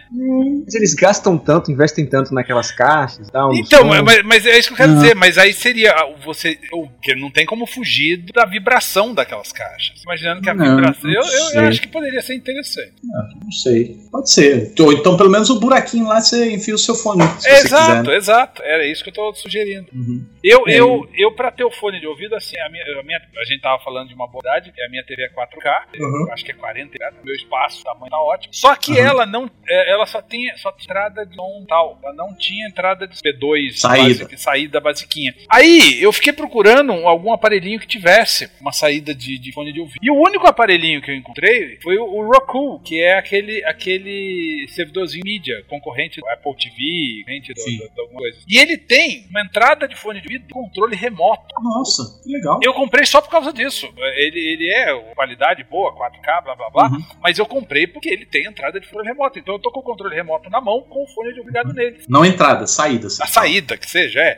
Mas 0.63 0.73
eles 0.75 0.93
gastam 0.93 1.37
tanto, 1.37 1.71
investem 1.71 2.05
tanto 2.05 2.33
naquelas 2.33 2.71
caixas 2.71 3.27
e 3.27 3.31
tal. 3.31 3.53
Então, 3.53 3.83
mas, 4.03 4.23
mas 4.23 4.45
é 4.45 4.57
isso 4.57 4.69
que 4.69 4.73
eu 4.73 4.77
quero 4.77 4.91
Ah. 4.93 4.95
dizer, 4.95 5.15
mas 5.15 5.37
aí 5.37 5.53
seria 5.53 5.91
ah, 5.91 6.09
você. 6.23 6.57
o- 6.73 6.87
Porque 6.87 7.13
não 7.15 7.29
tem 7.29 7.45
como 7.45 7.65
fugir 7.67 8.23
da 8.33 8.45
vibração 8.45 9.13
daquelas 9.13 9.51
caixas. 9.51 10.01
Imaginando 10.03 10.41
que 10.41 10.49
a 10.49 10.53
Não, 10.53 10.75
vibração. 10.75 11.03
não 11.03 11.11
Eu, 11.11 11.21
eu- 11.21 11.61
eu 11.61 11.67
acho 11.67 11.81
que 11.81 11.87
poderia 11.87 12.21
ser 12.21 12.35
interessante. 12.35 12.93
Não 13.03 13.51
sei. 13.51 13.97
Pode 14.11 14.31
ser. 14.31 14.73
Ou 14.79 14.91
então 14.93 15.15
pelo 15.17 15.29
menos 15.29 15.49
o 15.49 15.59
buraquinho 15.59 16.07
lá 16.07 16.19
você 16.21 16.51
enfia 16.53 16.73
o 16.73 16.77
seu 16.77 16.95
fone. 16.95 17.21
Exato, 17.45 18.03
quiser. 18.05 18.17
exato. 18.17 18.63
Era 18.63 18.85
isso 18.87 19.03
que 19.03 19.09
eu 19.09 19.13
tô 19.13 19.33
sugerindo. 19.35 19.87
Uhum. 19.93 20.25
Eu, 20.43 20.63
É. 20.67 20.79
eu, 20.79 21.07
eu 21.15 21.31
pra 21.35 21.51
ter 21.51 21.63
o 21.63 21.71
fone 21.71 21.99
de 21.99 22.07
ouvido, 22.07 22.35
assim, 22.35 22.57
a 22.59 22.69
minha, 22.69 22.83
a 22.99 23.03
minha- 23.03 23.21
a 23.39 23.45
gente 23.45 23.61
tava 23.61 23.83
falando 23.83 24.07
de 24.07 24.13
uma 24.15 24.27
bondade, 24.27 24.71
a 24.85 24.89
minha 24.89 25.03
TV 25.05 25.23
é 25.23 25.29
4K, 25.29 25.85
Uhum. 25.99 26.31
acho 26.31 26.43
que 26.45 26.51
é 26.51 26.55
40, 26.55 26.97
né? 26.99 27.11
meu 27.23 27.35
espaço, 27.35 27.81
o 27.81 27.83
tamanho 27.83 28.09
tá 28.11 28.19
ótimo. 28.19 28.53
Só 28.53 28.75
que 28.75 28.91
Uhum. 28.91 28.97
ela 28.97 29.25
não, 29.25 29.49
é, 29.67 29.91
ela 29.91 30.05
só 30.05 30.21
tem 30.21 30.45
só 30.57 30.71
tem 30.71 30.85
entrada 30.85 31.25
de 31.25 31.35
som 31.35 31.65
tal, 31.67 31.99
ela 32.03 32.13
não 32.13 32.35
tinha 32.35 32.67
entrada 32.67 33.07
de 33.07 33.15
P2, 33.17 33.77
Saída. 33.79 34.03
basic- 34.25 34.37
saída 34.37 34.79
basiquinha. 34.79 35.33
Aí, 35.49 36.01
eu 36.01 36.11
fiquei 36.13 36.31
procurando 36.33 36.91
um- 36.93 37.07
algum 37.07 37.33
aparelhinho 37.33 37.79
que 37.79 37.87
tivesse 37.87 38.49
uma 38.61 38.71
saída 38.71 39.13
de, 39.13 39.37
de 39.39 39.51
fone 39.51 39.73
de 39.73 39.79
ouvido. 39.79 39.99
E 40.01 40.11
o 40.11 40.15
único 40.15 40.47
aparelhinho 40.47 41.01
que 41.01 41.11
eu 41.11 41.15
encontrei 41.15 41.77
foi 41.81 41.97
o, 41.97 42.05
o 42.05 42.31
Roku, 42.31 42.79
que 42.85 43.01
é 43.01 43.17
aquele, 43.17 43.63
aquele 43.65 44.67
servidorzinho 44.69 45.23
mídia, 45.25 45.63
concorrente 45.67 46.19
do 46.21 46.27
Apple 46.29 46.55
TV, 46.55 47.19
concorrente 47.19 47.53
do, 47.53 47.63
do, 47.63 47.93
de 47.93 48.01
alguma 48.01 48.19
coisa. 48.19 48.37
E 48.47 48.57
ele 48.59 48.77
tem 48.77 49.25
uma 49.29 49.41
entrada 49.41 49.87
de 49.87 49.95
fone 49.95 50.21
de 50.21 50.27
ouvido, 50.27 50.53
controle 50.53 50.95
remoto. 50.95 51.43
Nossa, 51.61 52.21
que 52.23 52.31
legal. 52.31 52.59
Eu 52.61 52.73
comprei 52.73 53.05
só 53.05 53.21
por 53.21 53.29
causa 53.29 53.51
disso. 53.51 53.91
Ele, 53.97 54.39
ele 54.39 54.71
é 54.71 54.93
qualidade 55.15 55.63
boa, 55.63 55.95
4K, 55.95 56.43
blá 56.43 56.55
blá 56.55 56.69
blá. 56.69 56.89
Uhum. 56.89 57.03
Mas 57.21 57.39
eu 57.39 57.45
comprei 57.45 57.87
porque 57.87 58.09
ele 58.09 58.25
tem 58.25 58.45
entrada 58.45 58.79
de 58.79 58.87
fone 58.87 59.07
remoto. 59.07 59.39
Então 59.39 59.55
eu 59.55 59.59
tô 59.59 59.71
com 59.71 59.79
o 59.79 59.83
controle 59.83 60.15
remoto 60.15 60.49
na 60.49 60.61
mão 60.61 60.81
com 60.81 61.03
o 61.03 61.07
fone 61.07 61.33
de 61.33 61.39
ouvido 61.39 61.55
ligado 61.55 61.73
nele. 61.73 61.97
Não 62.09 62.25
entrada, 62.25 62.67
saída. 62.67 63.07
A 63.07 63.09
fala. 63.09 63.29
saída, 63.29 63.77
que 63.77 63.89
seja, 63.89 64.19
é. 64.19 64.37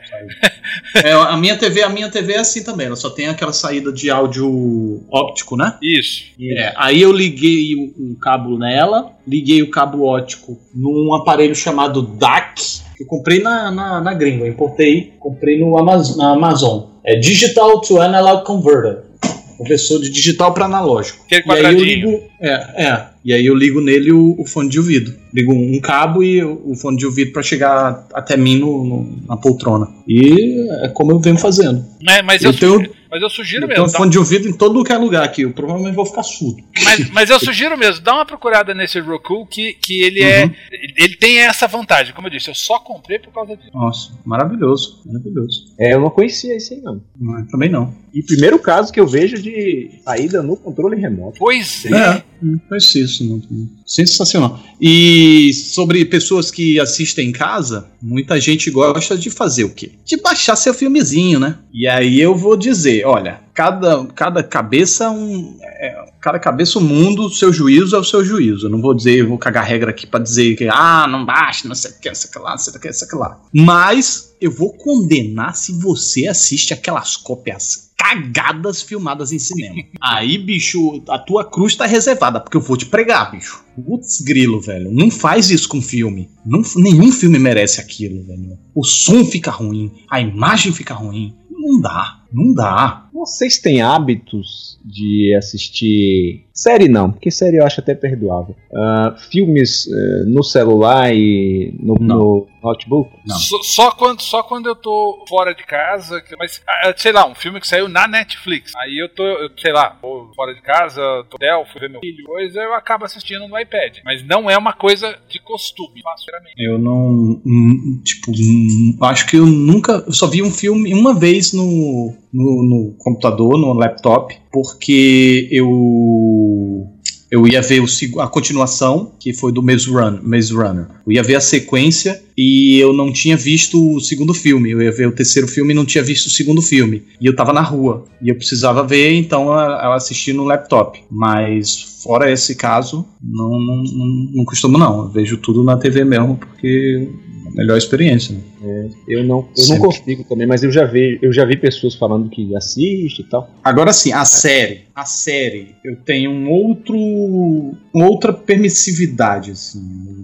É, 1.04 1.12
a 1.12 1.36
minha 1.36 1.56
TV, 1.56 1.82
a 1.82 1.88
minha 1.88 2.10
TV 2.10 2.34
é 2.34 2.38
assim 2.38 2.62
também. 2.62 2.86
Ela 2.86 2.96
só 2.96 3.10
tem 3.10 3.26
aquela 3.26 3.52
saída 3.52 3.92
de 3.92 4.10
áudio 4.10 5.04
óptico, 5.10 5.56
né? 5.56 5.76
Isso. 5.82 6.32
É, 6.40 6.72
aí 6.76 7.02
eu 7.02 7.12
liguei 7.12 7.74
o, 7.74 8.12
o 8.12 8.18
cabo 8.20 8.37
nela, 8.58 9.12
liguei 9.26 9.62
o 9.62 9.70
cabo 9.70 10.04
óptico 10.04 10.58
num 10.74 11.14
aparelho 11.14 11.54
chamado 11.54 12.02
DAC, 12.02 12.60
que 12.96 13.02
eu 13.02 13.06
comprei 13.06 13.40
na, 13.40 13.70
na, 13.70 14.00
na 14.00 14.14
gringa, 14.14 14.44
eu 14.44 14.48
importei, 14.48 15.14
comprei 15.18 15.58
no 15.58 15.78
Amaz 15.78 16.16
na 16.16 16.32
Amazon. 16.32 16.84
É 17.04 17.16
Digital 17.18 17.80
to 17.80 18.00
Analog 18.00 18.44
Converter. 18.44 19.08
Conversor 19.56 20.00
de 20.00 20.10
digital 20.10 20.54
para 20.54 20.66
analógico. 20.66 21.24
Aquele 21.26 21.42
E 21.48 21.66
aí 21.66 21.74
eu 21.74 21.80
ligo. 21.84 22.22
É, 22.40 22.52
é. 22.86 23.06
E 23.24 23.32
aí 23.32 23.44
eu 23.44 23.56
ligo 23.56 23.80
nele 23.80 24.12
o, 24.12 24.36
o 24.38 24.44
fone 24.46 24.68
de 24.68 24.78
ouvido. 24.78 25.12
Ligo 25.34 25.52
um 25.52 25.80
cabo 25.80 26.22
e 26.22 26.44
o, 26.44 26.62
o 26.64 26.76
fone 26.76 26.96
de 26.96 27.04
ouvido 27.04 27.32
para 27.32 27.42
chegar 27.42 28.06
até 28.14 28.36
mim 28.36 28.56
no, 28.56 28.84
no- 28.84 29.18
na 29.26 29.36
poltrona. 29.36 29.88
E 30.06 30.64
é 30.84 30.88
como 30.90 31.10
eu 31.10 31.18
venho 31.18 31.36
fazendo. 31.36 31.84
É, 32.08 32.22
mas, 32.22 32.44
Eu 32.44 32.52
eu, 32.52 32.56
tenho- 32.56 32.90
mas 33.10 33.22
eu 33.22 33.30
sugiro 33.30 33.64
Eu 33.64 33.68
mesmo. 33.68 33.86
dá- 33.86 33.90
fone 33.98 34.10
de 34.10 34.18
ouvido 34.18 34.48
em 34.48 34.52
todo 34.52 34.82
que 34.84 34.92
é 34.92 34.98
lugar 34.98 35.24
aqui. 35.24 35.42
Eu 35.42 35.52
provavelmente 35.52 35.94
vou 35.94 36.06
ficar 36.06 36.22
surdo. 36.22 36.62
mas, 36.84 37.10
mas 37.10 37.30
eu 37.30 37.38
sugiro 37.40 37.76
mesmo, 37.76 38.02
dá 38.02 38.14
uma 38.14 38.26
procurada 38.26 38.74
nesse 38.74 39.00
Roku 39.00 39.46
que, 39.46 39.72
que 39.74 40.02
ele 40.02 40.22
é. 40.22 40.44
Uhum. 40.44 40.52
Ele 40.96 41.16
tem 41.16 41.38
essa 41.38 41.66
vantagem. 41.66 42.14
Como 42.14 42.26
eu 42.26 42.30
disse, 42.30 42.48
eu 42.48 42.54
só 42.54 42.78
comprei 42.78 43.18
por 43.18 43.32
causa 43.32 43.56
disso. 43.56 43.70
Nossa, 43.74 44.12
maravilhoso, 44.24 45.02
maravilhoso. 45.06 45.74
É, 45.78 45.94
eu 45.94 46.00
não 46.00 46.10
conhecia 46.10 46.54
esse 46.56 46.74
aí, 46.74 46.80
não. 46.80 47.02
Não, 47.18 47.46
também 47.46 47.68
não. 47.68 47.94
E 48.14 48.22
primeiro 48.22 48.58
caso 48.58 48.92
que 48.92 48.98
eu 49.00 49.06
vejo 49.06 49.40
de 49.40 50.00
saída 50.04 50.42
no 50.42 50.56
controle 50.56 50.96
remoto. 51.00 51.38
Pois 51.38 51.84
é. 51.84 51.88
É, 52.18 52.22
não 52.42 52.58
conheci 52.68 53.02
isso 53.02 53.24
não. 53.28 53.40
também. 53.40 53.68
Sensacional. 53.88 54.60
E 54.78 55.50
sobre 55.54 56.04
pessoas 56.04 56.50
que 56.50 56.78
assistem 56.78 57.30
em 57.30 57.32
casa, 57.32 57.88
muita 58.02 58.38
gente 58.38 58.70
gosta 58.70 59.16
de 59.16 59.30
fazer 59.30 59.64
o 59.64 59.70
quê? 59.70 59.92
De 60.04 60.18
baixar 60.18 60.56
seu 60.56 60.74
filmezinho, 60.74 61.40
né? 61.40 61.56
E 61.72 61.88
aí 61.88 62.20
eu 62.20 62.36
vou 62.36 62.54
dizer, 62.54 63.06
olha, 63.06 63.40
cada, 63.54 64.04
cada 64.14 64.42
cabeça 64.42 65.04
é 65.04 65.10
um. 65.10 65.56
é, 65.62 66.04
cada 66.20 66.38
cabeça 66.38 66.78
o 66.78 66.82
mundo, 66.82 67.26
o 67.26 67.30
seu 67.30 67.50
juízo 67.50 67.96
é 67.96 67.98
o 67.98 68.04
seu 68.04 68.22
juízo. 68.22 68.66
Eu 68.66 68.70
não 68.70 68.82
vou 68.82 68.92
dizer, 68.92 69.26
vou 69.26 69.38
cagar 69.38 69.64
regra 69.64 69.90
aqui 69.90 70.06
pra 70.06 70.20
dizer 70.20 70.54
que, 70.54 70.68
ah, 70.70 71.06
não 71.08 71.24
baixa, 71.24 71.66
não 71.66 71.74
sei 71.74 71.90
o 71.90 71.98
que, 71.98 72.08
não 72.08 72.14
sei 72.14 72.28
o 72.28 72.32
que 72.34 72.38
lá, 72.40 72.50
não 72.50 72.58
sei 72.58 72.74
o 72.74 72.78
que, 72.78 72.86
não 72.88 72.94
sei 72.94 73.08
o 73.08 73.10
que 73.10 73.16
lá. 73.16 73.40
Mas 73.54 74.34
eu 74.38 74.50
vou 74.50 74.74
condenar 74.74 75.56
se 75.56 75.72
você 75.72 76.28
assiste 76.28 76.74
aquelas 76.74 77.16
cópias 77.16 77.87
cagadas 78.08 78.80
filmadas 78.80 79.32
em 79.32 79.38
cinema. 79.38 79.82
Aí, 80.00 80.38
bicho, 80.38 81.02
a 81.08 81.18
tua 81.18 81.44
cruz 81.44 81.76
tá 81.76 81.84
reservada, 81.84 82.40
porque 82.40 82.56
eu 82.56 82.60
vou 82.60 82.76
te 82.76 82.86
pregar, 82.86 83.30
bicho. 83.30 83.62
Putz, 83.76 84.20
grilo, 84.22 84.60
velho. 84.60 84.90
Não 84.90 85.10
faz 85.10 85.50
isso 85.50 85.68
com 85.68 85.82
filme. 85.82 86.30
Não, 86.44 86.62
nenhum 86.76 87.12
filme 87.12 87.38
merece 87.38 87.80
aquilo, 87.80 88.24
velho. 88.24 88.58
O 88.74 88.84
som 88.84 89.24
fica 89.24 89.50
ruim, 89.50 89.92
a 90.10 90.20
imagem 90.20 90.72
fica 90.72 90.94
ruim. 90.94 91.34
Não 91.50 91.80
dá, 91.80 92.22
não 92.32 92.54
dá. 92.54 93.07
Vocês 93.18 93.58
têm 93.58 93.82
hábitos 93.82 94.78
de 94.84 95.34
assistir. 95.36 96.46
Série 96.52 96.88
não, 96.88 97.12
porque 97.12 97.30
série 97.30 97.58
eu 97.58 97.64
acho 97.66 97.80
até 97.80 97.94
perdoável. 97.94 98.56
Uh, 98.72 99.16
filmes 99.30 99.86
uh, 99.86 100.24
no 100.28 100.42
celular 100.42 101.14
e 101.14 101.72
no, 101.80 101.94
no 101.94 102.46
notebook? 102.62 103.10
Não. 103.26 103.36
Só, 103.36 103.62
só 103.62 103.90
quando, 103.92 104.20
só 104.22 104.42
quando 104.42 104.68
eu 104.68 104.74
tô 104.74 105.24
fora 105.28 105.54
de 105.54 105.64
casa, 105.64 106.20
que- 106.20 106.34
mas 106.36 106.60
ah, 106.66 106.92
sei 106.96 107.12
lá, 107.12 107.28
um 107.28 107.34
filme 107.34 107.60
que 107.60 107.68
saiu 107.68 107.88
na 107.88 108.08
Netflix. 108.08 108.72
Aí 108.76 108.98
eu 109.00 109.08
tô, 109.14 109.22
eu, 109.24 109.50
sei 109.56 109.72
lá, 109.72 109.90
tô 110.00 110.30
fora 110.34 110.52
de 110.54 110.62
casa, 110.62 111.00
tô 111.30 111.36
no 111.40 111.46
hotel, 111.46 111.66
fui 111.70 111.80
ver 111.80 111.90
meu 111.90 112.00
filho, 112.00 112.24
coisa, 112.24 112.60
eu 112.60 112.74
acabo 112.74 113.04
assistindo 113.04 113.46
no 113.46 113.58
iPad. 113.58 113.98
Mas 114.04 114.26
não 114.26 114.50
é 114.50 114.56
uma 114.58 114.72
coisa 114.72 115.16
de 115.28 115.38
costume, 115.40 116.00
faço 116.02 116.24
geralmente. 116.24 116.54
Eu 116.58 116.78
não. 116.78 117.40
hum, 117.46 118.00
Tipo, 118.04 118.32
hum, 118.32 118.98
acho 119.02 119.26
que 119.28 119.36
eu 119.36 119.46
nunca. 119.46 120.02
Eu 120.06 120.12
só 120.12 120.26
vi 120.26 120.42
um 120.42 120.50
filme 120.50 120.92
uma 120.94 121.14
vez 121.16 121.52
no, 121.52 122.12
no, 122.32 122.62
no 122.64 122.96
computador, 123.08 123.58
no 123.58 123.72
laptop, 123.72 124.34
porque 124.52 125.48
eu. 125.50 126.86
Eu 127.30 127.46
ia 127.46 127.60
ver 127.60 127.82
o, 127.82 128.20
a 128.22 128.26
continuação, 128.26 129.12
que 129.20 129.34
foi 129.34 129.52
do 129.52 129.62
Maze, 129.62 129.90
Run, 129.90 130.18
Maze 130.22 130.50
Runner. 130.50 130.86
Eu 131.06 131.12
ia 131.12 131.22
ver 131.22 131.34
a 131.34 131.40
sequência 131.42 132.22
e 132.34 132.78
eu 132.78 132.94
não 132.94 133.12
tinha 133.12 133.36
visto 133.36 133.96
o 133.96 134.00
segundo 134.00 134.32
filme. 134.32 134.70
Eu 134.70 134.80
ia 134.80 134.90
ver 134.90 135.08
o 135.08 135.12
terceiro 135.12 135.46
filme 135.46 135.74
e 135.74 135.76
não 135.76 135.84
tinha 135.84 136.02
visto 136.02 136.24
o 136.24 136.30
segundo 136.30 136.62
filme. 136.62 137.02
E 137.20 137.26
eu 137.26 137.36
tava 137.36 137.52
na 137.52 137.60
rua. 137.60 138.06
E 138.22 138.30
eu 138.30 138.34
precisava 138.34 138.82
ver, 138.82 139.12
então 139.12 139.52
eu 139.52 139.92
assisti 139.92 140.32
no 140.32 140.44
laptop. 140.44 141.02
Mas 141.10 142.00
fora 142.02 142.32
esse 142.32 142.54
caso, 142.54 143.04
não, 143.22 143.50
não, 143.50 143.82
não, 143.82 144.06
não 144.36 144.44
costumo 144.46 144.78
não. 144.78 145.00
Eu 145.00 145.08
vejo 145.10 145.36
tudo 145.36 145.62
na 145.62 145.76
TV 145.76 146.04
mesmo, 146.06 146.38
porque 146.38 147.10
melhor 147.58 147.76
experiência. 147.76 148.34
Né? 148.60 148.88
Eu 149.08 149.24
não, 149.24 149.48
eu 149.56 149.66
não 149.68 149.78
consigo 149.78 150.24
também, 150.24 150.46
mas 150.46 150.62
eu 150.62 150.70
já 150.70 150.84
vi, 150.84 151.18
eu 151.20 151.32
já 151.32 151.44
vi 151.44 151.56
pessoas 151.56 151.94
falando 151.94 152.30
que 152.30 152.54
assiste 152.56 153.20
e 153.20 153.24
tal. 153.24 153.50
Agora 153.64 153.92
sim, 153.92 154.12
a 154.12 154.24
série. 154.24 154.86
A 154.94 155.04
série, 155.04 155.74
eu 155.84 155.96
tenho 155.96 156.30
um 156.30 156.50
outro. 156.50 156.96
uma 156.96 158.08
outra 158.08 158.32
permissividade, 158.32 159.52
assim. 159.52 159.80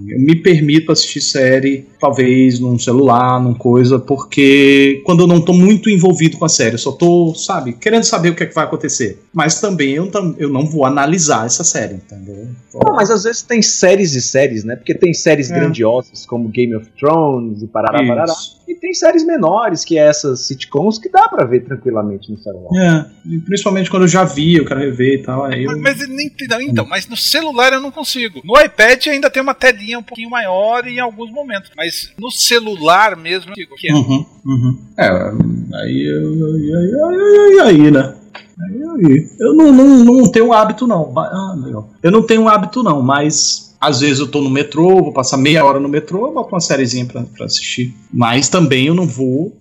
Eu 0.08 0.20
me 0.20 0.36
permito 0.36 0.92
assistir 0.92 1.20
série, 1.20 1.86
talvez 2.00 2.58
num 2.58 2.78
celular, 2.78 3.40
num 3.40 3.54
coisa, 3.54 3.98
porque 3.98 5.00
quando 5.04 5.20
eu 5.22 5.26
não 5.26 5.40
tô 5.40 5.52
muito 5.52 5.88
envolvido 5.88 6.36
com 6.36 6.44
a 6.44 6.48
série, 6.48 6.74
eu 6.74 6.78
só 6.78 6.92
tô, 6.92 7.34
sabe, 7.34 7.72
querendo 7.74 8.04
saber 8.04 8.30
o 8.30 8.34
que, 8.34 8.42
é 8.42 8.46
que 8.46 8.54
vai 8.54 8.64
acontecer. 8.64 9.22
Mas 9.32 9.60
também 9.60 9.92
eu, 9.94 10.10
eu 10.38 10.48
não 10.48 10.66
vou 10.66 10.84
analisar 10.84 11.46
essa 11.46 11.64
série, 11.64 11.94
entendeu? 11.94 12.48
Não, 12.74 12.94
mas 12.96 13.10
às 13.10 13.22
vezes 13.24 13.42
tem 13.42 13.62
séries 13.62 14.14
e 14.14 14.20
séries, 14.20 14.64
né? 14.64 14.76
Porque 14.76 14.94
tem 14.94 15.14
séries 15.14 15.50
É. 15.50 15.54
grandiosas 15.54 16.26
como 16.26 16.48
Game 16.48 16.74
of 16.74 16.86
Thrones 16.98 17.23
e 17.62 17.66
parará, 17.66 18.06
parará. 18.06 18.32
Isso. 18.32 18.62
E 18.66 18.74
tem 18.74 18.94
séries 18.94 19.24
menores, 19.24 19.84
que 19.84 19.98
é 19.98 20.06
essas 20.06 20.46
sitcoms, 20.46 20.98
que 20.98 21.08
dá 21.08 21.28
pra 21.28 21.44
ver 21.44 21.64
tranquilamente 21.64 22.30
no 22.30 22.38
celular. 22.38 22.70
É, 22.76 23.06
principalmente 23.44 23.90
quando 23.90 24.04
eu 24.04 24.08
já 24.08 24.24
vi, 24.24 24.56
eu 24.56 24.64
quero 24.64 24.80
rever 24.80 25.20
e 25.20 25.22
tal. 25.22 25.44
Aí 25.44 25.64
eu... 25.64 25.78
Mas, 25.78 25.98
mas 25.98 26.08
nem- 26.08 26.30
não, 26.48 26.60
então, 26.60 26.86
mas 26.86 27.08
no 27.08 27.16
celular 27.16 27.72
eu 27.72 27.80
não 27.80 27.90
consigo. 27.90 28.40
No 28.44 28.58
iPad 28.60 29.06
ainda 29.08 29.30
tem 29.30 29.42
uma 29.42 29.54
telinha 29.54 29.98
um 29.98 30.02
pouquinho 30.02 30.30
maior 30.30 30.86
em 30.86 30.98
alguns 30.98 31.30
momentos. 31.30 31.70
Mas 31.76 32.12
no 32.18 32.30
celular 32.30 33.16
mesmo, 33.16 33.50
eu 33.50 33.54
digo 33.54 33.74
que 33.76 33.90
é. 33.90 33.94
Uhum, 33.94 34.24
uhum. 34.44 34.78
É, 34.98 35.08
aí, 35.08 36.08
aí, 36.08 36.42
aí, 36.44 36.74
aí, 36.74 37.60
aí, 37.60 37.60
aí, 37.60 37.90
né? 37.90 38.14
Aí, 38.60 38.82
aí. 39.06 39.28
Eu 39.40 39.54
não, 39.54 39.72
não, 39.72 40.04
não 40.04 40.30
tenho 40.30 40.52
hábito, 40.52 40.86
não. 40.86 41.12
Ah, 41.16 41.54
legal. 41.56 41.90
Eu 42.02 42.10
não 42.10 42.22
tenho 42.26 42.48
hábito, 42.48 42.82
não, 42.82 43.02
mas 43.02 43.63
às 43.88 44.00
vezes 44.00 44.18
eu 44.18 44.26
tô 44.26 44.40
no 44.40 44.50
metrô, 44.50 45.02
vou 45.02 45.12
passar 45.12 45.36
meia 45.36 45.64
hora 45.64 45.78
no 45.78 45.88
metrô, 45.88 46.32
boto 46.32 46.54
uma 46.54 46.60
sériezinha 46.60 47.06
pra, 47.06 47.22
pra 47.22 47.46
assistir. 47.46 47.94
Mas 48.12 48.48
também 48.48 48.86
eu 48.86 48.94
não 48.94 49.06
vou, 49.06 49.56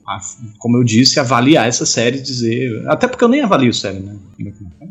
como 0.58 0.78
eu 0.78 0.84
disse, 0.84 1.20
avaliar 1.20 1.68
essa 1.68 1.86
série 1.86 2.18
e 2.18 2.22
dizer. 2.22 2.84
Até 2.88 3.08
porque 3.08 3.24
eu 3.24 3.30
nem 3.30 3.42
avalio 3.42 3.74
série, 3.74 4.00
né? 4.00 4.16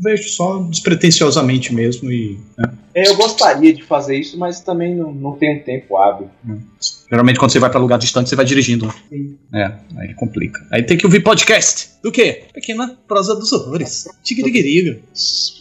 Vejo 0.03 0.28
só 0.30 0.59
despretensiosamente 0.62 1.72
mesmo 1.72 2.11
e. 2.11 2.38
né? 2.59 2.72
É, 2.94 3.09
eu 3.09 3.16
gostaria 3.16 3.72
de 3.72 3.82
fazer 3.82 4.18
isso, 4.18 4.36
mas 4.38 4.61
também 4.61 4.94
não, 4.94 5.12
não 5.14 5.32
tenho 5.32 5.62
tempo 5.62 5.96
hábil. 5.96 6.28
Geralmente 7.09 7.38
quando 7.38 7.53
você 7.53 7.59
vai 7.59 7.70
pra 7.70 7.80
lugar 7.80 7.98
distante, 7.98 8.28
você 8.28 8.36
vai 8.36 8.44
dirigindo. 8.44 8.86
né? 8.86 8.94
Sim. 9.09 9.38
É, 9.55 9.72
aí 9.96 10.14
complica. 10.14 10.61
Aí 10.70 10.82
tem 10.82 10.96
que 10.98 11.07
ouvir 11.07 11.20
podcast. 11.20 11.90
Do 12.03 12.11
quê? 12.11 12.44
Pequena 12.53 12.98
prosa 13.07 13.34
dos 13.34 13.53
horrores. 13.53 14.09
Tigirigiriga. 14.22 14.98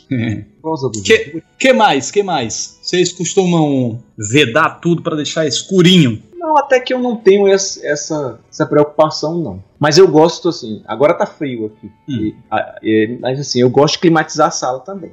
Prosa 0.62 0.90
do 0.90 1.02
Que, 1.02 1.42
que 1.58 1.72
mais? 1.74 2.12
Que 2.12 2.22
mais? 2.22 2.78
Vocês 2.82 3.14
costumam 3.14 4.04
vedar 4.18 4.82
tudo 4.82 5.02
pra 5.02 5.16
deixar 5.16 5.48
escurinho? 5.48 6.22
Não, 6.42 6.58
até 6.58 6.80
que 6.80 6.92
eu 6.92 7.00
não 7.00 7.16
tenho 7.16 7.48
esse- 7.48 7.86
essa, 7.86 8.40
essa 8.52 8.66
preocupação, 8.66 9.38
não. 9.38 9.64
Mas 9.80 9.98
eu 10.00 10.08
gosto, 10.08 10.50
assim, 10.50 10.82
agora 10.88 11.14
tá 11.14 11.26
frio 11.26 11.68
aqui. 11.68 11.92
Hum. 12.10 12.34
E, 12.82 13.18
mas 13.22 13.40
assim, 13.40 13.62
eu 13.62 13.70
gosto 13.70 13.94
de 13.94 14.00
climatizar 14.00 14.48
a 14.48 14.52
sala 14.52 14.80
também. 14.80 15.12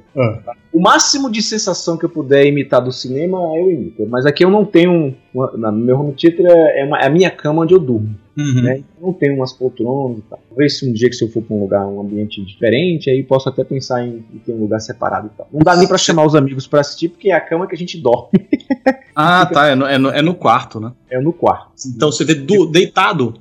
O 0.73 0.79
máximo 0.79 1.29
de 1.31 1.41
sensação 1.43 1.97
que 1.97 2.05
eu 2.05 2.09
puder 2.09 2.45
imitar 2.47 2.81
do 2.81 2.91
cinema, 2.91 3.37
eu 3.55 3.71
imito. 3.71 4.07
Mas 4.07 4.25
aqui 4.25 4.43
eu 4.43 4.49
não 4.49 4.65
tenho. 4.65 5.15
Uma, 5.33 5.71
meu 5.71 5.99
home 5.99 6.13
theater 6.13 6.45
é, 6.47 6.83
uma- 6.85 6.99
é 6.99 7.05
a 7.05 7.09
minha 7.11 7.29
cama 7.29 7.61
onde 7.61 7.73
eu 7.75 7.79
durmo. 7.79 8.15
Uhum. 8.39 8.61
Né? 8.63 8.83
Eu 9.01 9.07
não 9.07 9.13
tenho 9.13 9.35
umas 9.35 9.51
poltronas 9.53 10.19
e 10.19 10.21
tal. 10.29 10.39
Talvez 10.49 10.77
se 10.79 10.89
um 10.89 10.93
dia 10.93 11.09
que 11.09 11.15
se 11.15 11.23
eu 11.23 11.29
for 11.29 11.41
pra 11.43 11.55
um 11.55 11.59
lugar, 11.61 11.85
um 11.87 12.01
ambiente 12.01 12.43
diferente, 12.43 13.09
aí 13.09 13.23
posso 13.23 13.49
até 13.49 13.63
pensar 13.63 14.05
em, 14.05 14.23
em 14.33 14.39
ter 14.39 14.51
um 14.53 14.59
lugar 14.59 14.79
separado 14.79 15.27
e 15.33 15.37
tal. 15.37 15.47
Não 15.51 15.59
dá 15.59 15.75
nem 15.75 15.87
pra 15.87 15.97
chamar 15.97 16.25
os 16.25 16.35
amigos 16.35 16.67
pra 16.67 16.81
assistir, 16.81 17.09
porque 17.09 17.29
é 17.29 17.33
a 17.33 17.41
cama 17.41 17.67
que 17.67 17.75
a 17.75 17.77
gente 17.77 17.97
dorme. 17.97 18.29
Ah, 19.21 19.45
tá. 19.45 19.67
É 19.67 19.75
no, 19.75 19.85
é 19.85 19.97
no- 19.97 20.09
é 20.11 20.21
no 20.21 20.33
quarto, 20.33 20.79
né? 20.79 20.93
É 21.09 21.19
no 21.19 21.33
quarto. 21.33 21.71
Então 21.93 22.09
você 22.09 22.23
vê 22.23 22.33
du- 22.35 22.65
deitado. 22.67 23.33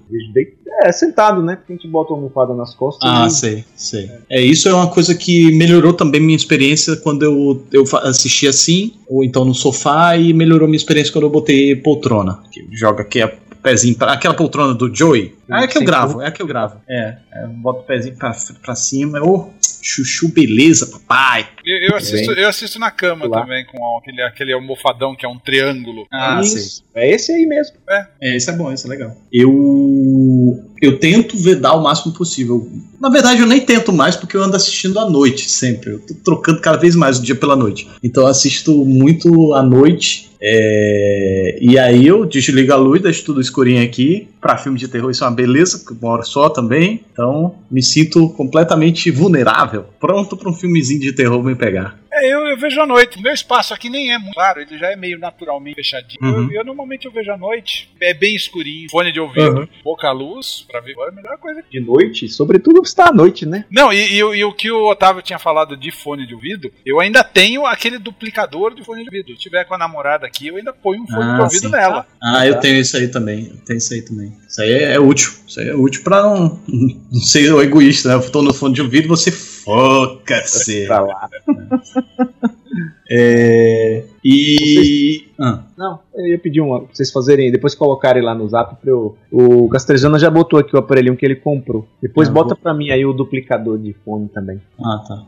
É, 0.83 0.91
sentado, 0.91 1.41
né? 1.41 1.55
Porque 1.55 1.73
a 1.73 1.77
gente 1.77 1.87
bota 1.87 2.13
uma 2.13 2.19
almofada 2.23 2.53
nas 2.53 2.75
costas. 2.75 3.09
Ah, 3.09 3.27
e- 3.27 3.31
sei, 3.31 3.65
sei. 3.77 4.11
É, 4.29 4.41
isso 4.41 4.69
é 4.69 4.75
uma 4.75 4.89
coisa 4.89 5.15
que 5.15 5.53
melhorou 5.53 5.93
também 5.93 6.21
minha 6.21 6.35
experiência 6.35 6.97
quando 6.97 7.23
eu, 7.23 7.65
eu 7.73 7.85
assisti 7.99 8.49
assim, 8.49 8.95
ou 9.09 9.23
então 9.23 9.45
no 9.45 9.55
sofá, 9.55 10.17
e 10.17 10.33
melhorou 10.33 10.67
minha 10.67 10.77
experiência 10.77 11.13
quando 11.13 11.25
eu 11.25 11.31
botei 11.31 11.77
poltrona. 11.77 12.41
Que 12.51 12.67
joga 12.73 13.03
aqui 13.03 13.23
a 13.23 13.33
pezinho 13.63 13.97
pra, 13.97 14.13
aquela 14.13 14.35
poltrona 14.35 14.75
do 14.75 14.95
Joey. 14.95 15.37
É 15.49 15.55
a 15.55 15.67
que 15.67 15.79
eu 15.79 15.85
gravo, 15.85 16.21
é 16.21 16.27
a 16.27 16.31
que 16.31 16.43
eu 16.43 16.47
gravo. 16.47 16.81
É, 16.89 17.17
é 17.33 17.45
eu 17.45 17.49
boto 17.49 17.81
o 17.81 17.85
pezinho 17.85 18.17
pra, 18.17 18.33
pra 18.63 18.75
cima. 18.75 19.21
Ô, 19.21 19.51
chuchu, 19.83 20.29
beleza, 20.29 20.87
papai. 20.87 21.49
Eu, 21.69 21.91
eu 21.91 21.97
assisto, 21.97 22.33
eu 22.33 22.49
assisto 22.49 22.79
na 22.79 22.91
cama 22.91 23.27
Lá. 23.27 23.43
também, 23.43 23.65
com 23.67 23.99
aquele, 23.99 24.23
aquele 24.23 24.53
almofadão 24.53 25.15
que 25.15 25.27
é 25.27 25.29
um 25.29 25.39
triângulo. 25.39 26.07
Ah, 26.11 26.43
sei. 26.43 26.61
Isso. 26.63 26.85
É 26.95 27.11
esse 27.15 27.31
aí 27.33 27.45
mesmo. 27.47 27.77
É, 28.23 28.37
isso 28.37 28.51
é 28.51 28.57
bom, 28.57 28.73
isso 28.73 28.87
é 28.87 28.91
legal. 28.91 29.15
Eu 29.33 30.65
eu 30.81 30.99
tento 30.99 31.37
vedar 31.37 31.75
o 31.75 31.83
máximo 31.83 32.13
possível. 32.15 32.69
Na 33.01 33.11
verdade, 33.11 33.41
eu 33.41 33.47
nem 33.47 33.61
tento 33.61 33.93
mais 33.93 34.15
porque 34.17 34.37
eu 34.37 34.43
ando 34.43 34.55
assistindo 34.57 34.99
à 34.99 35.11
noite 35.11 35.51
sempre. 35.51 35.91
Eu 35.91 35.99
tô 36.01 36.15
trocando 36.25 36.61
cada 36.61 36.79
vez 36.79 36.95
mais 36.95 37.19
o 37.19 37.23
dia 37.23 37.35
pela 37.35 37.57
noite. 37.57 37.89
Então 38.03 38.23
eu 38.25 38.29
assisto 38.29 38.85
muito 38.85 39.55
à 39.55 39.63
noite. 39.63 40.31
é, 40.41 41.59
E 41.61 41.77
aí 41.79 42.07
eu 42.07 42.25
desligo 42.25 42.73
a 42.73 42.77
luz, 42.77 43.03
deixo 43.03 43.25
tudo 43.25 43.41
escurinho 43.41 43.83
aqui. 43.85 44.29
Pra 44.41 44.57
filme 44.57 44.79
de 44.79 44.87
terror 44.87 45.11
isso 45.11 45.25
é 45.25 45.27
uma 45.27 45.35
beleza, 45.35 45.79
porque 45.79 45.95
eu 45.95 45.99
moro 46.09 46.25
só 46.25 46.49
também. 46.49 47.01
Então 47.13 47.57
me 47.69 47.83
sinto 47.83 48.29
completamente 48.31 49.11
vulnerável. 49.11 49.85
Pronto 49.99 50.37
pra 50.37 50.49
um 50.49 50.55
filmezinho 50.55 51.01
de 51.01 51.13
terror 51.13 51.43
me 51.43 51.57
pegar. 51.59 51.99
É, 52.11 52.27
eu, 52.33 52.47
eu 52.47 52.57
vejo 52.57 52.81
à 52.81 52.87
noite. 52.87 53.19
O 53.19 53.23
meu 53.23 53.33
espaço 53.35 53.75
aqui 53.75 53.91
nem 53.91 54.13
é 54.13 54.19
muito 54.19 54.35
claro, 54.35 54.61
ele 54.61 54.79
já 54.79 54.91
é 54.91 54.97
meio 54.97 55.19
naturalmente 55.19 55.75
fechadinho. 55.77 56.19
Uhum. 56.23 56.45
Eu, 56.51 56.59
eu 56.61 56.65
normalmente 56.65 57.05
eu 57.07 57.13
vejo 57.13 57.31
à 57.31 57.37
noite. 57.37 57.91
É 58.01 58.15
bem 58.15 58.35
escurinho, 58.35 58.89
fone 58.91 59.13
de 59.13 59.21
ouvido, 59.21 59.61
Uhum. 59.61 59.69
pouca 59.85 60.11
luz, 60.11 60.65
pra 60.71 60.81
ver 60.81 60.93
agora 60.93 61.11
é 61.11 61.13
a 61.13 61.17
melhor 61.17 61.39
coisa. 61.39 61.63
De 61.71 61.81
noite, 61.81 62.29
sobretudo 62.29 62.81
está 62.83 63.09
à 63.11 63.13
noite, 63.13 63.45
né? 63.45 63.65
Não, 63.71 63.93
e, 63.93 64.15
e 64.15 64.25
o- 64.25 64.35
e 64.35 64.43
o 64.45 64.53
que 64.53 64.71
o 64.71 64.89
Otávio 64.91 65.23
tinha 65.23 65.39
falado 65.39 65.77
de 65.77 65.91
fone 65.91 66.27
de 66.27 66.35
ouvido, 66.35 66.73
eu 66.85 66.99
ainda 67.01 67.23
tenho 67.23 67.67
aquele 67.67 67.99
duplicador 67.99 68.75
de 68.75 68.83
fone 68.85 69.03
de 69.05 69.09
ouvido. 69.11 69.33
Se 69.37 69.43
tiver 69.43 69.65
com 69.65 69.75
a 69.75 69.79
namorada 69.79 70.27
aqui, 70.27 70.47
eu 70.49 70.57
ainda 70.57 70.73
ponho 70.73 71.03
um 71.03 71.07
fone 71.07 71.23
Ah, 71.31 71.35
de 71.37 71.43
ouvido 71.43 71.61
sim. 71.67 71.71
nela. 71.71 72.07
Ah, 72.23 72.47
eu 72.47 72.59
tenho 72.59 72.77
isso 72.81 72.97
aí 72.97 73.09
também. 73.09 73.49
Eu 73.51 73.59
tenho 73.65 73.77
isso 73.77 73.93
aí 73.93 74.03
também. 74.03 74.33
Isso 74.49 74.63
aí 74.63 74.71
é, 74.73 74.93
é 74.95 75.01
útil. 75.01 75.31
Isso 75.47 75.61
aí 75.61 75.69
é 75.69 75.75
útil 75.75 76.03
pra 76.03 76.23
não, 76.23 76.59
não 77.13 77.21
ser 77.21 77.53
egoísta, 77.63 78.09
né? 78.09 78.15
Eu 78.15 78.31
tô 78.33 78.43
no 78.43 78.53
fone 78.55 78.75
de 78.75 78.83
ouvido 78.83 79.09
você 79.09 79.31
foca-se. 79.69 80.87
Pra 80.87 81.01
lá. 81.01 81.29
É, 83.11 84.05
E. 84.25 85.27
Ah, 85.41 85.63
Não, 85.77 86.01
eu 86.17 86.27
ia 86.27 86.39
pedir 86.39 86.61
uma 86.61 86.81
pra 86.81 86.89
vocês 86.95 87.11
fazerem, 87.13 87.53
depois 87.53 87.75
colocarem 87.75 88.23
lá 88.23 88.35
no 88.35 88.49
zap 88.49 88.75
pra 88.81 88.91
eu. 88.91 89.17
O 89.31 89.69
Castrezana 89.69 90.19
já 90.19 90.29
botou 90.29 90.59
aqui 90.59 90.75
o 90.75 90.79
aparelhinho 90.79 91.17
que 91.17 91.25
ele 91.25 91.37
comprou. 91.37 91.87
Depois 92.03 92.29
Ah, 92.29 92.33
bota 92.33 92.49
vou- 92.55 92.59
pra 92.59 92.75
mim 92.75 92.91
aí 92.91 93.05
o 93.07 93.13
duplicador 93.13 93.79
de 93.79 93.93
fone 94.05 94.29
também. 94.29 94.61
ah 94.81 95.05
tá. 95.07 95.25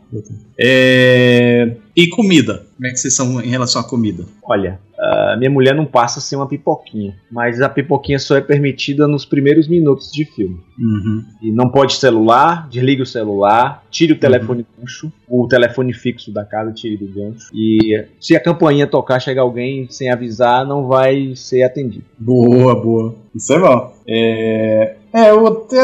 É... 0.58 1.76
E 1.96 2.08
comida? 2.08 2.64
Como 2.76 2.86
é 2.86 2.90
que 2.90 2.96
vocês 2.98 3.14
são 3.14 3.40
em 3.40 3.48
relação 3.48 3.80
à 3.80 3.84
comida? 3.84 4.24
Olha, 4.44 4.78
a 4.98 5.36
minha 5.38 5.50
mulher 5.50 5.74
não 5.74 5.84
passa 5.86 6.20
sem 6.20 6.36
uma 6.38 6.48
pipoquinha, 6.48 7.14
mas 7.30 7.60
a 7.60 7.68
pipoquinha 7.68 8.18
só 8.18 8.36
é 8.36 8.40
permitida 8.40 9.06
nos 9.06 9.24
primeiros 9.24 9.68
minutos 9.68 10.10
de 10.10 10.24
filme. 10.24 10.58
Uhum. 10.78 11.24
E 11.42 11.52
não 11.52 11.68
pode 11.70 11.94
celular, 11.94 12.68
desligue 12.68 13.02
o 13.02 13.06
celular, 13.06 13.84
tire 13.90 14.12
o 14.14 14.18
telefone 14.18 14.66
gancho, 14.78 15.12
o 15.28 15.46
telefone 15.46 15.92
fixo 15.92 16.32
da 16.32 16.44
casa, 16.44 16.72
tire 16.72 16.96
do 16.96 17.06
gancho. 17.06 17.29
E 17.54 18.04
se 18.20 18.34
a 18.36 18.40
campainha 18.40 18.86
tocar, 18.86 19.20
chegar 19.20 19.42
alguém 19.42 19.86
sem 19.90 20.10
avisar, 20.10 20.66
não 20.66 20.86
vai 20.86 21.32
ser 21.36 21.62
atendido. 21.62 22.04
Boa, 22.18 22.74
boa. 22.74 23.14
Isso 23.34 23.52
é 23.52 23.58
bom. 23.58 23.94
É, 24.08 24.94
é 25.12 25.30
eu 25.30 25.46
até, 25.46 25.78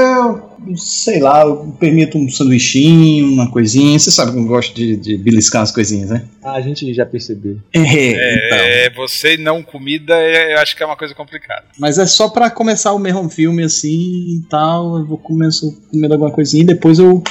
sei 0.76 1.20
lá, 1.20 1.42
eu 1.42 1.72
permito 1.78 2.18
um 2.18 2.28
sanduichinho, 2.28 3.32
uma 3.32 3.51
coisinha. 3.51 3.99
Você 3.99 4.11
sabe 4.11 4.32
que 4.32 4.38
eu 4.38 4.47
gosto 4.47 4.74
de, 4.74 4.97
de 4.97 5.16
beliscar 5.16 5.62
as 5.62 5.70
coisinhas, 5.70 6.11
né? 6.11 6.24
Ah, 6.42 6.55
a 6.55 6.61
gente 6.61 6.92
já 6.92 7.07
percebeu. 7.07 7.59
É, 7.72 7.80
então. 8.47 8.59
É, 8.59 8.90
você 8.90 9.36
não 9.36 9.62
comida, 9.62 10.14
é- 10.14 10.55
eu 10.55 10.59
acho 10.59 10.76
que 10.76 10.82
é 10.82 10.86
uma 10.86 10.97
coisa 10.97 11.14
complicada. 11.14 11.64
Mas 11.78 11.99
é 11.99 12.07
só 12.07 12.28
pra 12.28 12.51
começar 12.51 12.92
o 12.92 12.99
mesmo 12.99 13.28
filme 13.28 13.62
assim 13.62 14.38
e 14.38 14.42
tal. 14.51 14.99
Eu 14.99 15.07
vou 15.07 15.18
começar 15.18 15.68
comendo 15.90 16.14
alguma 16.14 16.30
coisinha 16.32 16.62
e 16.64 16.66
depois 16.66 16.99
eu. 16.99 17.22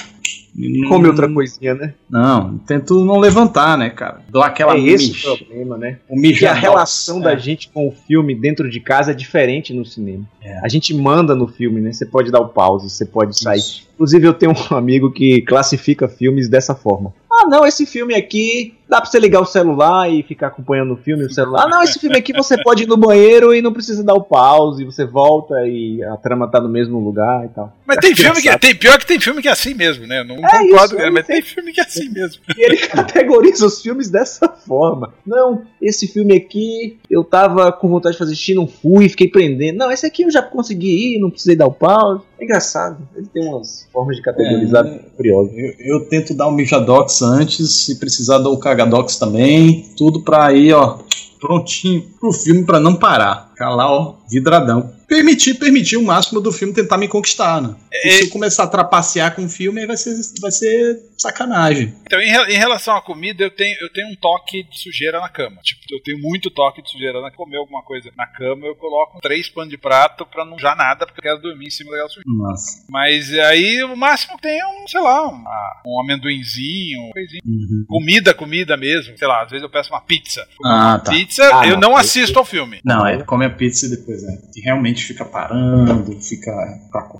Come 0.87 1.07
outra 1.09 1.27
coisinha, 1.31 1.73
né? 1.75 1.93
Não, 2.09 2.57
tento 2.59 3.03
não 3.03 3.17
levantar, 3.19 3.77
né, 3.77 3.89
cara? 3.89 4.21
Dou 4.29 4.41
aquela 4.41 4.75
é 4.75 4.79
esse 4.79 5.11
mij- 5.11 5.25
o 5.27 5.37
problema, 5.37 5.77
né? 5.77 5.97
o 6.07 6.15
Que 6.21 6.45
a 6.45 6.51
dox. 6.53 6.61
relação 6.61 7.19
da 7.19 7.33
É. 7.33 7.37
gente 7.37 7.67
com 7.69 7.87
o 7.87 7.91
filme 7.91 8.33
dentro 8.33 8.69
de 8.69 8.79
casa 8.79 9.11
é 9.11 9.13
diferente 9.13 9.73
no 9.73 9.85
cinema. 9.85 10.23
É. 10.41 10.57
A 10.63 10.69
gente 10.69 10.93
manda 10.93 11.35
no 11.35 11.47
filme, 11.47 11.81
né? 11.81 11.91
Você 11.91 12.05
pode 12.05 12.31
dar 12.31 12.39
o 12.39 12.47
pause, 12.47 12.89
você 12.89 13.05
pode 13.05 13.37
sair. 13.37 13.59
Isso. 13.59 13.85
Inclusive, 13.95 14.25
eu 14.27 14.33
tenho 14.33 14.53
um 14.53 14.55
amigo 14.75 15.11
que 15.11 15.41
classifica 15.41 16.07
filmes 16.07 16.47
dessa 16.47 16.73
forma. 16.73 17.13
Ah, 17.31 17.47
não, 17.49 17.65
esse 17.65 17.85
filme 17.85 18.15
aqui 18.15 18.75
dá 18.87 19.01
pra 19.01 19.09
você 19.09 19.19
ligar 19.19 19.41
o 19.41 19.45
celular 19.45 20.09
e 20.11 20.21
ficar 20.23 20.47
acompanhando 20.47 20.93
o 20.93 20.97
filme 20.97 21.25
o 21.25 21.31
celular. 21.31 21.63
Ah, 21.65 21.67
não, 21.67 21.81
esse 21.83 21.99
filme 21.99 22.17
aqui 22.17 22.31
você 22.33 22.61
pode 22.61 22.83
ir 22.83 22.87
no 22.87 22.97
banheiro 22.97 23.53
e 23.53 23.61
não 23.61 23.73
precisa 23.73 24.03
dar 24.03 24.13
o 24.13 24.21
pause, 24.23 24.83
você 24.85 25.05
volta 25.05 25.55
e 25.67 26.03
a 26.03 26.15
trama 26.17 26.47
tá 26.49 26.59
no 26.61 26.69
mesmo 26.69 26.99
lugar 26.99 27.45
e 27.45 27.49
tal. 27.49 27.73
Mas 27.85 27.97
tem 27.97 28.15
filme 28.15 28.41
que 28.41 28.57
tem 28.59 28.75
pior 28.75 28.97
que 28.99 29.05
tem 29.05 29.19
filme 29.19 29.41
que 29.41 29.47
é 29.47 29.51
assim 29.51 29.73
mesmo, 29.73 30.05
né? 30.07 30.23
Não 30.23 30.35
É 30.37 30.41
concordo 30.41 30.75
isso, 30.85 30.95
com 30.95 31.01
ele, 31.01 31.07
é 31.07 31.11
mas 31.11 31.25
tem 31.27 31.41
filme 31.41 31.71
que 31.71 31.81
é 31.81 31.83
assim 31.83 32.09
mesmo. 32.09 32.41
E 32.57 32.61
ele 32.65 32.77
categoriza 32.87 33.65
os 33.65 33.81
filmes 33.81 34.09
dessa 34.09 34.47
forma. 34.47 35.13
Não, 35.25 35.63
esse 35.81 36.07
filme 36.07 36.35
aqui 36.35 36.97
eu 37.09 37.23
tava 37.23 37.71
com 37.71 37.87
vontade 37.87 38.13
de 38.13 38.19
fazer 38.19 38.35
xixi, 38.35 38.53
não 38.55 38.67
fui, 38.67 39.09
fiquei 39.09 39.27
prendendo. 39.29 39.77
Não, 39.77 39.91
esse 39.91 40.05
aqui 40.05 40.23
eu 40.23 40.31
já 40.31 40.41
consegui 40.41 41.15
ir, 41.15 41.19
não 41.19 41.29
precisei 41.29 41.55
dar 41.55 41.67
o 41.67 41.71
pause. 41.71 42.21
É 42.39 42.43
engraçado. 42.43 42.97
Ele 43.15 43.27
tem 43.33 43.47
umas 43.47 43.87
formas 43.93 44.15
de 44.17 44.21
categorizar 44.21 44.85
É. 44.85 44.99
curiosas. 45.15 45.53
Eu, 45.55 45.73
eu 45.79 46.05
tento 46.09 46.33
dar 46.33 46.47
o 46.47 46.51
mijadox 46.51 47.21
antes, 47.21 47.85
se 47.85 47.95
precisar 47.99 48.39
dar 48.39 48.49
o 48.49 48.57
cagadox 48.75 49.17
também, 49.17 49.85
tudo 49.97 50.21
pra 50.21 50.53
ir, 50.53 50.73
ó, 50.73 50.97
prontinho 51.39 52.03
pro 52.19 52.31
filme 52.33 52.65
pra 52.65 52.79
não 52.79 52.95
parar. 52.95 53.44
Ficar 53.55 53.69
lá, 53.69 53.89
ó, 53.89 54.15
vidradão. 54.29 54.93
Permitir, 55.07 55.53
permitir 55.53 55.95
o 55.97 56.03
máximo 56.03 56.41
do 56.41 56.51
filme 56.51 56.73
tentar 56.73 56.97
me 56.97 57.07
conquistar, 57.07 57.61
né? 57.61 57.75
E 58.03 58.11
se 58.11 58.23
eu 58.25 58.29
começar 58.31 58.63
a 58.63 58.67
trapacear 58.67 59.33
com 59.35 59.45
o 59.45 59.49
filme, 59.49 59.79
aí 59.81 59.87
vai 59.87 59.95
ser, 59.95 60.13
vai 60.41 60.51
ser 60.51 60.99
sacanagem. 61.17 61.93
Então, 62.05 62.19
em, 62.19 62.31
em 62.53 62.57
relação 62.57 62.95
à 62.97 63.01
comida, 63.01 63.43
eu 63.43 63.51
tenho, 63.51 63.77
eu 63.81 63.93
tenho 63.93 64.07
um 64.09 64.15
toque 64.15 64.63
de 64.63 64.79
sujeira 64.79 65.19
na 65.21 65.29
cama. 65.29 65.57
Tipo, 65.63 65.79
eu 65.91 66.01
tenho 66.03 66.17
muito 66.19 66.49
toque 66.49 66.81
de 66.81 66.89
sujeira 66.91 67.21
na 67.21 67.31
comer 67.31 67.57
alguma 67.57 67.83
coisa 67.83 68.09
na 68.17 68.25
cama, 68.27 68.65
eu 68.65 68.75
coloco 68.75 69.19
três 69.21 69.47
panos 69.47 69.69
de 69.69 69.77
prato 69.77 70.25
pra 70.25 70.43
não 70.43 70.57
já 70.59 70.75
nada, 70.75 71.05
porque 71.05 71.19
eu 71.19 71.23
quero 71.23 71.41
dormir 71.41 71.67
em 71.67 71.71
cima 71.71 71.91
daquela 71.91 72.09
sujeira. 72.09 72.29
Nossa. 72.29 72.83
Mas 72.89 73.31
aí 73.33 73.83
o 73.83 73.95
máximo 73.95 74.35
que 74.37 74.41
tem 74.41 74.59
é 74.59 74.65
um, 74.65 74.87
sei 74.87 74.99
lá, 75.01 75.27
uma- 75.27 75.81
um 75.85 76.01
amendoinzinho, 76.01 77.01
uma 77.03 77.13
coisinha. 77.13 77.41
Uhum. 77.45 77.85
Comida, 77.87 78.33
comida 78.33 78.75
mesmo. 78.75 79.15
Sei 79.17 79.27
lá, 79.27 79.43
às 79.43 79.51
vezes 79.51 79.63
eu 79.63 79.69
peço 79.69 79.91
uma 79.93 80.01
pizza. 80.01 80.45
Ah, 80.65 80.99
tá. 81.03 81.11
Pizza, 81.11 81.43
Ah, 81.59 81.67
eu 81.67 81.73
não. 81.77 81.91
não 81.91 81.95
assisto 81.95 82.37
ao 82.39 82.43
filme. 82.45 82.81
Não, 82.83 83.05
é 83.05 83.23
come 83.49 83.53
a 83.53 83.57
pizza 83.57 83.85
e 83.85 83.89
depois, 83.89 84.23
é. 84.23 84.37
E 84.55 84.61
realmente 84.61 85.03
fica 85.05 85.23
parando, 85.25 86.15
fica. 86.21 86.51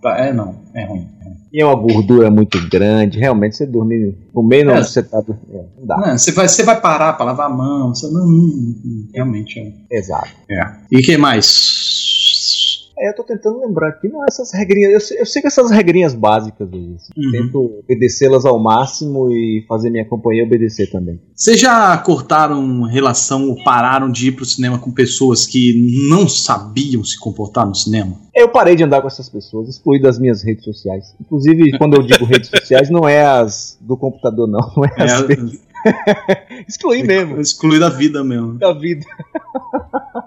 pra- 0.01 0.17
É, 0.25 0.33
não, 0.33 0.55
é 0.73 0.85
ruim. 0.85 1.07
é 1.21 1.23
ruim. 1.25 1.35
E 1.53 1.61
é 1.61 1.65
uma 1.65 1.75
gordura 1.75 2.29
muito 2.29 2.59
grande. 2.69 3.17
Realmente, 3.19 3.55
você 3.55 3.65
dormir. 3.65 4.13
Comer 4.33 4.65
não, 4.65 4.73
É. 4.75 4.83
você 4.83 5.01
tá. 5.01 5.19
É, 5.19 5.63
não 5.79 5.85
dá. 5.87 5.97
Não, 5.97 6.17
você, 6.17 6.31
vai, 6.31 6.47
você 6.47 6.63
vai 6.63 6.79
parar 6.81 7.13
pra 7.13 7.25
lavar 7.25 7.49
a 7.49 7.53
mão, 7.53 7.93
você 7.95 8.07
não. 8.07 8.25
não, 8.25 8.47
não, 8.47 9.07
realmente 9.13 9.59
é. 9.59 9.97
Exato. 9.97 10.29
é. 10.51 10.65
E 10.91 10.97
o 10.99 11.01
que 11.01 11.15
mais? 11.17 12.14
É, 12.97 13.09
eu 13.09 13.15
tô 13.15 13.23
tentando 13.23 13.59
lembrar 13.59 13.89
aqui, 13.89 14.07
não, 14.07 14.23
essas 14.27 14.53
regrinhas. 14.53 14.93
Eu 14.93 14.99
sei, 15.01 15.19
eu 15.19 15.25
que 15.41 15.47
essas 15.47 15.69
regrinhas 15.69 16.13
básicas 16.13 16.69
aí. 16.71 16.95
assim, 16.95 17.13
Uhum. 17.17 17.31
Tento 17.31 17.79
obedecê-las 17.83 18.45
ao 18.45 18.57
máximo 18.57 19.29
e 19.31 19.65
fazer 19.67 19.89
minha 19.89 20.05
companhia 20.05 20.43
obedecer 20.45 20.89
também. 20.89 21.19
Vocês 21.35 21.59
já 21.59 21.97
cortaram 21.97 22.83
relação 22.83 23.49
ou 23.49 23.61
pararam 23.63 24.09
de 24.09 24.29
ir 24.29 24.31
pro 24.31 24.45
cinema 24.45 24.79
com 24.79 24.91
pessoas 24.91 25.45
que 25.45 25.73
não 26.09 26.27
sabiam 26.29 27.03
se 27.03 27.19
comportar 27.19 27.65
no 27.65 27.75
cinema? 27.75 28.15
Eu 28.33 28.47
parei 28.49 28.75
de 28.75 28.83
andar 28.83 29.01
com 29.01 29.07
essas 29.07 29.27
pessoas, 29.29 29.67
excluí 29.67 30.01
das 30.01 30.17
minhas 30.17 30.41
redes 30.41 30.63
sociais. 30.63 31.13
Inclusive, 31.19 31.77
quando 31.77 31.95
eu 31.95 32.03
digo 32.03 32.23
redes 32.25 32.49
sociais, 32.49 32.89
não 32.89 33.07
é 33.07 33.25
as 33.25 33.77
do 33.81 33.97
computador, 33.97 34.47
não. 34.47 34.59
Não 34.77 34.85
é 34.85 35.03
as 35.03 35.25
Excluí 36.67 37.03
mesmo, 37.03 37.39
Excluir 37.39 37.79
da 37.79 37.89
vida 37.89 38.23
mesmo. 38.23 38.53
da 38.57 38.73
vida. 38.73 39.05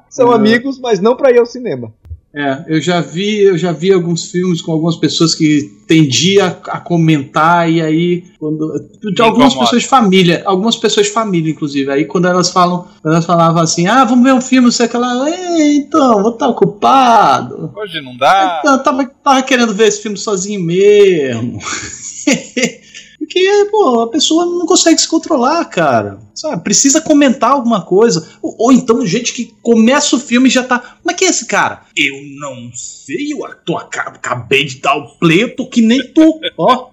São 0.08 0.32
É. 0.32 0.36
amigos, 0.36 0.78
mas 0.78 1.00
não 1.00 1.16
pra 1.16 1.30
ir 1.30 1.38
ao 1.38 1.46
cinema. 1.46 1.92
É, 2.34 2.64
eu 2.68 2.80
já 2.80 3.00
vi, 3.00 3.40
eu 3.40 3.56
já 3.56 3.72
vi 3.72 3.90
alguns 3.90 4.30
filmes 4.30 4.60
com 4.60 4.70
algumas 4.72 4.96
pessoas 4.96 5.34
que 5.34 5.62
tendia 5.86 6.46
a 6.46 6.78
comentar 6.78 7.70
e 7.70 7.80
aí 7.80 8.24
quando 8.38 8.70
de 9.14 9.22
algumas 9.22 9.54
pessoas 9.54 9.82
de 9.82 9.88
família, 9.88 10.42
algumas 10.44 10.76
pessoas 10.76 11.06
de 11.06 11.12
família 11.12 11.50
inclusive, 11.50 11.90
aí 11.90 12.04
quando 12.04 12.28
elas 12.28 12.50
falam, 12.50 12.86
quando 13.00 13.14
elas 13.14 13.24
falavam 13.24 13.62
assim: 13.62 13.86
"Ah, 13.86 14.04
vamos 14.04 14.22
ver 14.24 14.34
um 14.34 14.42
filme, 14.42 14.70
sei 14.70 14.84
o 14.84 14.88
que 14.90 14.96
lá". 14.98 15.26
"É, 15.30 15.74
então, 15.74 16.22
vou 16.22 16.32
estar 16.32 16.48
ocupado. 16.48 17.72
Hoje 17.74 18.02
não 18.02 18.14
dá. 18.18 18.58
Então, 18.60 18.74
eu 18.74 18.82
tava, 18.82 19.04
tava 19.24 19.42
querendo 19.42 19.72
ver 19.72 19.88
esse 19.88 20.02
filme 20.02 20.18
sozinho 20.18 20.60
mesmo. 20.60 21.58
Porque, 23.18 23.66
pô, 23.70 24.00
a 24.00 24.08
pessoa 24.08 24.46
não 24.46 24.64
consegue 24.64 25.00
se 25.00 25.08
controlar, 25.08 25.64
cara. 25.64 26.20
Sabe? 26.34 26.62
Precisa 26.62 27.00
comentar 27.00 27.50
alguma 27.50 27.82
coisa. 27.82 28.26
Ou, 28.40 28.54
ou 28.58 28.72
então, 28.72 29.04
gente 29.04 29.32
que 29.32 29.52
começa 29.60 30.14
o 30.14 30.20
filme 30.20 30.48
e 30.48 30.52
já 30.52 30.62
tá. 30.62 30.97
Como 31.08 31.16
é 31.16 31.18
que 31.18 31.24
é 31.24 31.28
esse 31.28 31.46
cara? 31.46 31.84
Eu 31.96 32.14
não 32.38 32.70
sei, 32.74 33.32
eu 33.32 33.38
tô, 33.64 33.78
aca- 33.78 34.02
acabei 34.10 34.64
de 34.66 34.78
dar 34.78 34.94
o 34.94 35.16
tô 35.56 35.66
que 35.66 35.80
nem 35.80 36.06
tu. 36.12 36.38
Ó, 36.58 36.90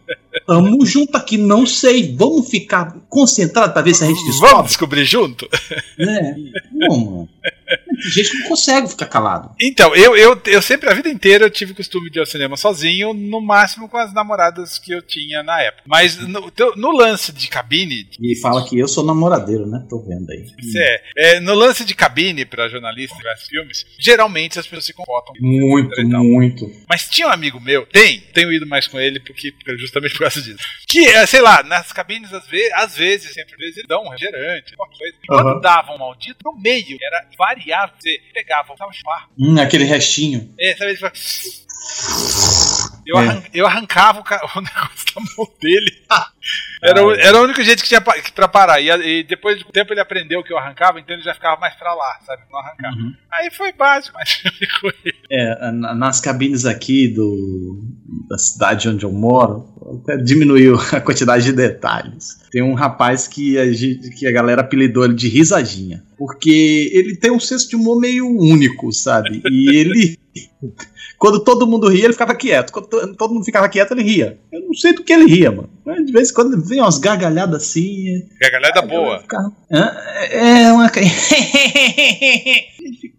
tamo 0.48 0.86
junto 0.86 1.18
aqui, 1.18 1.38
não 1.38 1.66
sei. 1.66 2.16
Vamos 2.16 2.50
ficar 2.50 2.96
concentrados 3.10 3.74
pra 3.74 3.82
ver 3.82 3.94
se 3.94 4.06
a 4.06 4.08
gente 4.08 4.16
Vamos 4.24 4.40
descobre. 4.40 4.68
descobrir 4.68 5.04
junto? 5.06 5.50
É. 6.00 6.34
Não, 6.72 6.98
mano. 6.98 7.30
Tem 8.02 8.12
gente 8.12 8.30
que 8.32 8.38
não 8.40 8.50
consegue 8.50 8.88
ficar 8.88 9.08
calado. 9.08 9.50
Então, 9.60 9.94
eu, 9.96 10.16
eu, 10.16 10.40
eu 10.46 10.62
sempre, 10.62 10.90
a 10.90 10.94
vida 10.94 11.10
inteira, 11.10 11.46
eu 11.46 11.50
tive 11.50 11.72
o 11.72 11.76
costume 11.76 12.10
de 12.12 12.20
ir 12.20 12.22
ao 12.22 12.26
cinema 12.26 12.56
sozinho, 12.56 13.14
no 13.14 13.42
máximo 13.42 13.90
com 13.90 13.98
as 13.98 14.14
namoradas 14.14 14.78
que 14.78 14.94
eu 14.94 15.02
tinha 15.02 15.42
na 15.42 15.60
época. 15.62 15.84
Mas 15.88 16.16
no, 16.18 16.52
no 16.76 16.92
lance 16.92 17.32
de 17.32 17.48
cabine, 17.48 18.08
E 18.22 18.36
fala 18.40 18.64
que 18.68 18.78
eu 18.78 18.88
sou 18.88 19.04
namoradeiro, 19.04 19.66
né? 19.66 19.84
Tô 19.90 20.00
vendo 20.00 20.30
aí. 20.32 20.46
É, 20.76 21.02
é, 21.38 21.40
no 21.40 21.54
lance 21.56 21.84
de 21.84 21.96
cabine 21.96 22.46
para 22.46 22.68
jornalistas 22.70 23.18
de 23.18 23.24
vários 23.24 23.48
filmes, 23.48 23.86
geralmente 24.06 24.60
as 24.60 24.66
pessoas 24.66 24.86
se 24.86 24.94
comportam. 24.94 25.34
Muito, 25.40 26.08
muito. 26.08 26.72
Mas 26.88 27.10
tinha 27.10 27.28
um 27.28 27.32
amigo 27.32 27.60
meu, 27.60 27.86
tem, 27.88 28.20
tenho 28.34 28.54
ido 28.54 28.68
mais 28.68 28.88
com 28.88 29.00
ele 29.00 29.20
porque 29.20 29.54
justamente 29.80 30.14
por 30.14 30.20
causa 30.20 30.42
disso. 30.42 30.64
Que 30.88 31.08
é, 31.08 31.26
sei 31.26 31.42
lá, 31.42 31.64
nas 31.64 31.92
cabines 31.92 32.32
às 32.32 32.48
vezes, 32.48 32.72
às 32.74 32.96
vezes, 32.96 33.34
sempre 33.34 33.56
vezes, 33.58 33.84
dão 33.88 34.04
um 34.04 34.10
refrigerante, 34.10 34.76
qualquer 34.76 34.98
coisa. 34.98 35.16
E 35.24 35.28
quando 35.28 35.62
davam 35.62 35.96
um 35.96 36.00
maldito, 36.00 36.38
no 36.44 36.56
meio, 36.60 36.98
era 37.02 37.28
variável, 37.38 37.96
você 37.98 38.20
pegava, 38.34 38.76
tava 38.76 38.94
chupar. 38.94 39.28
Hum, 39.38 39.60
aquele 39.60 39.86
restinho. 39.86 40.54
É, 40.60 40.76
sabe, 40.76 40.92
ele 40.92 41.00
fala, 41.00 41.14
eu, 43.06 43.18
É. 43.18 43.28
arran- 43.28 43.44
eu 43.54 43.68
arrancava 43.68 44.20
o, 44.20 44.24
o 44.60 44.62
negócio 44.62 45.06
da 45.16 45.22
mão 45.38 45.48
dele. 45.62 45.92
Era, 46.84 47.04
o- 47.06 47.12
era 47.14 47.40
o 47.40 47.44
único 47.44 47.64
jeito 47.64 47.82
que 47.82 47.88
tinha 47.90 48.02
que- 48.02 48.32
pra 48.32 48.48
parar. 48.48 48.80
E, 48.82 48.90
e 48.90 49.24
depois 49.24 49.58
de 49.58 49.66
um 49.66 49.72
tempo 49.72 49.94
ele 49.94 50.00
aprendeu 50.00 50.44
que 50.44 50.52
eu 50.54 50.58
arrancava, 50.58 51.00
então 51.00 51.16
ele 51.16 51.24
já 51.24 51.34
ficava 51.34 51.60
mais 51.60 51.74
pra 51.76 51.94
lá, 51.94 52.20
sabe? 52.26 52.44
Não 52.52 52.60
arrancava. 52.60 52.96
Uhum. 52.96 53.14
Aí 53.32 53.50
foi 53.52 53.72
básico, 53.74 54.16
mas 54.18 54.30
ficou 54.34 54.92
É, 55.32 55.72
na- 55.72 55.96
nas 55.96 56.20
cabines 56.22 56.66
aqui 56.66 57.08
do, 57.08 57.82
da 58.30 58.38
cidade 58.38 58.88
onde 58.90 59.04
eu 59.06 59.12
moro, 59.12 59.68
até 60.04 60.18
diminuiu 60.18 60.76
a 60.94 61.02
quantidade 61.02 61.46
de 61.46 61.54
detalhes. 61.54 62.40
Tem 62.52 62.62
um 62.62 62.74
rapaz 62.74 63.28
que 63.28 63.58
a, 63.58 63.72
gente, 63.74 64.10
que 64.12 64.28
a 64.28 64.32
galera 64.32 64.62
apelidou 64.62 65.04
ele 65.06 65.14
de 65.16 65.28
risadinha. 65.28 66.04
Porque 66.18 66.90
ele 66.94 67.18
tem 67.18 67.30
um 67.32 67.40
senso 67.42 67.68
de 67.70 67.76
humor 67.76 68.00
meio 68.00 68.26
único, 68.26 68.92
sabe? 68.94 69.42
E 69.52 69.76
ele. 69.76 70.18
Quando 71.26 71.40
todo 71.44 71.66
mundo 71.66 71.88
ria, 71.90 72.04
ele 72.06 72.14
ficava 72.14 72.36
quieto. 72.36 72.72
Quando 72.72 72.88
to- 72.88 73.16
todo 73.16 73.34
mundo 73.34 73.44
ficava 73.44 73.68
quieto, 73.68 73.92
ele 73.94 74.04
ria. 74.04 74.38
Eu 74.52 74.62
não 74.62 74.74
sei 74.76 74.94
do 74.94 75.04
que 75.04 75.12
ele 75.12 75.26
ria, 75.26 75.52
mano. 75.52 75.68
Mas 75.84 76.06
De 76.06 76.12
vez 76.12 76.30
em 76.30 76.34
quando 76.36 76.64
vem 76.64 76.80
umas 76.80 77.00
gargalhadas 77.00 77.64
assim. 77.64 78.24
Gargalhada 78.40 78.82
eu 78.82 78.88
boa. 78.88 79.20
ficava, 79.20 79.52
"Hã? 79.72 79.92
É 80.30 80.72
uma. 80.72 80.92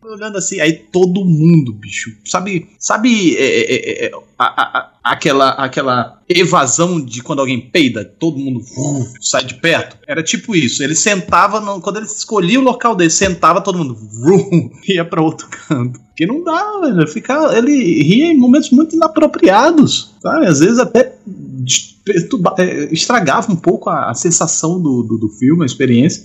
Olhando 0.09 0.39
assim, 0.39 0.61
aí 0.61 0.73
todo 0.73 1.25
mundo, 1.25 1.73
bicho. 1.73 2.11
Sabe, 2.25 2.69
sabe 2.79 3.35
é, 3.37 3.43
é, 3.43 3.75
é, 3.75 4.07
é, 4.07 4.11
a- 4.39 4.45
a- 4.79 4.93
aquela, 5.03 5.51
aquela 5.51 6.23
evasão 6.29 7.01
de 7.01 7.23
quando 7.23 7.41
alguém 7.41 7.61
peida, 7.61 8.05
todo 8.05 8.39
mundo 8.39 8.61
uh, 8.61 9.07
sai 9.21 9.45
de 9.45 9.55
perto? 9.55 9.97
Era 10.07 10.23
tipo 10.23 10.55
isso. 10.55 10.83
Ele 10.83 10.95
sentava, 10.95 11.61
no- 11.61 11.81
quando 11.81 11.97
ele 11.97 12.07
escolhia 12.07 12.61
o 12.61 12.63
local 12.65 12.95
dele, 12.95 13.11
sentava, 13.11 13.61
todo 13.61 13.79
mundo 13.79 13.95
uh, 13.95 14.71
ia 14.89 15.05
pra 15.05 15.21
outro 15.23 15.49
canto. 15.49 15.99
Porque 16.01 16.27
não 16.27 16.43
dá, 16.45 16.81
velho. 16.81 17.07
Ficar, 17.09 17.57
ele 17.57 18.03
ria 18.03 18.27
em 18.27 18.39
momentos 18.39 18.71
muito 18.71 18.95
inapropriados, 18.97 20.15
sabe? 20.23 20.47
Às 20.47 20.61
vezes 20.61 20.79
até 20.79 21.15
é, 22.59 22.93
estragava 22.93 23.53
um 23.53 23.57
pouco 23.57 23.91
a, 23.91 24.11
a 24.11 24.15
sensação 24.15 24.81
do, 24.81 25.03
do, 25.03 25.19
do 25.19 25.29
filme, 25.31 25.63
a 25.63 25.67
experiência. 25.67 26.25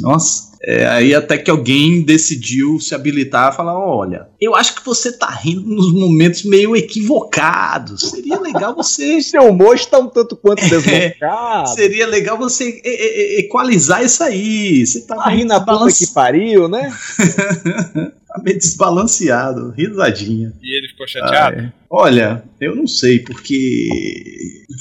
Nossa. 0.00 0.53
É, 0.66 0.86
aí 0.86 1.14
até 1.14 1.36
que 1.36 1.50
alguém 1.50 2.00
decidiu 2.02 2.80
se 2.80 2.94
habilitar 2.94 3.48
a 3.48 3.52
falar: 3.52 3.78
olha, 3.78 4.28
eu 4.40 4.54
acho 4.54 4.74
que 4.76 4.84
você 4.84 5.12
tá 5.12 5.28
rindo 5.28 5.60
nos 5.68 5.92
momentos 5.92 6.42
meio 6.44 6.74
equivocados. 6.74 8.00
Seria 8.10 8.40
legal 8.40 8.74
você. 8.74 9.20
Seu 9.22 9.42
humor 9.48 9.74
está 9.74 9.98
um 9.98 10.08
tanto 10.08 10.34
quanto 10.36 10.62
deslocado. 10.66 11.68
Seria 11.74 12.06
legal 12.06 12.38
você 12.38 12.64
e- 12.68 12.82
e- 12.84 13.36
e- 13.36 13.40
equalizar 13.40 14.02
isso 14.04 14.22
aí. 14.22 14.86
Você 14.86 15.02
tá, 15.02 15.16
Tá 15.16 15.28
rindo 15.30 15.48
na 15.48 15.60
puta 15.60 15.92
que 15.92 16.06
pariu, 16.12 16.68
né? 16.68 16.92
tá 18.34 18.42
meio 18.44 18.58
desbalanceado, 18.58 19.70
risadinha. 19.70 20.52
E 20.62 20.78
ele 20.78 20.88
ficou 20.88 21.06
chateado. 21.06 21.56
Ah, 21.58 21.62
é. 21.64 21.72
Olha, 21.90 22.44
eu 22.60 22.74
não 22.74 22.86
sei, 22.86 23.20
porque 23.20 23.88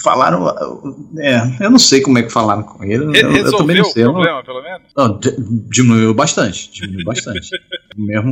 falaram. 0.03 0.47
É, 1.19 1.63
eu 1.65 1.69
não 1.69 1.77
sei 1.79 2.01
como 2.01 2.17
é 2.17 2.23
que 2.23 2.31
falaram 2.31 2.63
com 2.63 2.83
ele. 2.83 3.03
Eu, 3.03 3.11
Re- 3.11 3.21
eu- 3.21 3.35
eu 3.45 3.57
também 3.57 3.75
não 3.77 3.83
o 3.83 3.85
sei. 3.91 4.03
não- 4.03 4.13
problema, 4.13 4.43
pelo 4.43 4.63
menos? 4.63 4.87
Não, 4.97 5.19
di- 5.19 5.35
diminuiu 5.69 6.13
bastante. 6.13 6.71
Diminuiu 6.71 7.05
bastante. 7.05 7.49
Mesmo 7.95 8.31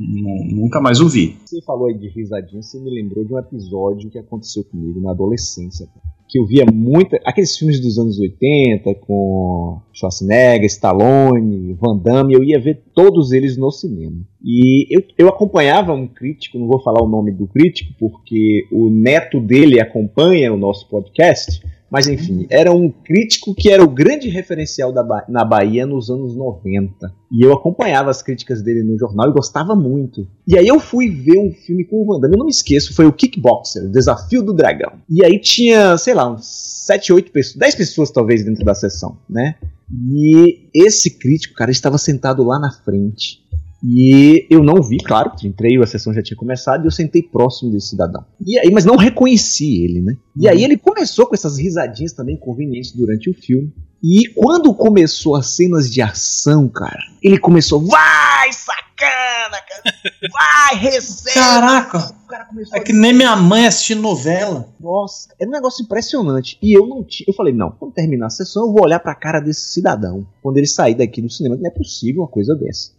nu- 0.00 0.44
nunca 0.50 0.80
mais 0.80 1.00
ouvi. 1.00 1.36
Você 1.44 1.60
falou 1.62 1.88
aí 1.88 1.98
de 1.98 2.08
risadinha, 2.08 2.62
você 2.62 2.78
me 2.80 2.90
lembrou 2.90 3.24
de 3.24 3.34
um 3.34 3.38
episódio 3.38 4.08
que 4.10 4.18
aconteceu 4.18 4.64
comigo 4.64 5.00
na 5.02 5.10
adolescência. 5.10 5.86
cara. 5.86 6.17
Que 6.28 6.38
eu 6.38 6.46
via 6.46 6.64
muita. 6.70 7.18
Aqueles 7.24 7.56
filmes 7.56 7.80
dos 7.80 7.98
anos 7.98 8.18
80 8.18 8.94
com 9.06 9.80
Schwarzenegger, 9.92 10.66
Stallone, 10.66 11.72
Van 11.80 11.96
Damme, 11.96 12.34
eu 12.34 12.44
ia 12.44 12.60
ver 12.60 12.82
todos 12.94 13.32
eles 13.32 13.56
no 13.56 13.70
cinema. 13.70 14.20
E 14.44 14.86
eu, 14.94 15.02
eu 15.16 15.28
acompanhava 15.28 15.92
um 15.92 16.06
crítico, 16.06 16.58
não 16.58 16.66
vou 16.66 16.80
falar 16.82 17.02
o 17.02 17.08
nome 17.08 17.32
do 17.32 17.46
crítico, 17.46 17.92
porque 17.98 18.66
o 18.70 18.90
neto 18.90 19.40
dele 19.40 19.80
acompanha 19.80 20.52
o 20.52 20.58
nosso 20.58 20.88
podcast. 20.88 21.62
Mas 21.90 22.06
enfim, 22.06 22.46
era 22.50 22.70
um 22.72 22.90
crítico 22.90 23.54
que 23.54 23.70
era 23.70 23.82
o 23.82 23.88
grande 23.88 24.28
referencial 24.28 24.92
da 24.92 25.02
Ba- 25.02 25.24
na 25.28 25.44
Bahia 25.44 25.86
nos 25.86 26.10
anos 26.10 26.36
90. 26.36 27.10
E 27.32 27.42
eu 27.44 27.52
acompanhava 27.52 28.10
as 28.10 28.20
críticas 28.22 28.60
dele 28.62 28.82
no 28.82 28.98
jornal 28.98 29.30
e 29.30 29.32
gostava 29.32 29.74
muito. 29.74 30.28
E 30.46 30.58
aí 30.58 30.66
eu 30.68 30.78
fui 30.80 31.08
ver 31.08 31.38
um 31.38 31.50
filme 31.52 31.84
com 31.84 32.02
o 32.02 32.06
Van 32.06 32.20
Damme, 32.20 32.34
eu 32.34 32.38
não 32.38 32.44
me 32.46 32.50
esqueço, 32.52 32.94
foi 32.94 33.06
o 33.06 33.12
Kickboxer, 33.12 33.84
o 33.84 33.90
Desafio 33.90 34.42
do 34.42 34.52
Dragão. 34.52 34.92
E 35.08 35.24
aí 35.24 35.40
tinha, 35.40 35.96
sei 35.96 36.12
lá, 36.14 36.30
uns 36.30 36.44
7, 36.86 37.12
8 37.12 37.32
pessoas, 37.32 37.56
10 37.56 37.74
pessoas 37.74 38.10
talvez 38.10 38.44
dentro 38.44 38.64
da 38.64 38.74
sessão, 38.74 39.16
né? 39.28 39.54
E 39.90 40.68
esse 40.74 41.18
crítico, 41.18 41.54
cara, 41.54 41.70
estava 41.70 41.96
sentado 41.96 42.42
lá 42.42 42.58
na 42.58 42.70
frente. 42.70 43.40
E 43.82 44.46
eu 44.50 44.62
não 44.62 44.82
vi, 44.82 44.98
claro, 44.98 45.32
entrei, 45.44 45.80
a 45.80 45.86
sessão 45.86 46.12
já 46.12 46.22
tinha 46.22 46.36
começado 46.36 46.84
e 46.84 46.86
eu 46.86 46.90
sentei 46.90 47.22
próximo 47.22 47.70
desse 47.70 47.90
cidadão. 47.90 48.24
E 48.44 48.58
aí, 48.58 48.70
mas 48.72 48.84
não 48.84 48.96
reconheci 48.96 49.84
ele, 49.84 50.00
né? 50.00 50.16
E 50.36 50.48
aí 50.48 50.64
ele 50.64 50.76
começou 50.76 51.26
com 51.26 51.34
essas 51.34 51.58
risadinhas 51.58 52.12
também 52.12 52.36
convenientes 52.36 52.92
durante 52.92 53.30
o 53.30 53.34
filme. 53.34 53.72
E 54.02 54.28
quando 54.34 54.72
começou 54.74 55.34
as 55.34 55.56
cenas 55.56 55.90
de 55.90 56.00
ação, 56.00 56.68
cara, 56.68 57.02
ele 57.20 57.36
começou, 57.36 57.80
vai, 57.80 58.52
sacana, 58.52 59.58
cara, 59.60 59.96
vai, 60.30 60.80
recebe. 60.80 61.34
Caraca! 61.34 61.98
O 61.98 62.28
cara 62.28 62.44
começou 62.44 62.76
É 62.76 62.80
que 62.80 62.92
nem 62.92 63.12
minha 63.12 63.34
mãe 63.34 63.66
assistindo 63.66 64.02
novela. 64.02 64.68
nossa, 64.78 65.28
é 65.40 65.46
um 65.46 65.50
negócio 65.50 65.82
impressionante. 65.82 66.56
E 66.62 66.78
eu 66.78 66.86
não 66.86 67.02
tinha. 67.02 67.24
Eu 67.26 67.34
falei, 67.34 67.52
não, 67.52 67.72
quando 67.72 67.92
terminar 67.92 68.26
a 68.26 68.30
sessão, 68.30 68.66
eu 68.66 68.72
vou 68.72 68.84
olhar 68.84 69.00
pra 69.00 69.16
cara 69.16 69.40
desse 69.40 69.72
cidadão. 69.72 70.24
Quando 70.40 70.58
ele 70.58 70.66
sair 70.66 70.94
daqui 70.94 71.20
do 71.20 71.30
cinema, 71.30 71.56
não 71.56 71.66
é 71.66 71.70
possível 71.70 72.22
uma 72.22 72.28
coisa 72.28 72.54
dessa. 72.54 72.92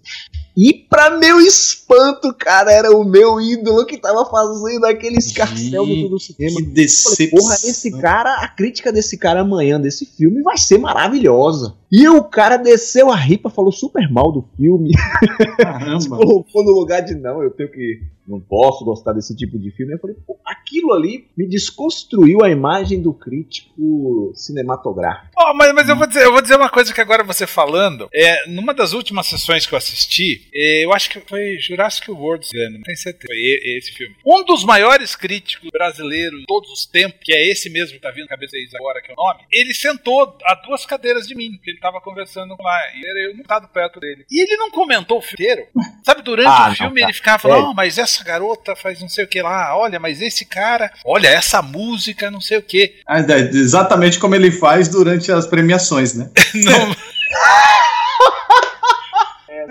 E 0.61 0.73
pra 0.73 1.17
meu 1.17 1.39
espanto, 1.39 2.35
cara, 2.37 2.69
era 2.69 2.91
o 2.91 3.05
meu 3.05 3.39
ídolo 3.39 3.85
que 3.85 3.97
tava 3.97 4.25
fazendo 4.25 4.83
aquele 4.83 5.15
escarcel 5.17 5.85
dentro 5.85 6.09
do 6.09 6.19
cinema. 6.19 6.59
Que 6.59 6.65
decepção. 6.65 7.39
porra, 7.39 7.53
esse 7.53 7.97
cara, 7.97 8.41
a 8.41 8.47
crítica 8.49 8.91
desse 8.91 9.17
cara 9.17 9.39
amanhã 9.39 9.79
desse 9.79 10.05
filme 10.05 10.41
vai 10.41 10.57
ser 10.57 10.77
maravilhosa. 10.77 11.77
E 11.89 12.09
o 12.09 12.21
cara 12.25 12.57
desceu 12.57 13.09
a 13.09 13.15
ripa, 13.15 13.49
falou 13.49 13.71
super 13.71 14.11
mal 14.11 14.33
do 14.33 14.43
filme, 14.57 14.91
Caramba. 15.57 16.17
colocou 16.17 16.65
no 16.65 16.71
lugar 16.71 17.03
de 17.03 17.15
não, 17.15 17.41
eu 17.41 17.51
tenho 17.51 17.71
que. 17.71 18.01
Não 18.29 18.39
posso 18.39 18.85
gostar 18.85 19.13
desse 19.13 19.35
tipo 19.35 19.57
de 19.57 19.71
filme. 19.71 19.93
Eu 19.93 19.99
falei, 19.99 20.15
pô, 20.25 20.37
aquilo 20.45 20.93
ali 20.93 21.27
me 21.35 21.47
desconstruiu 21.47 22.43
a 22.43 22.49
imagem 22.49 23.01
do 23.01 23.11
crítico 23.11 24.31
cinematográfico. 24.35 25.29
Ó, 25.37 25.53
mas, 25.53 25.73
mas 25.73 25.89
eu, 25.89 25.95
vou 25.95 26.05
dizer, 26.07 26.23
eu 26.25 26.31
vou 26.31 26.41
dizer 26.41 26.55
uma 26.55 26.69
coisa 26.69 26.93
que 26.93 27.01
agora 27.01 27.23
você 27.23 27.47
falando. 27.47 28.07
É, 28.13 28.47
numa 28.47 28.73
das 28.73 28.93
últimas 28.93 29.25
sessões 29.27 29.65
que 29.65 29.73
eu 29.73 29.77
assisti, 29.77 30.47
é, 30.53 30.85
eu 30.85 30.93
acho 30.93 31.09
que 31.09 31.19
foi 31.21 31.57
Jurassic 31.59 32.11
World, 32.11 32.47
não 32.71 32.81
tenho 32.81 32.97
certeza. 32.97 33.27
Foi 33.27 33.37
esse 33.77 33.91
filme. 33.93 34.15
Um 34.25 34.43
dos 34.43 34.63
maiores 34.63 35.15
críticos 35.15 35.69
brasileiros 35.71 36.39
de 36.39 36.45
todos 36.45 36.69
os 36.71 36.85
tempos, 36.85 37.19
que 37.23 37.33
é 37.33 37.49
esse 37.49 37.69
mesmo 37.69 37.95
que 37.95 38.01
tá 38.01 38.11
vindo 38.11 38.23
na 38.23 38.29
cabeça 38.29 38.51
deles 38.51 38.73
agora, 38.75 39.01
que 39.01 39.11
é 39.11 39.13
o 39.13 39.17
nome, 39.17 39.39
ele 39.51 39.73
sentou 39.73 40.37
a 40.43 40.53
duas 40.55 40.85
cadeiras 40.85 41.27
de 41.27 41.35
mim, 41.35 41.59
que 41.63 41.71
ele 41.71 41.79
tava 41.79 41.99
conversando 42.01 42.55
lá. 42.59 42.79
E 42.95 43.29
eu 43.29 43.37
não 43.37 43.43
tava 43.43 43.67
perto 43.67 43.99
dele. 43.99 44.25
E 44.29 44.41
ele 44.43 44.55
não 44.57 44.69
comentou 44.71 45.17
o 45.17 45.21
filme 45.21 45.39
inteiro. 45.45 45.67
Sabe, 46.03 46.21
durante 46.21 46.47
Ah, 46.47 46.65
o 46.65 46.67
não, 46.69 46.75
filme 46.75 46.99
tá. 46.99 47.05
ele 47.05 47.13
ficava 47.13 47.39
falando, 47.39 47.63
não, 47.67 47.73
mas 47.73 47.97
essa 47.97 48.18
garota 48.23 48.75
faz 48.75 49.01
não 49.01 49.09
sei 49.09 49.23
o 49.25 49.27
que 49.27 49.41
lá, 49.41 49.75
olha, 49.77 49.99
mas 49.99 50.21
esse 50.21 50.45
cara, 50.45 50.91
olha, 51.05 51.27
essa 51.27 51.61
música, 51.61 52.29
não 52.31 52.41
sei 52.41 52.57
o 52.57 52.61
que. 52.61 52.95
Ah, 53.07 53.19
é, 53.19 53.39
Exatamente 53.53 54.19
como 54.19 54.35
ele 54.35 54.51
faz 54.51 54.87
durante 54.87 55.31
as 55.31 55.47
premiações, 55.47 56.13
né? 56.13 56.29
Não, 56.55 56.95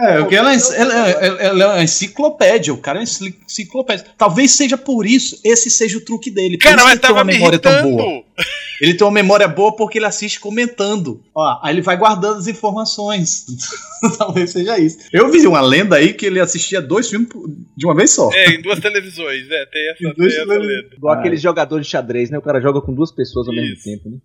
É, 0.00 0.18
porque 0.18 0.36
ela, 0.36 0.54
é- 0.54 0.58
ela 0.76 1.08
é- 1.08 1.46
ela 1.46 1.64
é 1.64 1.66
uma 1.66 1.82
enciclopédia, 1.82 2.72
o 2.72 2.78
cara 2.78 3.00
é 3.00 3.02
enciclopédia. 3.02 4.06
Talvez 4.16 4.52
seja 4.52 4.78
por 4.78 5.04
isso, 5.04 5.40
esse 5.44 5.68
seja 5.68 5.98
o 5.98 6.04
truque 6.04 6.30
dele. 6.30 6.56
Cara, 6.56 6.84
mas 6.84 7.00
tava 7.00 7.14
uma 7.14 7.24
me 7.24 7.32
memória 7.32 7.58
tão 7.58 7.72
irritando. 7.72 7.96
boa. 7.96 8.22
Ele 8.80 8.94
tem 8.94 9.06
uma 9.06 9.12
memória 9.12 9.48
boa 9.48 9.74
porque 9.74 9.98
ele 9.98 10.06
assiste 10.06 10.38
comentando. 10.40 11.22
Ó, 11.34 11.58
aí 11.62 11.74
ele 11.74 11.82
vai 11.82 11.96
guardando 11.96 12.38
as 12.38 12.46
informações. 12.46 13.46
Talvez 14.18 14.50
seja 14.50 14.78
isso. 14.78 14.98
Eu 15.12 15.30
vi 15.30 15.46
uma 15.46 15.60
lenda 15.60 15.96
aí 15.96 16.12
que 16.14 16.26
ele 16.26 16.40
assistia 16.40 16.80
dois 16.80 17.08
filmes 17.10 17.28
de 17.76 17.86
uma 17.86 17.94
vez 17.94 18.10
só. 18.10 18.30
É, 18.32 18.54
em 18.54 18.62
duas 18.62 18.78
televisões, 18.80 19.48
né? 19.48 19.66
Tem 19.72 19.90
essa, 19.90 20.04
Em 20.04 20.14
tem 20.14 20.26
essa 20.26 20.44
lenda. 20.44 20.88
Igual 20.96 21.14
Ah, 21.14 21.18
aquele 21.18 21.36
jogador 21.36 21.80
de 21.80 21.86
xadrez, 21.86 22.30
né? 22.30 22.38
O 22.38 22.42
cara 22.42 22.60
joga 22.60 22.80
com 22.80 22.94
duas 22.94 23.10
pessoas 23.10 23.48
ao 23.48 23.54
mesmo 23.54 23.74
Isso. 23.74 23.84
tempo, 23.84 24.10
né? 24.10 24.18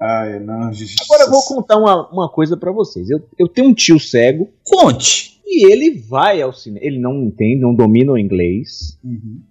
Ai, 0.00 0.38
não, 0.40 0.72
Jesus. 0.72 0.96
Agora 1.02 1.24
eu 1.24 1.30
vou 1.30 1.42
contar 1.42 1.76
uma, 1.76 2.08
uma 2.10 2.28
coisa 2.28 2.56
pra 2.56 2.72
vocês. 2.72 3.08
Eu, 3.10 3.22
eu 3.38 3.48
tenho 3.48 3.68
um 3.68 3.74
tio 3.74 3.98
cego 3.98 4.50
Conte. 4.64 5.33
E 5.46 5.70
ele 5.70 5.98
vai 5.98 6.40
ao 6.40 6.52
cinema. 6.52 6.84
Ele 6.84 6.98
não 6.98 7.22
entende, 7.22 7.60
não 7.60 7.74
domina 7.74 8.12
o 8.12 8.18
inglês. 8.18 8.98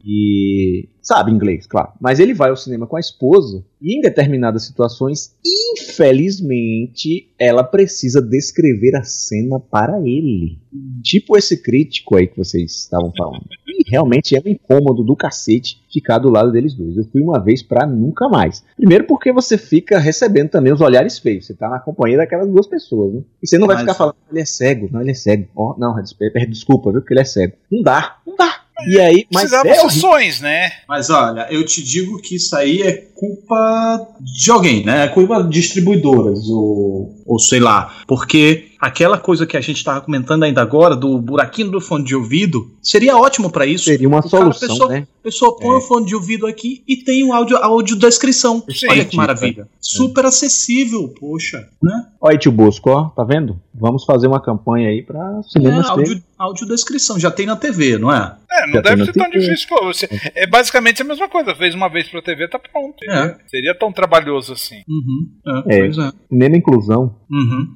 E 0.04 0.90
sabe 1.02 1.32
inglês, 1.32 1.68
claro. 1.68 1.92
Mas 2.02 2.20
ele 2.20 2.34
vai 2.34 2.50
ao 2.50 2.58
cinema 2.58 2.88
com 2.88 2.98
a 2.98 3.00
esposa 3.00 3.64
e 3.82 3.98
em 3.98 4.02
determinadas 4.02 4.66
situações, 4.66 5.36
infelizmente, 5.46 7.30
ela 7.38 7.64
precisa 7.64 8.22
descrever 8.22 8.96
a 8.96 9.04
cena 9.04 9.60
para 9.60 10.00
ele. 10.00 10.58
Tipo 11.04 11.38
esse 11.38 11.62
crítico 11.62 12.16
aí 12.16 12.28
que 12.28 12.38
vocês 12.38 12.72
estavam 12.72 13.12
falando. 13.16 13.46
Realmente 13.94 14.36
é 14.36 14.42
um 14.44 14.50
incômodo 14.50 15.04
do 15.04 15.16
cacete 15.16 15.80
ficar 15.94 16.18
do 16.18 16.28
lado 16.28 16.52
deles 16.52 16.74
dois. 16.74 16.98
Eu 16.98 17.06
fui 17.12 17.22
uma 17.22 17.40
vez 17.40 17.62
pra 17.62 17.86
nunca 17.86 18.28
mais. 18.28 18.64
Primeiro 18.76 19.04
porque 19.04 19.32
você 19.32 19.56
fica 19.56 20.00
recebendo 20.00 20.50
também 20.50 20.74
os 20.74 20.82
olhares 20.82 21.20
feios. 21.20 21.46
Você 21.46 21.54
tá 21.54 21.70
na 21.70 21.78
companhia 21.78 22.18
daquelas 22.18 22.50
duas 22.50 22.66
pessoas, 22.66 23.14
né? 23.14 23.22
E 23.44 23.48
você 23.48 23.60
não 23.60 23.68
vai 23.68 23.76
Mas- 23.76 23.84
ficar 23.84 23.94
falando, 23.94 24.16
ele 24.32 24.42
é 24.42 24.46
cego, 24.46 24.90
não, 24.92 25.00
ele 25.02 25.12
é 25.12 25.14
cego. 25.14 25.48
Ó, 25.56 25.76
não, 25.78 25.94
desculpa, 26.02 26.40
desculpa, 26.50 26.92
viu, 26.92 27.02
porque 27.02 27.14
ele 27.14 27.22
é 27.22 27.26
cego. 27.26 27.54
Não 27.72 27.84
dá, 27.84 28.18
não 28.26 28.36
dá. 28.36 28.62
E 28.88 29.00
aí, 29.00 29.28
mas 29.32 29.52
Precisava 29.52 29.70
é 29.70 29.76
sessões, 29.76 30.42
né? 30.42 30.72
Mas 30.90 31.12
olha, 31.12 31.48
eu 31.52 31.64
te 31.64 31.82
digo 31.84 32.20
que 32.20 32.36
isso 32.36 32.56
aí 32.56 32.82
é 32.82 32.92
culpa 32.94 34.08
de 34.20 34.52
alguém, 34.52 34.84
né? 34.84 35.06
É 35.06 35.08
culpa 35.10 35.44
de 35.44 35.50
distribuidoras, 35.50 36.50
ou, 36.50 37.22
ou 37.26 37.40
sei 37.40 37.60
lá. 37.60 37.96
Porque 38.08 38.72
aquela 38.86 39.18
coisa 39.18 39.46
que 39.46 39.56
a 39.56 39.62
gente 39.62 39.78
estava 39.78 40.02
comentando 40.02 40.44
ainda 40.44 40.62
agora, 40.62 40.96
do 40.96 41.18
buraquinho 41.18 41.72
do 41.72 41.80
fone 41.82 42.04
de 42.04 42.16
ouvido, 42.16 42.70
seria 42.82 43.16
ótimo 43.18 43.50
para 43.50 43.66
isso. 43.66 43.86
seria 43.86 44.08
uma 44.08 44.20
O 44.20 44.30
cara, 44.30 44.44
solução, 44.54 44.68
pessoa- 44.70 44.90
né? 44.90 45.08
A 45.20 45.24
pessoa 45.24 45.56
põe 45.58 45.76
É. 45.76 45.78
o 45.78 45.82
fone 45.82 46.06
de 46.06 46.16
ouvido 46.16 46.46
aqui 46.46 46.84
e 46.86 46.98
tem 46.98 47.24
o 47.24 47.32
áudio, 47.32 47.56
áudio 47.58 47.96
da 47.96 48.10
descrição. 48.10 48.62
Sim. 48.70 48.88
Olha 48.90 49.06
que 49.06 49.16
maravilha. 49.16 49.68
Super 49.80 50.26
acessível, 50.26 51.08
poxa. 51.20 51.66
Né? 51.82 52.06
Olha 52.20 52.34
aí, 52.34 52.38
tio 52.38 52.52
Bosco, 52.52 52.90
ó, 52.90 53.06
tá 53.06 53.24
vendo? 53.24 53.58
Vamos 53.76 54.06
fazer 54.06 54.28
uma 54.28 54.42
campanha 54.42 54.90
aí 54.90 55.02
pra 55.02 55.20
É, 55.40 55.44
cinemas 55.50 55.90
terem- 55.96 56.24
áudio, 56.38 56.68
descrição, 56.68 57.20
já 57.20 57.32
tem 57.32 57.46
na 57.46 57.56
TV, 57.56 57.98
não 57.98 58.12
é? 58.14 58.36
É, 58.52 58.66
não 58.68 58.74
Já 58.74 58.82
deve 58.82 59.06
ser 59.06 59.14
tão 59.14 59.30
difícil. 59.30 59.68
pô. 59.70 59.86
Você- 59.86 60.08
é 60.36 60.46
basicamente 60.46 61.02
a 61.02 61.06
mesma 61.06 61.28
coisa. 61.28 61.56
Fez 61.56 61.74
uma 61.74 61.90
vez 61.90 62.08
pra 62.08 62.22
TV, 62.22 62.48
tá 62.48 62.60
pronto. 62.60 62.98
É. 63.10 63.36
Seria 63.48 63.74
tão 63.74 63.92
trabalhoso 63.92 64.54
assim. 64.54 64.82
Uhum. 64.88 65.64
É, 65.68 65.76
É. 65.76 65.80
Pois 65.80 65.98
é. 65.98 66.12
Cinema 66.30 66.58
inclusão. 66.58 67.16
Uhum. 67.32 67.68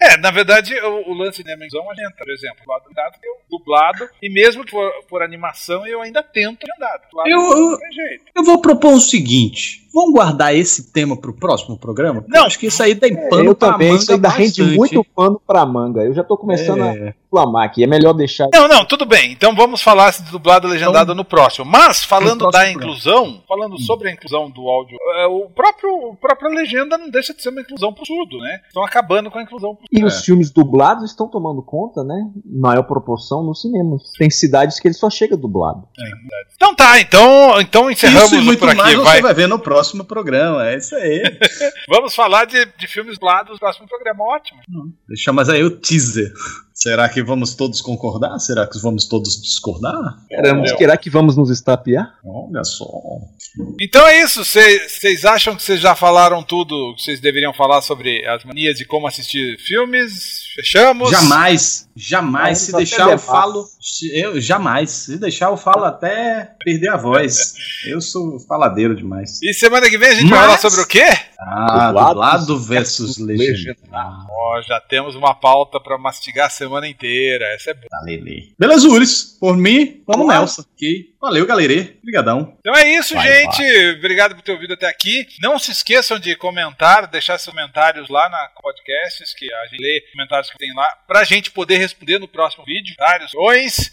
É. 0.00 0.14
É, 0.14 0.16
na 0.18 0.30
verdade, 0.30 0.72
o, 0.80 1.10
o 1.10 1.14
lance 1.14 1.42
de 1.42 1.50
animação 1.50 1.90
adianta, 1.90 2.14
por 2.16 2.30
exemplo, 2.30 2.58
o 2.66 2.70
lado 2.72 2.84
dublado, 2.88 3.16
eu 3.22 3.34
dublado, 3.58 4.08
e 4.22 4.30
mesmo 4.32 4.64
que 4.64 4.70
for 4.70 4.90
por 5.08 5.22
animação, 5.22 5.86
eu 5.86 6.00
ainda 6.00 6.22
tento. 6.22 6.60
Dublado 7.10 7.28
Eu- 7.30 7.78
jeito. 7.92 8.24
Eu 8.36 8.44
vou 8.44 8.60
propor 8.60 8.94
o 8.94 9.00
seguinte: 9.00 9.86
vamos 9.92 10.12
guardar 10.12 10.54
esse 10.54 10.92
tema 10.92 11.16
pro 11.16 11.34
próximo 11.34 11.76
programa? 11.78 12.24
Não. 12.28 12.40
Eu 12.40 12.46
acho 12.46 12.58
que 12.58 12.66
isso 12.66 12.82
aí 12.82 12.94
tem 12.94 13.14
pano 13.28 13.50
eu 13.50 13.54
pra 13.54 13.72
também, 13.72 13.88
manga 13.90 14.02
isso 14.02 14.12
ainda 14.12 14.28
rende 14.28 14.62
bastante. 14.62 14.76
Muito 14.94 15.10
pano 15.14 15.40
pra 15.46 15.64
manga. 15.66 16.02
Eu 16.02 16.14
já 16.14 16.22
tô 16.24 16.36
começando 16.36 16.82
a 16.82 16.86
É. 16.94 17.14
reclamar 17.32 17.64
aqui. 17.64 17.82
É 17.82 17.86
melhor 17.86 18.12
deixar. 18.12 18.48
Não, 18.52 18.68
não, 18.68 18.84
tudo 18.84 19.04
bem. 19.04 19.32
Então 19.32 19.54
vamos 19.54 19.82
falar 19.82 20.10
de 20.12 20.30
dublado 20.30 20.66
e 20.68 20.70
legendado 20.70 21.14
no 21.14 21.24
próximo. 21.24 21.64
Mas, 21.64 22.02
falando 22.04 22.38
próximo 22.38 22.50
da 22.52 22.58
programa. 22.60 22.70
inclusão, 22.84 23.42
falando 23.48 23.78
sobre 23.80 24.08
a 24.08 24.12
inclusão 24.12 24.50
do 24.50 24.62
áudio, 24.68 24.96
é, 25.18 25.26
o 25.26 25.48
próprio, 25.50 26.12
a 26.12 26.16
própria 26.16 26.48
legenda 26.50 26.96
não 26.98 27.10
deixa 27.10 27.34
de 27.34 27.42
ser 27.42 27.48
uma 27.50 27.60
inclusão 27.60 27.92
pro 27.92 28.06
surdo, 28.06 28.38
né? 28.38 28.60
Estão 28.66 28.84
acabando 28.84 29.30
com 29.30 29.38
a 29.38 29.42
inclusão 29.42 29.74
pro 29.74 29.84
E 29.92 30.00
É. 30.00 30.04
os 30.04 30.24
filmes 30.24 30.50
dublados 30.50 31.04
estão 31.10 31.26
tomando 31.28 31.62
conta, 31.62 32.02
né? 32.04 32.16
Em 32.46 32.58
maior 32.60 32.82
proporção 32.84 33.42
nos 33.42 33.60
cinemas. 33.62 34.02
Tem 34.18 34.30
cidades 34.30 34.78
que 34.78 34.88
ele 34.88 34.94
só 34.94 35.10
chega 35.10 35.36
dublado. 35.36 35.86
Então 36.54 36.74
tá, 36.74 37.00
então, 37.00 37.60
então 37.60 37.90
encerramos 37.90 38.32
Isso 38.32 38.40
e 38.40 38.44
muito 38.44 38.60
por 38.60 38.68
aqui. 38.68 38.78
mais 38.78 38.94
vai. 38.96 39.16
você 39.16 39.22
vai 39.22 39.34
ver 39.34 39.48
no 39.48 39.58
próximo 39.58 40.04
programa. 40.04 40.66
É 40.68 40.76
isso 40.76 40.94
aí. 40.94 41.22
Vamos 41.88 42.14
falar 42.14 42.44
de, 42.46 42.64
de 42.78 42.86
filmes 42.86 43.14
dublados 43.18 43.52
no 43.52 43.58
próximo 43.58 43.86
programa. 43.88 44.24
Ótimo. 44.24 44.60
Deixa 44.68 44.83
mais 45.32 45.48
aí 45.48 45.62
o 45.62 45.70
teaser. 45.70 46.32
Será 46.74 47.08
que 47.08 47.22
vamos 47.22 47.54
todos 47.54 47.80
concordar? 47.80 48.36
Será 48.40 48.66
que 48.66 48.78
vamos 48.80 49.06
todos 49.06 49.40
discordar? 49.40 50.18
Caramba, 50.28 50.66
será 50.66 50.96
que 50.96 51.08
vamos 51.08 51.36
nos 51.36 51.48
estapear? 51.48 52.14
Olha 52.24 52.64
só. 52.64 52.84
Então 53.80 54.04
é 54.08 54.20
isso. 54.22 54.44
Vocês 54.44 55.24
acham 55.24 55.54
que 55.54 55.62
vocês 55.62 55.80
já 55.80 55.94
falaram 55.94 56.42
tudo 56.42 56.94
que 56.96 57.02
vocês 57.04 57.20
deveriam 57.20 57.54
falar 57.54 57.80
sobre 57.80 58.26
as 58.26 58.44
manias 58.44 58.76
de 58.76 58.84
como 58.84 59.06
assistir 59.06 59.56
filmes? 59.60 60.42
Fechamos? 60.56 61.10
Jamais, 61.10 61.88
jamais. 61.94 62.58
Se 62.58 62.72
deixar 62.72 63.08
eu 63.10 63.18
falo. 63.18 63.64
Eu, 64.12 64.40
jamais. 64.40 64.90
Se 64.90 65.16
deixar 65.16 65.50
eu 65.50 65.56
falo 65.56 65.84
até 65.84 66.54
perder 66.64 66.88
a 66.88 66.96
voz. 66.96 67.54
Eu 67.86 68.00
sou 68.00 68.40
faladeiro 68.40 68.96
demais. 68.96 69.40
E 69.42 69.54
semana 69.54 69.88
que 69.88 69.96
vem 69.96 70.08
a 70.08 70.14
gente 70.14 70.28
vai 70.28 70.38
Mas- 70.40 70.46
falar 70.60 70.70
sobre 70.70 70.80
o 70.80 70.86
quê? 70.88 71.04
Ah, 71.46 71.88
Dublado 71.88 72.08
dublado 72.14 72.58
versus 72.60 73.18
legendado. 73.18 73.50
legendado. 73.52 74.26
Ó, 74.30 74.62
já 74.62 74.80
temos 74.80 75.14
uma 75.14 75.34
pauta 75.34 75.78
pra 75.78 75.98
mastigar 75.98 76.46
a 76.46 76.50
semana 76.64 76.88
inteira. 76.88 77.44
Essa 77.54 77.70
é 77.70 77.74
boa. 77.74 77.88
Tá, 77.88 78.00
Lele. 78.04 78.52
Beleza, 78.58 78.88
Uris. 78.88 79.36
Por 79.38 79.56
mim, 79.56 80.02
vamos 80.06 80.26
nessa. 80.26 80.62
Ok. 80.62 81.13
Valeu, 81.24 81.46
galerê. 81.46 81.94
Obrigadão. 82.02 82.54
Então 82.60 82.76
é 82.76 82.86
isso, 82.98 83.14
Vai, 83.14 83.26
gente. 83.26 83.96
Obrigado 83.96 84.34
por 84.34 84.42
ter 84.42 84.52
ouvido 84.52 84.74
até 84.74 84.86
aqui. 84.86 85.26
Não 85.40 85.58
se 85.58 85.70
esqueçam 85.70 86.18
de 86.18 86.36
comentar, 86.36 87.06
deixar 87.06 87.38
seus 87.38 87.56
comentários 87.56 88.10
lá 88.10 88.28
na 88.28 88.50
podcasts, 88.60 89.32
que 89.32 89.50
a 89.50 89.66
gente 89.66 89.80
lê 89.80 90.02
comentários 90.12 90.50
que 90.50 90.58
tem 90.58 90.74
lá, 90.74 90.86
pra 91.08 91.24
gente 91.24 91.50
poder 91.50 91.78
responder 91.78 92.18
no 92.18 92.28
próximo 92.28 92.62
vídeo. 92.66 92.94
Vários. 92.98 93.32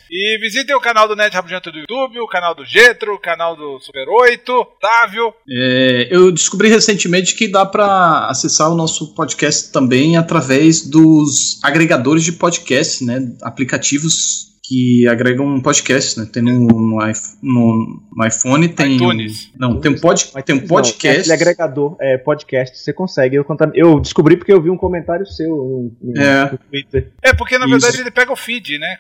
E 0.10 0.38
visitem 0.42 0.76
o 0.76 0.82
canal 0.82 1.08
do 1.08 1.16
Net 1.16 1.34
Rabugento 1.34 1.72
do 1.72 1.80
YouTube, 1.80 2.20
o 2.20 2.28
canal 2.28 2.54
do 2.54 2.66
Getro, 2.66 3.14
o 3.14 3.20
canal 3.20 3.56
do 3.56 3.80
Super 3.80 4.10
8, 4.10 4.52
Otávio. 4.52 5.34
É, 5.50 6.10
eu 6.12 6.34
descobri 6.34 6.68
recentemente 6.68 7.34
que 7.34 7.48
dá 7.48 7.66
pra 7.66 8.28
acessar 8.28 8.70
o 8.70 8.76
nosso 8.76 9.16
podcast 9.16 9.72
também 9.72 10.18
através 10.18 10.86
dos 10.86 11.64
agregadores 11.64 12.26
de 12.26 12.34
podcast, 12.34 13.06
né? 13.06 13.20
Aplicativos 13.42 14.51
que 14.72 15.06
agregam 15.08 15.60
podcast, 15.60 16.18
né? 16.18 16.26
Tem 16.32 16.42
no, 16.42 16.54
no, 16.66 16.98
no- 17.44 18.02
no 18.16 18.26
iPhone, 18.26 18.70
tem. 18.70 18.96
iTunes. 18.96 19.52
Não, 19.60 19.82
tem 19.82 19.92
um, 19.92 20.00
pod, 20.00 20.32
tem 20.46 20.56
um 20.56 20.60
Não, 20.62 20.68
podcast. 20.68 21.20
aquele 21.20 21.34
agregador, 21.34 21.98
é, 22.00 22.18
podcast, 22.18 22.78
você 22.78 22.94
consegue. 22.94 23.36
Eu, 23.36 23.46
eu 23.76 24.00
descobri 24.00 24.38
porque 24.38 24.54
eu 24.54 24.62
vi 24.62 24.70
um 24.70 24.78
comentário 24.78 25.26
seu 25.26 25.50
no, 25.50 25.92
no- 26.14 26.22
É. 26.22 26.52
no 26.54 26.58
Twitter. 26.58 27.12
É, 27.22 27.34
porque 27.34 27.58
na 27.58 27.66
Isso. 27.66 27.72
verdade 27.80 28.00
ele 28.02 28.12
pega 28.12 28.32
o 28.32 28.36
feed, 28.38 28.78
né? 28.80 28.96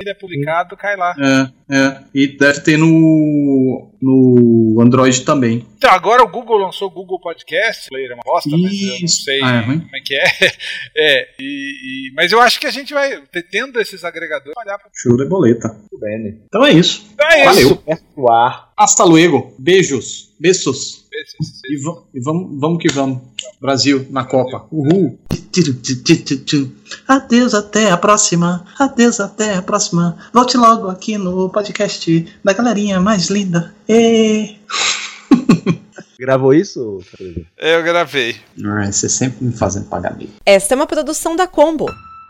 Ele 0.00 0.10
é 0.10 0.14
publicado, 0.14 0.76
cai 0.76 0.96
lá. 0.96 1.12
É, 1.68 1.76
é. 1.76 1.98
E 2.14 2.28
deve 2.38 2.60
ter 2.60 2.76
no, 2.78 3.90
no 4.00 4.78
Android 4.80 5.24
também. 5.24 5.66
Então, 5.76 5.90
agora 5.90 6.22
o 6.22 6.28
Google 6.28 6.58
lançou 6.58 6.88
o 6.88 6.90
Google 6.90 7.20
Podcast, 7.20 7.88
player 7.88 8.10
é 8.10 8.14
uma 8.14 8.22
bosta, 8.24 8.48
mas 8.50 8.72
eu 8.80 9.00
não 9.00 9.08
sei 9.08 9.40
Ah, 9.42 9.58
é 9.58 9.62
como 9.62 9.96
é 9.96 10.00
que 10.04 10.14
é. 10.14 10.24
É, 10.98 11.28
e, 11.38 12.08
e- 12.10 12.14
mas 12.14 12.32
eu 12.32 12.40
acho 12.40 12.58
que 12.58 12.66
a 12.66 12.70
gente 12.70 12.92
vai, 12.94 13.20
te- 13.30 13.42
tendo 13.42 13.80
esses 13.80 14.02
agregadores, 14.04 14.54
olhar 14.56 14.78
Show 14.94 15.15
de 15.16 15.26
boleta. 15.26 15.68
Muito 15.68 15.98
bem, 15.98 16.18
né? 16.22 16.34
Então 16.46 16.64
é 16.64 16.72
isso. 16.72 17.04
É 17.18 17.44
Valeu. 17.44 17.82
isso. 17.88 18.26
Hasta 18.76 19.04
luego. 19.04 19.52
Beijos. 19.58 20.30
Beijos. 20.38 21.06
E, 21.68 21.74
e 22.14 22.20
vamos, 22.20 22.60
vamos 22.60 22.78
que 22.78 22.92
vamos. 22.92 23.20
Brasil 23.60 24.06
na 24.10 24.24
Copa. 24.24 24.66
Uhul. 24.70 25.18
Adeus, 27.08 27.54
até 27.54 27.90
a 27.90 27.96
próxima. 27.96 28.64
Adeus, 28.78 29.20
até 29.20 29.54
a 29.54 29.62
próxima. 29.62 30.18
Volte 30.32 30.58
logo 30.58 30.88
aqui 30.88 31.16
no 31.16 31.48
podcast 31.48 32.26
da 32.44 32.52
galerinha 32.52 33.00
mais 33.00 33.30
linda. 33.30 33.74
E... 33.88 34.56
Gravou 36.18 36.54
isso? 36.54 37.00
Eu 37.58 37.82
gravei. 37.82 38.36
Você 38.86 39.08
sempre 39.08 39.44
me 39.44 39.52
fazendo 39.52 39.86
pagar 39.86 40.16
meio. 40.16 40.30
Esta 40.46 40.74
é 40.74 40.76
uma 40.76 40.86
produção 40.86 41.36
da 41.36 41.46
Combo. 41.46 41.86